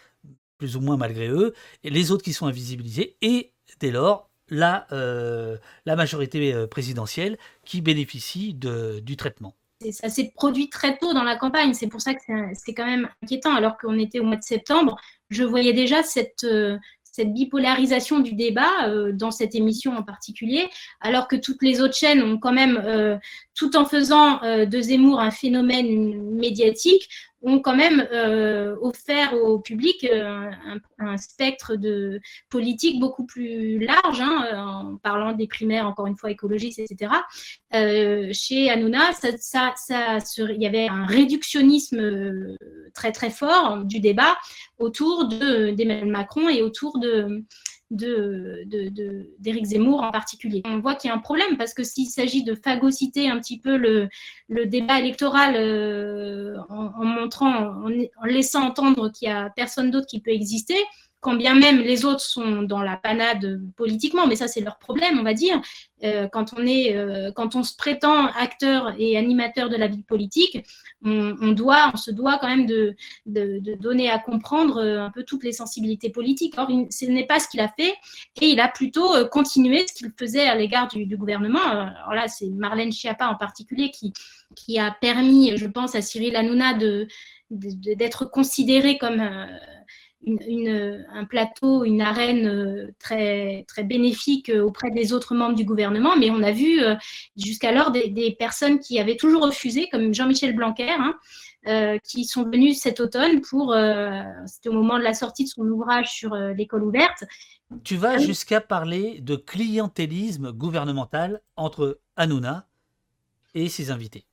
plus 0.59 0.76
ou 0.76 0.80
moins 0.80 0.96
malgré 0.96 1.28
eux, 1.28 1.54
et 1.83 1.90
les 1.90 2.11
autres 2.11 2.24
qui 2.24 2.33
sont 2.33 2.46
invisibilisés, 2.46 3.16
et 3.22 3.52
dès 3.80 3.90
lors, 3.90 4.30
la, 4.48 4.87
euh, 4.92 5.57
la 5.87 5.96
majorité 5.96 6.52
euh, 6.52 6.66
présidentielle 6.66 7.38
qui 7.64 7.80
bénéficie 7.80 8.54
de, 8.54 9.00
du 9.00 9.16
traitement. 9.16 9.54
Ça 9.90 10.09
s'est 10.09 10.33
produit 10.35 10.70
très 10.70 10.96
tôt 10.98 11.12
dans 11.12 11.24
la 11.24 11.37
campagne, 11.37 11.74
c'est 11.74 11.88
pour 11.88 12.00
ça 12.00 12.14
que 12.14 12.20
c'est 12.54 12.74
quand 12.74 12.87
même 12.87 13.09
inquiétant, 13.22 13.54
alors 13.54 13.76
qu'on 13.76 13.98
était 13.98 14.18
au 14.18 14.24
mois 14.24 14.37
de 14.37 14.42
septembre, 14.42 14.96
je 15.30 15.42
voyais 15.42 15.72
déjà 15.72 16.02
cette, 16.02 16.44
euh, 16.44 16.78
cette 17.14 17.33
bipolarisation 17.33 18.18
du 18.18 18.33
débat 18.33 18.88
euh, 18.88 19.12
dans 19.12 19.31
cette 19.31 19.55
émission 19.55 19.96
en 19.96 20.03
particulier, 20.03 20.68
alors 21.00 21.29
que 21.29 21.37
toutes 21.37 21.62
les 21.62 21.81
autres 21.81 21.94
chaînes 21.94 22.20
ont 22.20 22.38
quand 22.38 22.53
même, 22.53 22.83
euh, 22.85 23.16
tout 23.55 23.77
en 23.77 23.85
faisant 23.85 24.42
euh, 24.42 24.66
de 24.66 24.81
Zemmour 24.81 25.20
un 25.20 25.31
phénomène 25.31 26.20
médiatique, 26.35 27.09
ont 27.44 27.61
quand 27.61 27.76
même 27.76 28.07
euh, 28.12 28.74
offert 28.80 29.35
au 29.35 29.59
public 29.59 30.04
euh, 30.11 30.50
un, 30.98 31.16
spectre 31.18 31.76
de 31.76 32.20
politique 32.48 32.98
beaucoup 32.98 33.26
plus 33.26 33.78
large, 33.78 34.20
hein, 34.20 34.48
en 34.57 34.96
parlant 34.96 35.33
des 35.33 35.46
primaires, 35.46 35.87
encore 35.87 36.07
une 36.07 36.16
fois, 36.16 36.30
écologistes, 36.30 36.78
etc. 36.78 37.12
Euh, 37.74 38.30
chez 38.33 38.70
Hanouna, 38.70 39.12
ça, 39.12 39.28
ça, 39.38 39.74
ça, 39.76 40.18
il 40.38 40.62
y 40.62 40.66
avait 40.66 40.88
un 40.88 41.04
réductionnisme 41.04 42.57
très 42.94 43.12
très 43.12 43.30
fort 43.30 43.85
du 43.85 44.00
débat 44.00 44.37
autour 44.78 45.28
d'Emmanuel 45.28 46.07
Macron 46.07 46.48
et 46.48 46.62
autour 46.62 46.98
de, 46.98 47.44
d'Éric 47.90 49.66
Zemmour 49.66 50.03
en 50.03 50.11
particulier. 50.11 50.62
On 50.64 50.79
voit 50.79 50.94
qu'il 50.94 51.09
y 51.09 51.12
a 51.12 51.16
un 51.16 51.20
problème 51.20 51.57
parce 51.57 51.75
que 51.75 51.85
s'il 51.85 52.07
s'agit 52.07 52.42
de 52.42 52.55
phagocyter 52.55 53.29
un 53.29 53.38
petit 53.38 53.59
peu 53.59 53.77
le, 53.77 54.09
débat 54.66 55.01
électoral 55.01 55.55
euh, 55.57 56.57
en, 56.68 57.05
montrant, 57.05 57.85
en, 57.85 58.25
laissant 58.25 58.64
entendre 58.66 59.11
qu'il 59.11 59.29
n'y 59.29 59.35
a 59.35 59.51
personne 59.51 59.90
d'autre 59.90 60.07
qui 60.07 60.20
peut 60.20 60.33
exister, 60.33 60.77
quand 61.24 61.37
bien 61.37 61.54
même 61.54 61.78
les 61.78 62.04
autres 62.04 62.20
sont 62.20 62.62
dans 62.62 62.82
la 62.82 62.98
panade 62.98 63.58
politiquement, 63.76 64.26
mais 64.26 64.37
ça 64.37 64.46
c'est 64.46 64.60
leur 64.60 64.78
problème, 64.78 65.18
on 65.18 65.22
va 65.22 65.32
dire. 65.32 65.58
Euh, 66.02 66.28
quand, 66.28 66.52
on 66.58 66.66
est, 66.66 66.94
euh, 66.94 67.32
quand 67.32 67.56
on 67.56 67.62
se 67.62 67.74
prétend 67.74 68.26
acteur 68.26 68.94
et 68.98 69.16
animateur 69.16 69.70
de 69.70 69.76
la 69.76 69.88
vie 69.88 70.02
politique, 70.02 70.62
on, 71.02 71.52
doit, 71.52 71.90
on 71.94 71.96
se 71.96 72.10
doit 72.10 72.37
quand 72.38 72.48
même 72.48 72.66
de, 72.66 72.94
de, 73.24 73.74
donner 73.80 74.10
à 74.10 74.18
comprendre 74.18 74.82
euh, 74.82 75.00
un 75.00 75.10
peu 75.10 75.22
toutes 75.22 75.44
les 75.44 75.52
sensibilités 75.52 76.10
politiques. 76.10 76.54
Or, 76.58 76.68
ce 76.90 77.06
n'est 77.06 77.26
pas 77.26 77.40
ce 77.40 77.48
qu'il 77.48 77.60
a 77.60 77.68
fait, 77.68 77.94
et 78.42 78.48
il 78.48 78.60
a 78.60 78.68
plutôt 78.68 79.26
continué 79.30 79.87
ce 79.88 79.94
qu'il 79.94 80.12
faisait 80.18 80.46
à 80.46 80.54
l'égard 80.54 80.88
du, 80.88 81.16
gouvernement. 81.16 81.64
Alors 81.64 82.12
là, 82.14 82.28
c'est 82.28 82.50
Marlène 82.50 82.92
Schiappa 82.92 83.26
en 83.28 83.37
particulier 83.37 83.90
qui, 83.90 84.12
qui 84.54 84.78
a 84.78 84.90
permis, 84.90 85.56
je 85.56 85.66
pense, 85.66 85.94
à 85.94 86.02
Cyril 86.02 86.37
Hanouna 86.37 86.74
de 86.74 87.06
d'être 87.50 88.24
considéré 88.24 88.98
comme 88.98 89.22
une, 90.26 91.06
un 91.12 91.24
plateau, 91.24 91.84
une 91.84 92.00
arène 92.00 92.46
euh, 92.46 92.90
très, 92.98 93.64
très 93.68 93.84
bénéfique 93.84 94.48
euh, 94.50 94.62
auprès 94.62 94.90
des 94.90 95.12
autres 95.12 95.34
membres 95.34 95.54
du 95.54 95.64
gouvernement, 95.64 96.16
mais 96.16 96.30
on 96.30 96.42
a 96.42 96.52
vu 96.52 96.82
euh, 96.82 96.94
jusqu'alors 97.37 97.90
des, 97.90 98.37
personnes 98.38 98.80
qui 98.80 98.98
avaient 98.98 99.16
toujours 99.16 99.44
refusé, 99.44 99.88
comme 99.90 100.14
Jean-Michel 100.14 100.54
Blanquer, 100.54 100.90
hein, 100.90 101.14
qui 102.04 102.24
sont 102.24 102.44
venus 102.44 102.80
cet 102.80 103.00
automne 103.00 103.40
pour, 103.40 103.74
c'était 104.46 104.68
au 104.68 104.72
moment 104.72 104.98
de 104.98 105.02
la 105.02 105.14
sortie 105.14 105.44
de 105.44 105.48
son 105.48 105.62
ouvrage 105.62 106.10
sur 106.12 106.34
l'école 106.34 106.84
ouverte. 106.84 107.24
Tu 107.84 107.96
vas 107.96 108.18
jusqu'à 108.18 108.60
parler 108.60 109.20
de 109.20 109.37
clientélisme 109.37 110.52
gouvernemental 110.52 111.40
entre 111.56 112.00
Hanouna 112.16 112.66
et 113.54 113.68
ses 113.68 113.90
invités. 113.90 114.26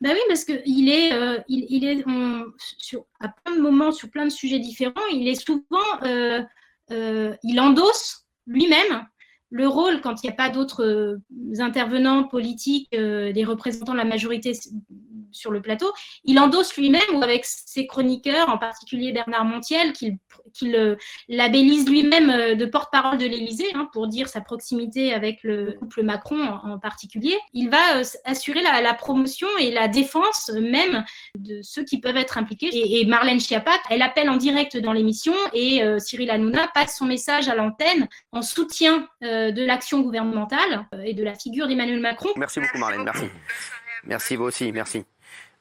Ben 0.00 0.12
oui, 0.12 0.20
parce 0.28 0.44
qu'il 0.44 0.88
est, 0.88 1.12
euh, 1.12 1.38
il, 1.48 1.84
est 1.84 2.04
sur, 2.76 3.06
à 3.20 3.28
plein 3.28 3.56
de 3.56 3.60
moments, 3.60 3.90
sur 3.90 4.10
plein 4.10 4.26
de 4.26 4.30
sujets 4.30 4.58
différents, 4.58 5.06
il 5.12 5.26
est 5.26 5.34
souvent, 5.34 6.02
euh, 6.02 6.42
euh, 6.90 7.34
il 7.42 7.58
endosse 7.58 8.26
lui-même 8.46 9.06
le 9.50 9.66
rôle, 9.66 10.00
quand 10.00 10.22
il 10.22 10.26
n'y 10.26 10.32
a 10.32 10.36
pas 10.36 10.50
d'autres 10.50 11.18
intervenants 11.58 12.24
politiques, 12.24 12.90
des 12.92 13.44
représentants 13.44 13.92
de 13.92 13.98
la 13.98 14.04
majorité 14.04 14.52
sur 15.30 15.50
le 15.50 15.60
plateau, 15.60 15.92
il 16.24 16.38
endosse 16.38 16.76
lui-même 16.76 17.14
ou 17.14 17.22
avec 17.22 17.44
ses 17.44 17.86
chroniqueurs, 17.86 18.48
en 18.48 18.58
particulier 18.58 19.12
Bernard 19.12 19.44
Montiel, 19.44 19.92
qu'il 19.92 20.18
qu'il 20.54 20.96
labellise 21.28 21.88
lui-même 21.88 22.30
euh, 22.30 22.54
de 22.54 22.66
porte-parole 22.66 23.18
de 23.18 23.26
l'Élysée 23.26 23.70
hein, 23.74 23.88
pour 23.92 24.08
dire 24.08 24.28
sa 24.28 24.40
proximité 24.40 25.12
avec 25.12 25.40
le 25.42 25.72
couple 25.72 26.02
Macron 26.02 26.42
en, 26.42 26.78
particulier. 26.78 27.36
Il 27.52 27.70
va 27.70 27.98
euh, 27.98 28.04
assurer 28.24 28.62
la, 28.62 28.94
promotion 28.94 29.48
et 29.60 29.70
la 29.70 29.88
défense 29.88 30.50
même 30.50 31.04
de 31.38 31.60
ceux 31.62 31.84
qui 31.84 32.00
peuvent 32.00 32.16
être 32.16 32.38
impliqués. 32.38 32.70
Et, 32.72 33.04
Marlène 33.06 33.40
Schiappa, 33.40 33.72
elle 33.90 34.02
appelle 34.02 34.28
en 34.30 34.36
direct 34.36 34.76
dans 34.76 34.92
l'émission 34.92 35.34
et 35.52 35.82
euh, 35.82 35.98
Cyril 35.98 36.30
Hanouna 36.30 36.68
passe 36.74 36.98
son 36.98 37.06
message 37.06 37.48
à 37.48 37.54
l'antenne 37.54 38.08
en 38.32 38.42
soutien 38.42 39.08
de 39.52 39.64
l'action 39.64 40.00
gouvernementale 40.00 40.86
et 41.04 41.14
de 41.14 41.24
la 41.24 41.34
figure 41.34 41.68
d'Emmanuel 41.68 42.00
Macron. 42.00 42.30
Merci 42.36 42.60
beaucoup 42.60 42.78
Marlène, 42.78 43.04
merci. 43.04 43.26
Merci 44.04 44.36
vous 44.36 44.44
aussi, 44.44 44.72
merci. 44.72 45.04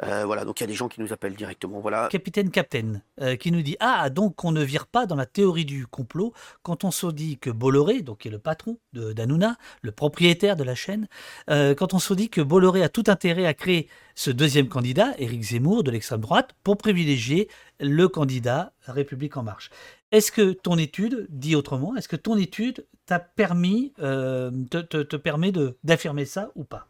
Euh, 0.04 0.26
voilà, 0.26 0.46
donc 0.46 0.60
il 0.60 0.64
y 0.64 0.66
a 0.66 0.68
des 0.68 0.74
gens 0.74 0.88
qui 0.88 1.02
nous 1.02 1.12
appellent 1.12 1.36
directement. 1.36 1.80
Voilà. 1.80 2.08
Capitaine 2.12 2.52
Captain, 2.52 3.02
euh, 3.22 3.36
qui 3.36 3.52
nous 3.52 3.62
dit 3.62 3.76
Ah, 3.80 4.10
donc 4.10 4.44
on 4.46 4.52
ne 4.52 4.64
vire 4.64 4.86
pas 4.86 5.06
dans 5.06 5.16
la 5.16 5.26
théorie 5.26 5.66
du 5.66 5.88
complot 5.88 6.34
quand 6.62 6.84
on 6.84 6.92
se 6.92 7.08
dit 7.08 7.38
que 7.38 7.50
Bolloré, 7.50 8.02
donc 8.02 8.20
qui 8.20 8.28
est 8.28 8.32
le 8.32 8.40
patron 8.40 8.78
d'Anouna, 8.94 9.58
le 9.82 9.92
propriétaire 9.92 10.56
de 10.56 10.64
la 10.64 10.76
chaîne, 10.76 11.08
euh, 11.50 11.74
quand 11.74 11.94
on 11.94 12.00
se 12.00 12.14
dit 12.14 12.30
que 12.30 12.42
Bolloré 12.42 12.84
a 12.84 12.90
tout 12.90 13.06
intérêt 13.08 13.46
à 13.46 13.54
créer 13.54 13.90
ce 14.14 14.30
deuxième 14.30 14.68
candidat, 14.68 15.14
Éric 15.18 15.42
Zemmour, 15.42 15.84
de 15.84 15.92
l'extrême 15.92 16.22
droite, 16.22 16.56
pour 16.64 16.78
privilégier 16.78 17.50
le 17.80 18.08
candidat 18.08 18.74
République 18.88 19.38
En 19.38 19.44
Marche. 19.44 19.72
Est-ce 20.12 20.32
que 20.32 20.54
ton 20.54 20.78
étude, 20.78 21.28
dit 21.30 21.56
autrement, 21.56 21.96
est-ce 21.96 22.08
que 22.08 22.16
ton 22.16 22.38
étude 22.38 22.86
t'a 23.06 23.20
permis, 23.20 23.94
te, 23.98 24.78
te, 24.82 25.04
te 25.04 25.16
permet 25.16 25.52
d'affirmer 25.84 26.26
ça 26.26 26.50
ou 26.56 26.64
pas? 26.64 26.88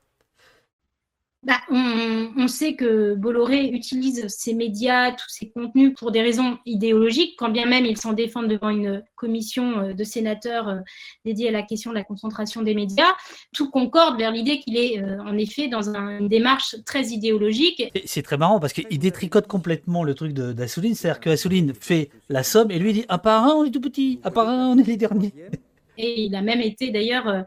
Bah, 1.48 1.62
on, 1.70 2.48
sait 2.50 2.76
que 2.76 3.16
Bolloré 3.16 3.70
utilise 3.70 4.28
ses 4.28 4.54
médias, 4.54 5.14
tous 5.14 5.30
ses 5.30 5.50
contenus 5.50 5.94
pour 5.98 6.12
des 6.12 6.22
raisons 6.22 6.58
idéologiques, 6.66 7.36
quand 7.38 7.48
bien 7.48 7.66
même 7.66 7.86
il 7.86 7.98
s'en 7.98 8.12
défend 8.12 8.44
devant 8.44 8.68
une 8.68 9.02
commission 9.16 9.80
euh, 9.80 9.94
de 9.94 10.04
sénateurs 10.04 10.68
euh, 10.68 10.80
dédiée 11.24 11.48
à 11.48 11.52
la 11.54 11.64
question 11.64 11.92
de 11.92 11.96
la 11.96 12.04
concentration 12.04 12.64
des 12.64 12.76
médias. 12.76 13.16
Tout 13.54 13.70
concorde 13.70 14.18
vers 14.18 14.32
l'idée 14.32 14.60
qu'il 14.60 14.76
est 14.76 15.02
euh, 15.02 15.22
en 15.22 15.38
effet 15.38 15.70
dans 15.70 15.90
une 15.90 16.28
démarche 16.28 16.76
très 16.86 17.06
idéologique. 17.06 17.94
C'est 18.04 18.24
très 18.24 18.38
marrant 18.38 18.60
parce 18.60 18.74
qu'il 18.74 19.00
détricote 19.00 19.48
complètement 19.48 20.04
le 20.04 20.16
truc 20.16 20.34
d'Assouline, 20.34 20.96
c'est-à-dire 20.96 21.22
que 21.22 21.30
Assouline 21.30 21.74
fait 21.74 22.10
la 22.28 22.44
somme 22.44 22.72
et 22.72 22.80
lui 22.80 22.92
dit 22.92 23.06
à 23.08 23.20
part 23.20 23.46
un, 23.46 23.56
on 23.56 23.64
est 23.64 23.72
tout 23.72 23.80
petit, 23.80 24.20
à 24.26 24.32
part 24.32 24.50
un, 24.50 24.68
on 24.68 24.78
est 24.78 24.88
les 24.88 24.98
derniers. 24.98 25.34
Et 25.98 26.26
il 26.26 26.36
a 26.36 26.42
même 26.42 26.62
été 26.62 26.92
d'ailleurs 26.92 27.46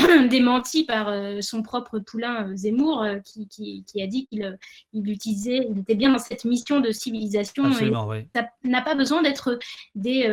démenti 0.28 0.84
par 0.84 1.08
euh, 1.08 1.40
son 1.40 1.62
propre 1.62 1.98
poulain 1.98 2.48
euh, 2.48 2.56
Zemmour, 2.56 3.02
euh, 3.02 3.18
qui, 3.24 3.84
a 4.00 4.06
dit 4.06 4.26
qu'il 4.26 4.58
il 4.92 5.10
utilisait, 5.10 5.66
il 5.70 5.78
était 5.78 5.94
bien 5.94 6.12
dans 6.12 6.18
cette 6.18 6.44
mission 6.44 6.80
de 6.80 6.90
civilisation. 6.90 7.64
Absolument, 7.64 8.10
Ça 8.34 8.48
n'a 8.64 8.82
pas 8.82 8.94
besoin 8.94 9.22
d'être 9.22 9.58
des, 9.94 10.28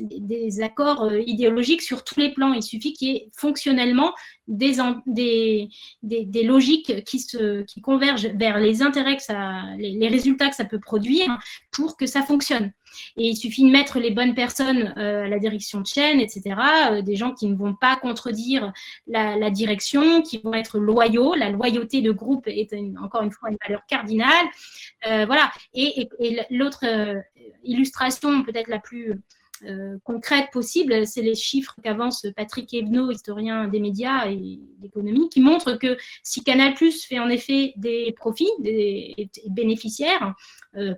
des 0.00 0.60
accords 0.62 1.12
idéologiques 1.12 1.82
sur 1.82 2.04
tous 2.04 2.18
les 2.20 2.32
plans. 2.32 2.52
Il 2.52 2.62
suffit 2.62 2.92
qu'il 2.92 3.08
y 3.08 3.16
ait 3.16 3.30
fonctionnellement 3.34 4.12
des, 4.48 4.78
des, 5.06 5.68
des, 6.02 6.42
logiques 6.42 7.04
qui, 7.04 7.20
se, 7.20 7.62
qui 7.62 7.80
convergent 7.80 8.28
vers 8.34 8.58
les 8.58 8.82
intérêts, 8.82 9.16
que 9.16 9.22
ça, 9.22 9.64
les, 9.76 10.08
résultats 10.08 10.48
que 10.48 10.56
ça 10.56 10.64
peut 10.64 10.80
produire 10.80 11.38
pour 11.70 11.96
que 11.96 12.06
ça 12.06 12.22
fonctionne. 12.22 12.72
Et 13.16 13.28
il 13.28 13.36
suffit 13.36 13.64
de 13.64 13.70
mettre 13.70 13.98
les 13.98 14.10
bonnes 14.10 14.34
personnes 14.34 14.94
à 14.96 15.28
la 15.28 15.38
direction 15.38 15.80
de 15.80 15.86
chaîne, 15.86 16.20
etc., 16.20 16.56
des 17.02 17.16
gens 17.16 17.32
qui 17.32 17.46
ne 17.46 17.56
vont 17.56 17.74
pas 17.74 17.96
contredire 17.96 18.72
la, 19.06 19.50
direction, 19.50 20.22
qui 20.22 20.38
vont 20.38 20.54
être 20.54 20.78
loyaux. 20.78 21.34
La 21.34 21.50
loyauté 21.50 22.02
de 22.02 22.10
groupe 22.12 22.46
est 22.46 22.74
encore 23.00 23.22
une 23.22 23.32
fois 23.32 23.50
une 23.50 23.58
valeur 23.66 23.84
cardinale. 23.86 24.46
Euh, 25.06 25.26
voilà. 25.26 25.50
Et, 25.74 26.08
l'autre 26.50 26.84
euh, 26.84 27.20
illustration 27.64 28.42
peut-être 28.42 28.68
la 28.68 28.78
plus 28.78 29.20
concrètes 30.04 30.50
possibles. 30.52 31.06
C'est 31.06 31.22
les 31.22 31.34
chiffres 31.34 31.74
qu'avance 31.82 32.26
Patrick 32.36 32.72
Ebno, 32.74 33.10
historien 33.10 33.68
des 33.68 33.80
médias 33.80 34.28
et 34.30 34.60
d'économie, 34.78 35.28
qui 35.28 35.40
montrent 35.40 35.74
que 35.74 35.96
si 36.22 36.42
Canal 36.42 36.74
fait 36.76 37.18
en 37.18 37.28
effet 37.28 37.72
des 37.76 38.12
profits, 38.16 38.50
des, 38.60 39.28
bénéficiaires 39.48 40.34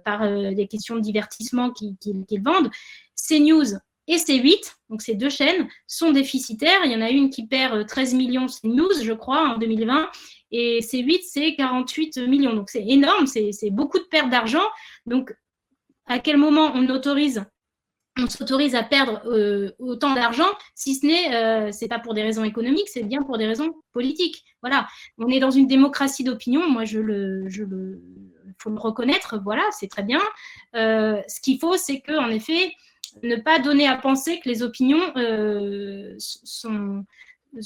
par 0.04 0.28
des 0.52 0.66
questions 0.66 0.96
de 0.96 1.00
divertissement 1.00 1.70
qu'ils 1.70 2.42
vendent, 2.42 2.70
CNews 3.16 3.78
et 4.06 4.16
C8, 4.16 4.74
donc 4.88 5.02
ces 5.02 5.14
deux 5.14 5.30
chaînes, 5.30 5.68
sont 5.86 6.10
déficitaires. 6.10 6.80
Il 6.84 6.90
y 6.90 6.96
en 6.96 7.00
a 7.00 7.10
une 7.10 7.30
qui 7.30 7.46
perd 7.46 7.86
13 7.86 8.14
millions 8.14 8.46
CNews, 8.46 9.02
je 9.02 9.12
crois, 9.12 9.50
en 9.50 9.58
2020, 9.58 10.10
et 10.50 10.80
C8, 10.80 11.20
c'est 11.22 11.54
48 11.54 12.18
millions. 12.18 12.54
Donc 12.54 12.70
c'est 12.70 12.84
énorme, 12.86 13.26
c'est 13.26 13.70
beaucoup 13.70 13.98
de 13.98 14.04
pertes 14.04 14.30
d'argent. 14.30 14.66
Donc 15.06 15.32
à 16.06 16.18
quel 16.18 16.38
moment 16.38 16.72
on 16.74 16.88
autorise 16.88 17.44
on 18.18 18.28
s'autorise 18.28 18.74
à 18.74 18.82
perdre 18.82 19.22
euh, 19.26 19.70
autant 19.78 20.14
d'argent, 20.14 20.48
si 20.74 20.94
ce 20.94 21.06
n'est, 21.06 21.34
euh, 21.34 21.88
pas 21.88 21.98
pour 21.98 22.14
des 22.14 22.22
raisons 22.22 22.44
économiques, 22.44 22.88
c'est 22.88 23.02
bien 23.02 23.22
pour 23.22 23.38
des 23.38 23.46
raisons 23.46 23.74
politiques. 23.92 24.44
Voilà, 24.62 24.86
on 25.18 25.28
est 25.28 25.40
dans 25.40 25.50
une 25.50 25.66
démocratie 25.66 26.24
d'opinion. 26.24 26.68
Moi, 26.68 26.84
je 26.84 26.98
le, 26.98 27.48
je 27.48 27.64
faut 28.58 28.70
le 28.70 28.78
reconnaître. 28.78 29.40
Voilà, 29.42 29.62
c'est 29.70 29.88
très 29.88 30.02
bien. 30.02 30.20
Euh, 30.74 31.20
ce 31.28 31.40
qu'il 31.40 31.58
faut, 31.58 31.76
c'est 31.76 32.00
que, 32.00 32.12
en 32.12 32.28
effet, 32.28 32.72
ne 33.22 33.36
pas 33.36 33.58
donner 33.58 33.88
à 33.88 33.96
penser 33.96 34.38
que 34.40 34.48
les 34.48 34.62
opinions 34.62 35.12
sont 36.18 37.04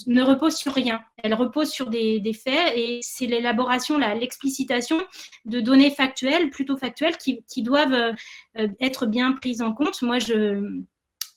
ne 0.06 0.22
repose 0.22 0.56
sur 0.56 0.72
rien. 0.72 1.00
Elle 1.22 1.34
repose 1.34 1.70
sur 1.70 1.90
des, 1.90 2.20
faits 2.32 2.72
et 2.76 3.00
c'est 3.02 3.26
l'élaboration, 3.26 3.98
l'explicitation 3.98 4.98
de 5.44 5.60
données 5.60 5.90
factuelles, 5.90 6.50
plutôt 6.50 6.76
factuelles, 6.76 7.16
qui, 7.16 7.62
doivent 7.62 8.14
euh, 8.58 8.68
être 8.80 9.06
bien 9.06 9.32
prises 9.32 9.62
en 9.62 9.72
compte. 9.72 10.02
Moi, 10.02 10.18
je, 10.18 10.82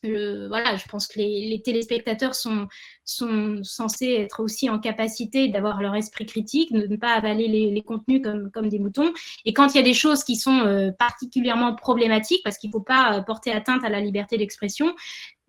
voilà, 0.04 0.76
je 0.78 0.88
pense 0.88 1.08
que 1.08 1.20
les, 1.20 1.62
téléspectateurs 1.64 2.36
sont, 2.36 2.68
sont, 3.04 3.64
censés 3.64 4.14
être 4.14 4.42
aussi 4.42 4.70
en 4.70 4.80
capacité 4.80 5.48
d'avoir 5.48 5.82
leur 5.82 5.96
esprit 5.96 6.26
critique, 6.26 6.72
de 6.72 6.88
ne 6.88 6.96
pas 6.96 7.14
avaler 7.14 7.48
les, 7.48 7.82
contenus 7.82 8.22
comme, 8.24 8.52
comme, 8.52 8.70
des 8.70 8.80
moutons. 8.80 9.12
Et 9.46 9.54
quand 9.54 9.74
il 9.74 9.78
y 9.78 9.80
a 9.80 9.84
des 9.84 9.94
choses 9.94 10.24
qui 10.24 10.36
sont 10.36 10.60
euh, 10.60 10.92
particulièrement 10.92 11.76
problématiques, 11.76 12.42
parce 12.44 12.58
qu'il 12.58 12.70
ne 12.70 12.74
faut 12.74 12.82
pas 12.82 13.18
euh, 13.18 13.22
porter 13.22 13.52
atteinte 13.52 13.84
à 13.84 13.90
la 13.90 14.00
liberté 14.00 14.38
d'expression, 14.38 14.94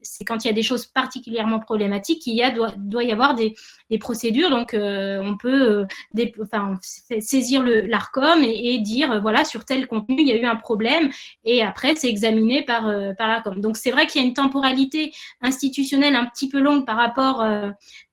c'est 0.03 0.25
quand 0.25 0.45
il 0.45 0.49
y 0.49 0.51
a 0.51 0.55
des 0.55 0.63
choses 0.63 0.87
particulièrement 0.87 1.61
problématiques 1.61 2.23
qu'il 2.23 2.35
y 2.35 2.43
a, 2.43 2.51
doit, 2.51 2.73
doit 2.77 3.05
y 3.05 3.13
avoir 3.13 3.35
des, 3.35 3.55
des 3.91 3.99
procédures. 3.99 4.51
Donc, 4.51 4.75
euh, 4.75 5.21
on 5.23 5.37
peut 5.37 5.87
euh, 6.17 6.75
saisir 7.21 7.63
l'ARCOM 7.65 8.43
et, 8.43 8.79
dire, 8.79 9.13
euh, 9.13 9.21
voilà, 9.21 9.45
sur 9.45 9.65
tel 9.65 9.87
contenu, 9.87 10.17
il 10.19 10.29
y 10.29 10.33
a 10.33 10.37
eu 10.37 10.45
un 10.45 10.57
problème. 10.57 11.11
Et 11.45 11.63
après, 11.63 11.95
c'est 11.97 12.09
examiné 12.09 12.63
par, 12.63 12.87
l'ARCOM. 12.89 13.61
Donc, 13.61 13.77
c'est 13.77 13.91
vrai 13.91 14.07
qu'il 14.07 14.21
y 14.21 14.25
a 14.25 14.27
une 14.27 14.35
temporalité 14.35 15.13
institutionnelle 15.41 16.15
un 16.15 16.27
petit 16.27 16.49
peu 16.49 16.61
longue 16.61 16.85
par 16.85 16.97
rapport 16.97 17.45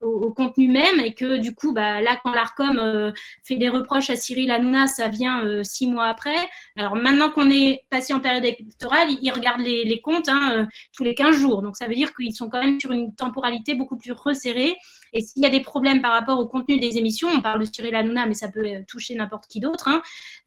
au, 0.01 0.32
contenu 0.32 0.67
même. 0.67 0.99
Et 0.99 1.13
que 1.13 1.38
du 1.38 1.53
coup, 1.53 1.73
bah, 1.73 2.01
là, 2.01 2.19
quand 2.23 2.32
l'ARCOM 2.32 3.13
fait 3.43 3.55
des 3.55 3.69
reproches 3.69 4.09
à 4.09 4.15
Cyril 4.15 4.51
Hanouna, 4.51 4.88
ça 4.88 5.07
vient 5.07 5.63
six 5.63 5.88
mois 5.88 6.05
après. 6.05 6.36
Alors, 6.78 6.95
maintenant 6.95 7.30
qu'on 7.30 7.49
est 7.49 7.84
passé 7.89 8.13
en 8.13 8.19
période 8.19 8.43
électorale, 8.43 9.09
ils, 9.21 9.32
regardent 9.32 9.61
les, 9.61 9.84
les 9.84 10.01
comptes 10.01 10.30
hein, 10.30 10.67
tous 10.95 11.03
les 11.03 11.15
15 11.15 11.38
jours. 11.38 11.61
Donc, 11.61 11.78
ça 11.78 11.88
veut 11.88 11.95
dire 11.95 12.13
qu'ils 12.15 12.36
sont 12.36 12.49
quand 12.49 12.63
même 12.63 12.80
sur 12.80 12.91
une 12.91 13.13
temporalité 13.13 13.76
beaucoup 13.76 13.97
plus 13.97 14.11
resserrée 14.11 14.76
et 15.16 15.22
s'il 15.22 15.41
y 15.41 15.45
a 15.45 15.49
des 15.49 15.61
problèmes 15.61 16.01
par 16.01 16.11
rapport 16.11 16.39
au 16.39 16.45
contenu 16.45 16.78
des 16.78 16.97
émissions, 16.97 17.30
on 17.34 17.41
parle 17.41 17.61
de 17.61 17.66
Cyril 17.66 17.95
Hanouna, 17.95 18.26
mais 18.26 18.34
ça 18.34 18.49
peut 18.49 18.66
euh, 18.66 18.82
toucher 18.86 19.16
n'importe 19.16 19.47
qui 19.47 19.61
d'autre, 19.61 19.88
hein, 19.88 20.01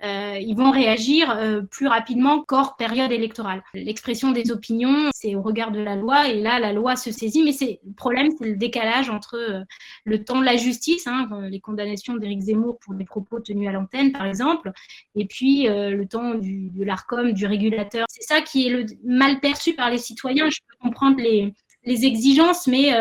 euh, 0.04 0.38
ils 0.38 0.54
vont 0.54 0.70
réagir 0.70 1.30
euh, 1.30 1.62
plus 1.62 1.86
rapidement 1.86 2.42
qu'hors 2.42 2.76
période 2.76 3.10
électorale. 3.10 3.62
L'expression 3.72 4.30
des 4.30 4.52
opinions, 4.52 5.08
c'est 5.14 5.34
au 5.34 5.40
regard 5.40 5.70
de 5.70 5.80
la 5.80 5.96
loi, 5.96 6.28
et 6.28 6.40
là, 6.40 6.60
la 6.60 6.74
loi 6.74 6.96
se 6.96 7.10
saisit, 7.10 7.42
mais 7.42 7.52
le 7.60 7.94
problème, 7.94 8.28
c'est 8.38 8.44
le 8.44 8.56
décalage 8.56 9.08
entre 9.08 9.64
le 10.04 10.24
temps 10.24 10.38
de 10.38 10.44
la 10.44 10.56
justice, 10.56 11.06
hein, 11.06 11.28
les 11.50 11.60
condamnations 11.60 12.16
d'Éric 12.16 12.42
Zemmour 12.42 12.78
pour 12.78 12.92
des 12.92 13.04
propos 13.04 13.40
tenus 13.40 13.68
à 13.70 13.72
l'antenne, 13.72 14.12
par 14.12 14.26
exemple, 14.26 14.70
et 15.14 15.24
puis 15.24 15.66
le 15.66 16.04
temps 16.04 16.34
du, 16.34 16.68
de 16.70 16.84
l'ARCOM, 16.84 17.32
du 17.32 17.46
régulateur. 17.46 18.04
C'est 18.10 18.22
ça 18.22 18.42
qui 18.42 18.68
est 18.68 18.98
mal 19.04 19.40
perçu 19.40 19.74
par 19.74 19.90
les 19.90 19.98
citoyens. 19.98 20.50
Je 20.50 20.58
peux 20.68 20.76
comprendre 20.88 21.18
les 21.20 22.04
exigences, 22.04 22.66
mais 22.66 22.92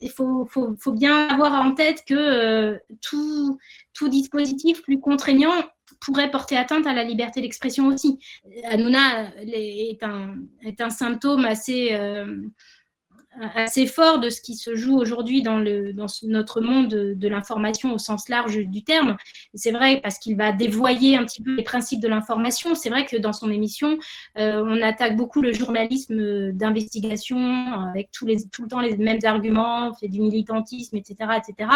il 0.00 0.10
faut, 0.10 0.48
bien 0.92 1.28
avoir 1.28 1.52
en 1.54 1.74
tête 1.74 2.04
que 2.06 2.14
euh, 2.14 2.78
tout, 3.00 3.58
dispositif 4.08 4.82
plus 4.82 5.00
contraignant 5.00 5.52
pourrait 6.00 6.30
porter 6.30 6.56
atteinte 6.56 6.86
à 6.86 6.92
la 6.92 7.04
liberté 7.04 7.40
d'expression 7.40 7.86
aussi. 7.88 8.18
Hanouna 8.64 9.30
est 9.38 10.02
un, 10.02 10.36
est 10.62 10.80
un 10.80 10.90
symptôme 10.90 11.44
assez, 11.44 11.92
euh, 11.92 12.42
assez 13.54 13.86
fort 13.86 14.18
de 14.18 14.30
ce 14.30 14.40
qui 14.40 14.54
se 14.54 14.74
joue 14.74 14.96
aujourd'hui 14.96 15.42
dans, 15.42 15.58
le, 15.58 15.92
dans 15.92 16.06
notre 16.24 16.60
monde 16.60 16.88
de, 16.88 17.28
l'information 17.28 17.92
au 17.92 17.98
sens 17.98 18.28
large 18.28 18.58
du 18.58 18.84
terme. 18.84 19.16
C'est 19.54 19.72
vrai 19.72 20.00
parce 20.00 20.18
qu'il 20.18 20.36
va 20.36 20.52
dévoyer 20.52 21.16
un 21.16 21.24
petit 21.24 21.42
peu 21.42 21.54
les 21.56 21.62
principes 21.62 22.00
de 22.00 22.08
l'information. 22.08 22.74
C'est 22.74 22.88
vrai 22.88 23.04
que 23.04 23.16
dans 23.16 23.32
son 23.32 23.50
émission, 23.50 23.98
euh, 24.38 24.62
on 24.64 24.80
attaque 24.80 25.16
beaucoup 25.16 25.42
le 25.42 25.52
journalisme 25.52 26.52
d'investigation 26.52 27.38
avec 27.88 28.10
tous 28.12 28.26
les, 28.26 28.46
tout 28.48 28.62
le 28.62 28.68
temps 28.68 28.80
les 28.80 28.96
mêmes 28.96 29.20
arguments, 29.24 29.92
fait 29.94 30.08
du 30.08 30.20
militantisme, 30.20 30.96
etc. 30.96 31.30
etc. 31.36 31.70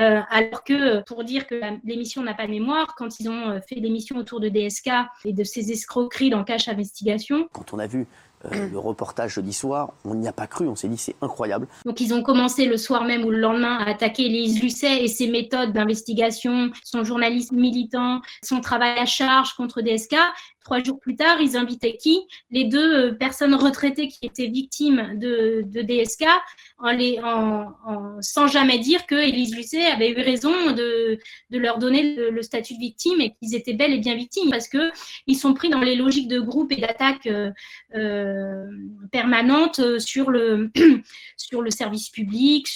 Euh, 0.00 0.20
alors 0.30 0.62
que 0.64 1.02
pour 1.02 1.24
dire 1.24 1.46
que 1.46 1.60
l'émission 1.84 2.22
n'a 2.22 2.34
pas 2.34 2.46
de 2.46 2.52
mémoire, 2.52 2.94
quand 2.96 3.18
ils 3.18 3.28
ont 3.28 3.60
fait 3.68 3.76
l'émission 3.76 4.16
autour 4.16 4.40
de 4.40 4.48
DSK 4.48 4.90
et 5.24 5.32
de 5.32 5.44
ces 5.44 5.72
escroqueries 5.72 6.30
dans 6.30 6.44
Cache 6.44 6.68
Investigation. 6.68 7.48
Quand 7.52 7.74
on 7.74 7.78
a 7.78 7.86
vu 7.86 8.06
euh, 8.52 8.68
le 8.68 8.78
reportage 8.78 9.34
jeudi 9.34 9.52
soir, 9.52 9.92
on 10.04 10.14
n'y 10.14 10.28
a 10.28 10.32
pas 10.32 10.46
cru, 10.46 10.66
on 10.66 10.76
s'est 10.76 10.88
dit 10.88 10.96
c'est 10.96 11.16
incroyable. 11.22 11.68
Donc 11.84 12.00
ils 12.00 12.14
ont 12.14 12.22
commencé 12.22 12.66
le 12.66 12.76
soir 12.76 13.04
même 13.04 13.24
ou 13.24 13.30
le 13.30 13.38
lendemain 13.38 13.78
à 13.78 13.90
attaquer 13.90 14.28
Lise 14.28 14.62
Lucet 14.62 15.04
et 15.04 15.08
ses 15.08 15.28
méthodes 15.28 15.72
d'investigation, 15.72 16.70
son 16.84 17.04
journalisme 17.04 17.56
militant, 17.56 18.20
son 18.42 18.60
travail 18.60 18.98
à 18.98 19.06
charge 19.06 19.54
contre 19.54 19.82
DSK. 19.82 20.16
Trois 20.66 20.82
jours 20.82 20.98
plus 20.98 21.14
tard, 21.14 21.40
ils 21.40 21.56
invitaient 21.56 21.96
qui? 21.96 22.26
Les 22.50 22.64
deux 22.64 22.92
euh, 22.92 23.12
personnes 23.12 23.54
retraitées 23.54 24.08
qui 24.08 24.26
étaient 24.26 24.48
victimes 24.48 25.16
de, 25.16 25.62
DSK, 25.64 26.24
en 26.80 28.20
sans 28.20 28.48
jamais 28.48 28.80
dire 28.80 29.06
que 29.06 29.14
Élise 29.14 29.54
Lucet 29.54 29.86
avait 29.86 30.10
eu 30.10 30.20
raison 30.20 30.72
de, 30.72 31.20
leur 31.50 31.78
donner 31.78 32.16
le, 32.16 32.42
statut 32.42 32.74
de 32.74 32.80
victime 32.80 33.20
et 33.20 33.32
qu'ils 33.34 33.54
étaient 33.54 33.74
bel 33.74 33.92
et 33.92 33.98
bien 33.98 34.16
victimes 34.16 34.50
parce 34.50 34.66
qu'ils 34.66 35.38
sont 35.38 35.54
pris 35.54 35.68
dans 35.68 35.82
les 35.82 35.94
logiques 35.94 36.26
de 36.26 36.40
groupe 36.40 36.72
et 36.72 36.80
d'attaque 36.80 37.28
euh, 37.28 37.52
euh 37.94 38.64
permanente 39.12 39.80
sur 40.00 40.32
le, 40.32 40.72
service 41.70 42.10
public. 42.10 42.66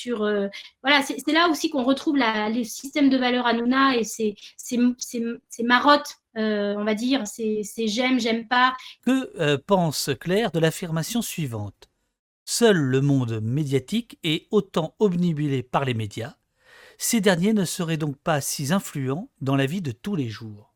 Voilà, 0.84 1.03
c'est 1.03 1.32
là 1.32 1.49
aussi 1.49 1.70
qu'on 1.70 1.82
retrouve 1.82 2.18
les 2.18 2.62
systèmes 2.62 3.11
de 3.11 3.16
valeurs 3.16 3.53
Nouna 3.53 3.97
et 3.97 4.05
ces 4.05 4.36
marottes 5.64 6.20
euh, 6.37 6.74
on 6.76 6.85
va 6.85 6.95
dire, 6.95 7.26
c'est 7.26 7.62
j'aime, 7.87 8.20
j'aime 8.20 8.47
pas. 8.47 8.76
Que 9.05 9.31
euh, 9.41 9.59
pense 9.59 10.11
Claire 10.20 10.53
de 10.53 10.61
l'affirmation 10.61 11.22
suivante 11.22 11.91
Seul 12.45 12.76
le 12.76 13.01
monde 13.01 13.41
médiatique 13.41 14.18
est 14.22 14.47
autant 14.51 14.95
obnubilé 14.99 15.62
par 15.62 15.85
les 15.85 15.95
médias. 15.95 16.35
Ces 16.99 17.20
derniers 17.20 17.53
ne 17.53 17.64
seraient 17.64 17.97
donc 17.97 18.16
pas 18.16 18.41
si 18.41 18.72
influents 18.72 19.28
dans 19.41 19.57
la 19.57 19.66
vie 19.66 19.83
de 19.83 19.93
tous 19.93 20.16
les 20.16 20.28
jours. 20.28 20.74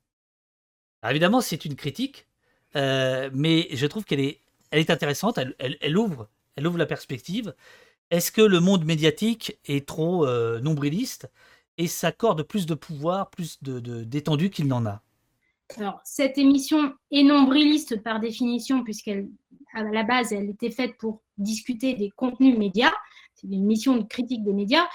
évidemment, 1.08 1.40
c'est 1.40 1.64
une 1.64 1.76
critique, 1.76 2.26
euh, 2.76 3.30
mais 3.32 3.68
je 3.72 3.86
trouve 3.86 4.04
qu'elle 4.04 4.20
est, 4.20 4.40
intéressante, 4.90 5.38
elle, 5.38 5.98
ouvre, 5.98 6.28
la 6.56 6.86
perspective. 6.86 7.54
Est-ce 8.10 8.32
que 8.32 8.42
le 8.42 8.58
monde 8.60 8.84
médiatique 8.84 9.58
est 9.66 9.86
trop 9.86 10.26
nombriliste 10.60 11.30
et 11.78 11.86
s'accorde 11.86 12.42
plus 12.42 12.66
de 12.66 12.74
pouvoir, 12.74 13.30
plus 13.30 13.62
d'étendue 13.62 14.48
de, 14.48 14.54
qu'il 14.54 14.66
n'en 14.66 14.86
a? 14.86 15.03
Alors, 15.76 16.00
cette 16.04 16.38
émission 16.38 16.94
est 17.10 17.22
nombriliste 17.22 18.02
par 18.02 18.20
définition, 18.20 18.84
puisqu'elle, 18.84 19.28
à 19.74 19.82
la 19.82 20.02
base, 20.02 20.32
elle 20.32 20.50
était 20.50 20.70
faite 20.70 20.96
pour 20.98 21.22
discuter 21.38 21.94
des 21.94 22.10
contenus 22.10 22.56
médias. 22.56 22.92
C'est 23.34 23.48
une 23.48 23.64
mission 23.64 23.96
de 23.96 24.04
critique 24.04 24.44
des 24.44 24.52
médias. 24.52 24.86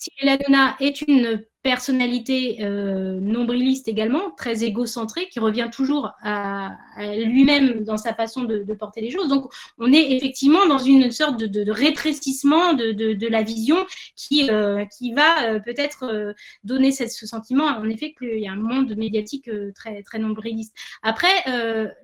Cyril 0.00 0.28
Hanouna 0.28 0.76
est 0.80 1.02
une 1.02 1.44
personnalité 1.64 2.58
euh, 2.60 3.18
nombriliste 3.20 3.88
également, 3.88 4.30
très 4.32 4.64
égocentrée, 4.64 5.28
qui 5.30 5.40
revient 5.40 5.70
toujours 5.72 6.12
à, 6.22 6.76
lui-même 6.98 7.84
dans 7.84 7.96
sa 7.96 8.12
façon 8.12 8.44
de, 8.44 8.62
porter 8.74 9.00
les 9.00 9.10
choses. 9.10 9.28
Donc, 9.28 9.50
on 9.78 9.90
est 9.90 10.12
effectivement 10.12 10.66
dans 10.66 10.78
une 10.78 11.10
sorte 11.10 11.38
de, 11.38 11.70
rétrécissement 11.70 12.74
de, 12.74 13.28
la 13.28 13.42
vision 13.42 13.86
qui, 14.14 14.50
euh, 14.50 14.84
va 15.16 15.44
euh, 15.44 15.58
peut-être 15.58 16.34
donner 16.64 16.92
ce 16.92 17.26
sentiment, 17.26 17.64
en 17.64 17.88
effet, 17.88 18.14
qu'il 18.16 18.40
y 18.40 18.46
a 18.46 18.52
un 18.52 18.56
monde 18.56 18.94
médiatique 18.96 19.50
très, 19.74 20.02
très 20.02 20.18
nombriliste. 20.18 20.74
Après, 21.02 21.32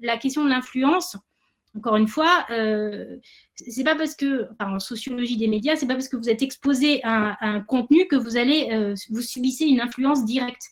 la 0.01 0.17
question 0.17 0.43
de 0.45 0.49
l'influence, 0.49 1.17
encore 1.77 1.97
une 1.97 2.09
fois, 2.09 2.47
euh, 2.51 3.17
c'est 3.55 3.85
pas 3.85 3.95
parce 3.95 4.15
que, 4.15 4.49
en 4.59 4.79
sociologie 4.81 5.37
des 5.37 5.47
médias, 5.47 5.77
c'est 5.77 5.87
pas 5.87 5.95
parce 5.95 6.09
que 6.09 6.17
vous 6.17 6.29
êtes 6.29 6.43
exposé 6.43 7.01
à, 7.05 7.37
un 7.41 7.61
contenu 7.61 8.07
que 8.09 8.17
vous 8.17 8.37
allez, 8.37 8.69
euh, 8.73 8.95
vous 9.11 9.23
subissez 9.23 9.67
une 9.67 9.81
influence 9.81 10.25
directe. 10.25 10.63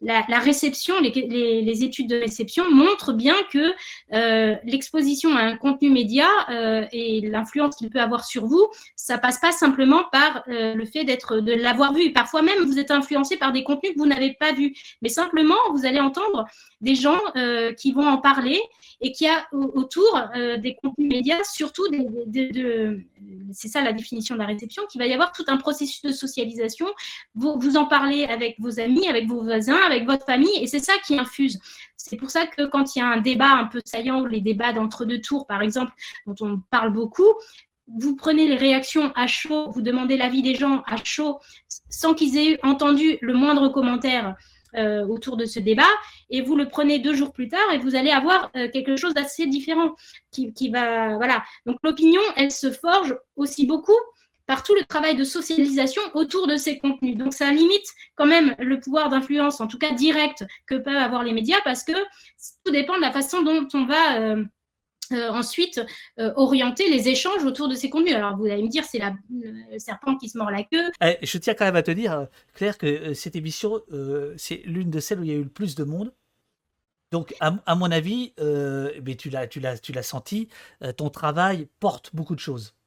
La, 0.00 0.38
réception, 0.38 0.94
les, 1.00 1.84
études 1.84 2.08
de 2.08 2.16
réception 2.16 2.70
montrent 2.70 3.12
bien 3.12 3.34
que 3.52 3.72
euh, 4.12 4.54
l'exposition 4.64 5.36
à 5.36 5.40
un 5.40 5.56
contenu 5.56 5.90
média 5.90 6.26
euh, 6.50 6.84
et 6.92 7.20
l'influence 7.22 7.76
qu'il 7.76 7.90
peut 7.90 8.00
avoir 8.00 8.24
sur 8.24 8.46
vous, 8.46 8.68
ça 8.94 9.18
passe 9.18 9.40
pas 9.40 9.50
simplement 9.50 10.04
par 10.12 10.44
euh, 10.48 10.74
le 10.74 10.84
fait 10.84 11.04
d'être 11.04 11.40
de 11.40 11.52
l'avoir 11.52 11.94
vu. 11.94 12.12
Parfois 12.12 12.42
même, 12.42 12.64
vous 12.64 12.78
êtes 12.78 12.92
influencé 12.92 13.36
par 13.36 13.52
des 13.52 13.64
contenus 13.64 13.94
que 13.94 13.98
vous 13.98 14.06
n'avez 14.06 14.34
pas 14.34 14.52
vus, 14.52 14.74
mais 15.02 15.08
simplement 15.08 15.56
vous 15.72 15.84
allez 15.84 16.00
entendre 16.00 16.46
des 16.80 16.94
gens 16.94 17.18
qui 17.76 17.92
vont 17.92 18.06
en 18.06 18.18
parler 18.18 18.60
et 19.00 19.10
qui 19.10 19.26
a 19.26 19.46
autour 19.52 20.22
des 20.34 20.76
contenus 20.80 21.08
médias, 21.08 21.42
surtout 21.44 21.86
de, 21.88 23.00
c'est 23.52 23.68
ça 23.68 23.82
la 23.82 23.92
définition 23.92 24.34
de 24.36 24.40
la 24.40 24.46
réception, 24.46 24.84
qu'il 24.90 25.00
va 25.00 25.06
y 25.06 25.12
avoir 25.12 25.32
tout 25.32 25.44
un 25.48 25.56
processus 25.56 26.02
de 26.02 26.12
socialisation. 26.12 26.86
Vous, 27.34 27.58
vous 27.58 27.76
en 27.76 27.86
parlez 27.86 28.24
avec 28.24 28.56
vos 28.60 28.78
amis, 28.78 29.08
avec 29.08 29.26
vos 29.26 29.42
voisins 29.42 29.87
avec 29.88 30.06
votre 30.06 30.24
famille, 30.24 30.56
et 30.60 30.66
c'est 30.66 30.78
ça 30.78 30.94
qui 31.06 31.18
infuse. 31.18 31.58
C'est 31.96 32.16
pour 32.16 32.30
ça 32.30 32.46
que 32.46 32.66
quand 32.66 32.94
il 32.94 33.00
y 33.00 33.02
a 33.02 33.06
un 33.06 33.20
débat 33.20 33.50
un 33.50 33.66
peu 33.66 33.80
saillant, 33.84 34.24
les 34.24 34.40
débats 34.40 34.72
d'entre-deux 34.72 35.20
tours, 35.20 35.46
par 35.46 35.62
exemple, 35.62 35.92
dont 36.26 36.36
on 36.40 36.60
parle 36.70 36.92
beaucoup, 36.92 37.34
vous 37.96 38.16
prenez 38.16 38.46
les 38.46 38.56
réactions 38.56 39.12
à 39.14 39.26
chaud, 39.26 39.70
vous 39.70 39.82
demandez 39.82 40.16
l'avis 40.16 40.42
des 40.42 40.54
gens 40.54 40.82
à 40.86 40.96
chaud, 41.02 41.38
sans 41.88 42.14
qu'ils 42.14 42.36
aient 42.36 42.60
entendu 42.62 43.18
le 43.20 43.34
moindre 43.34 43.68
commentaire 43.68 44.36
euh, 44.76 45.06
autour 45.06 45.36
de 45.36 45.46
ce 45.46 45.58
débat, 45.58 45.88
et 46.28 46.42
vous 46.42 46.54
le 46.54 46.68
prenez 46.68 46.98
deux 46.98 47.14
jours 47.14 47.32
plus 47.32 47.48
tard, 47.48 47.72
et 47.72 47.78
vous 47.78 47.94
allez 47.94 48.10
avoir 48.10 48.50
euh, 48.56 48.68
quelque 48.70 48.96
chose 48.96 49.14
d'assez 49.14 49.46
différent 49.46 49.94
qui, 50.30 50.68
va, 50.70 51.16
voilà. 51.16 51.42
Donc 51.64 51.78
l'opinion, 51.82 52.20
elle 52.36 52.52
se 52.52 52.70
forge 52.70 53.16
aussi 53.36 53.66
beaucoup 53.66 53.98
par 54.48 54.62
tout 54.62 54.74
le 54.74 54.82
travail 54.84 55.14
de 55.14 55.24
socialisation 55.24 56.00
autour 56.14 56.46
de 56.46 56.56
ces 56.56 56.78
contenus. 56.78 57.18
Donc 57.18 57.34
ça 57.34 57.52
limite 57.52 57.86
quand 58.16 58.26
même 58.26 58.56
le 58.58 58.80
pouvoir 58.80 59.10
d'influence, 59.10 59.60
en 59.60 59.66
tout 59.66 59.78
cas 59.78 59.92
direct, 59.92 60.44
que 60.66 60.74
peuvent 60.74 60.96
avoir 60.96 61.22
les 61.22 61.34
médias, 61.34 61.58
parce 61.64 61.84
que 61.84 61.92
tout 62.64 62.72
dépend 62.72 62.96
de 62.96 63.02
la 63.02 63.12
façon 63.12 63.42
dont 63.42 63.68
on 63.74 63.84
va 63.84 64.20
euh, 64.20 64.44
euh, 65.12 65.28
ensuite 65.28 65.82
euh, 66.18 66.32
orienter 66.36 66.88
les 66.88 67.10
échanges 67.10 67.44
autour 67.44 67.68
de 67.68 67.74
ces 67.74 67.90
contenus. 67.90 68.14
Alors 68.14 68.38
vous 68.38 68.46
allez 68.46 68.62
me 68.62 68.70
dire, 68.70 68.84
c'est 68.84 69.02
le 69.30 69.78
serpent 69.78 70.16
qui 70.16 70.30
se 70.30 70.38
mord 70.38 70.50
la 70.50 70.64
queue. 70.64 70.90
Eh, 71.02 71.18
je 71.20 71.36
tiens 71.36 71.52
quand 71.52 71.66
même 71.66 71.76
à 71.76 71.82
te 71.82 71.90
dire, 71.90 72.26
Claire, 72.54 72.78
que 72.78 73.12
cette 73.12 73.36
émission, 73.36 73.82
c'est 74.38 74.62
l'une 74.64 74.88
de 74.88 74.98
celles 74.98 75.20
où 75.20 75.24
il 75.24 75.30
y 75.30 75.34
a 75.34 75.38
eu 75.38 75.44
le 75.44 75.50
plus 75.50 75.74
de 75.74 75.84
monde. 75.84 76.14
Donc, 77.10 77.34
à, 77.40 77.74
mon 77.74 77.90
avis, 77.90 78.32
tu 79.18 79.30
l'as 79.30 80.02
senti, 80.02 80.48
ton 80.96 81.10
travail 81.10 81.68
porte 81.80 82.14
beaucoup 82.14 82.34
de 82.34 82.40
choses. 82.40 82.77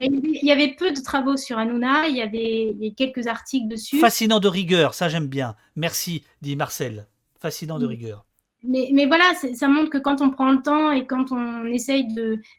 Il 0.00 0.40
y 0.42 0.52
avait 0.52 0.74
peu 0.74 0.92
de 0.92 1.00
travaux 1.00 1.36
sur 1.36 1.58
Hanouna, 1.58 2.06
il 2.08 2.16
y 2.16 2.22
avait 2.22 2.92
quelques 2.96 3.26
articles 3.26 3.68
dessus. 3.68 3.98
Fascinant 3.98 4.38
de 4.38 4.48
rigueur, 4.48 4.94
ça 4.94 5.08
j'aime 5.08 5.28
bien. 5.28 5.56
Merci, 5.76 6.24
dit 6.42 6.56
Marcel. 6.56 7.06
Fascinant 7.40 7.78
de 7.78 7.86
rigueur. 7.86 8.24
Mais, 8.64 8.90
mais 8.92 9.06
voilà, 9.06 9.24
ça 9.54 9.66
montre 9.66 9.90
que 9.90 9.98
quand 9.98 10.20
on 10.20 10.30
prend 10.30 10.52
le 10.52 10.62
temps 10.62 10.92
et 10.92 11.04
quand 11.04 11.32
on 11.32 11.66
essaye 11.66 12.06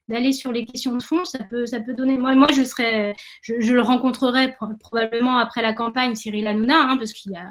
d'aller 0.10 0.34
sur 0.34 0.52
les 0.52 0.66
questions 0.66 0.98
de 0.98 1.02
fond, 1.02 1.24
ça 1.24 1.40
peut, 1.50 1.66
ça 1.66 1.80
peut 1.80 1.94
donner. 1.94 2.18
Moi, 2.18 2.36
moi 2.36 2.48
je, 2.54 2.64
serais, 2.64 3.16
je, 3.42 3.72
le 3.72 3.82
rencontrerai 3.82 4.54
probablement 4.82 5.38
après 5.38 5.62
la 5.62 5.74
campagne, 5.74 6.16
Cyril 6.16 6.46
Hanouna, 6.48 6.90
hein, 6.90 6.98
parce 6.98 7.14
qu'il 7.14 7.32
y 7.32 7.38
a. 7.38 7.48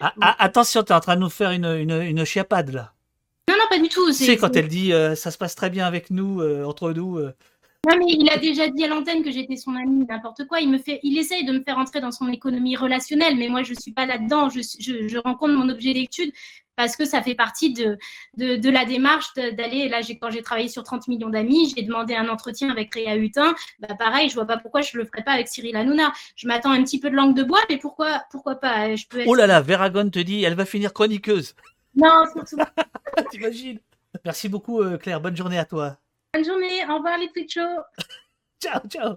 Ah, 0.00 0.12
ah, 0.20 0.36
attention, 0.38 0.82
tu 0.82 0.92
es 0.92 0.94
en 0.94 1.00
train 1.00 1.16
de 1.16 1.22
nous 1.22 1.30
faire 1.30 1.52
une, 1.52 1.64
une, 1.64 2.02
une 2.02 2.24
chiapade 2.26 2.70
là. 2.72 2.92
Non, 3.48 3.54
non, 3.54 3.64
pas 3.70 3.78
du 3.78 3.88
tout. 3.88 4.12
C'est 4.12 4.36
quand 4.36 4.56
elle 4.56 4.66
dit 4.66 4.92
euh, 4.92 5.14
ça 5.14 5.30
se 5.30 5.38
passe 5.38 5.54
très 5.54 5.70
bien 5.70 5.86
avec 5.86 6.10
nous, 6.10 6.40
euh, 6.40 6.64
entre 6.64 6.92
nous. 6.92 7.18
Euh. 7.18 7.32
Non, 7.86 7.96
mais 7.98 8.06
il 8.08 8.28
a 8.30 8.36
déjà 8.36 8.68
dit 8.68 8.84
à 8.84 8.88
l'antenne 8.88 9.22
que 9.22 9.30
j'étais 9.30 9.54
son 9.54 9.76
ami, 9.76 10.04
n'importe 10.08 10.44
quoi. 10.48 10.60
Il 10.60 10.70
me 10.70 10.78
fait, 10.78 10.98
il 11.04 11.16
essaye 11.18 11.44
de 11.44 11.52
me 11.52 11.62
faire 11.62 11.78
entrer 11.78 12.00
dans 12.00 12.10
son 12.10 12.26
économie 12.28 12.74
relationnelle, 12.74 13.36
mais 13.36 13.48
moi, 13.48 13.62
je 13.62 13.74
ne 13.74 13.78
suis 13.78 13.92
pas 13.92 14.06
là-dedans. 14.06 14.48
Je, 14.48 14.60
je, 14.60 15.18
rencontre 15.18 15.54
mon 15.54 15.68
objet 15.68 15.94
d'étude 15.94 16.32
parce 16.74 16.96
que 16.96 17.04
ça 17.04 17.22
fait 17.22 17.36
partie 17.36 17.72
de, 17.72 17.96
de, 18.36 18.70
la 18.70 18.84
démarche 18.84 19.32
d'aller. 19.34 19.88
Là, 19.88 20.00
quand 20.20 20.30
j'ai 20.30 20.42
travaillé 20.42 20.68
sur 20.68 20.82
30 20.82 21.06
millions 21.06 21.30
d'amis, 21.30 21.72
j'ai 21.76 21.82
demandé 21.84 22.16
un 22.16 22.28
entretien 22.28 22.70
avec 22.70 22.92
Réa 22.92 23.14
Hutin. 23.14 23.54
Bah, 23.78 23.94
pareil, 23.96 24.28
je 24.30 24.34
vois 24.34 24.46
pas 24.46 24.56
pourquoi 24.56 24.80
je 24.80 24.98
le 24.98 25.04
ferais 25.04 25.22
pas 25.22 25.32
avec 25.32 25.46
Cyril 25.46 25.76
Hanouna. 25.76 26.12
Je 26.34 26.48
m'attends 26.48 26.72
un 26.72 26.82
petit 26.82 26.98
peu 26.98 27.08
de 27.08 27.14
langue 27.14 27.36
de 27.36 27.44
bois, 27.44 27.60
mais 27.70 27.78
pourquoi, 27.78 28.24
pourquoi 28.32 28.56
pas? 28.56 28.96
Je 28.96 29.06
peux 29.06 29.22
Oh 29.28 29.36
là 29.36 29.46
là, 29.46 29.60
Veragon 29.60 30.10
te 30.10 30.18
dit, 30.18 30.42
elle 30.42 30.54
va 30.54 30.64
finir 30.64 30.92
chroniqueuse. 30.92 31.54
Non, 31.94 32.24
surtout. 32.32 32.56
T'imagines 33.30 33.78
Merci 34.24 34.48
beaucoup, 34.48 34.80
euh, 34.80 34.98
Claire. 34.98 35.20
Bonne 35.20 35.36
journée 35.36 35.58
à 35.58 35.64
toi. 35.64 35.98
Bonne 36.32 36.44
journée. 36.44 36.84
Au 36.88 36.96
revoir 36.96 37.18
les 37.18 37.28
petits 37.28 37.46
ciao, 38.62 38.80
ciao. 38.88 39.16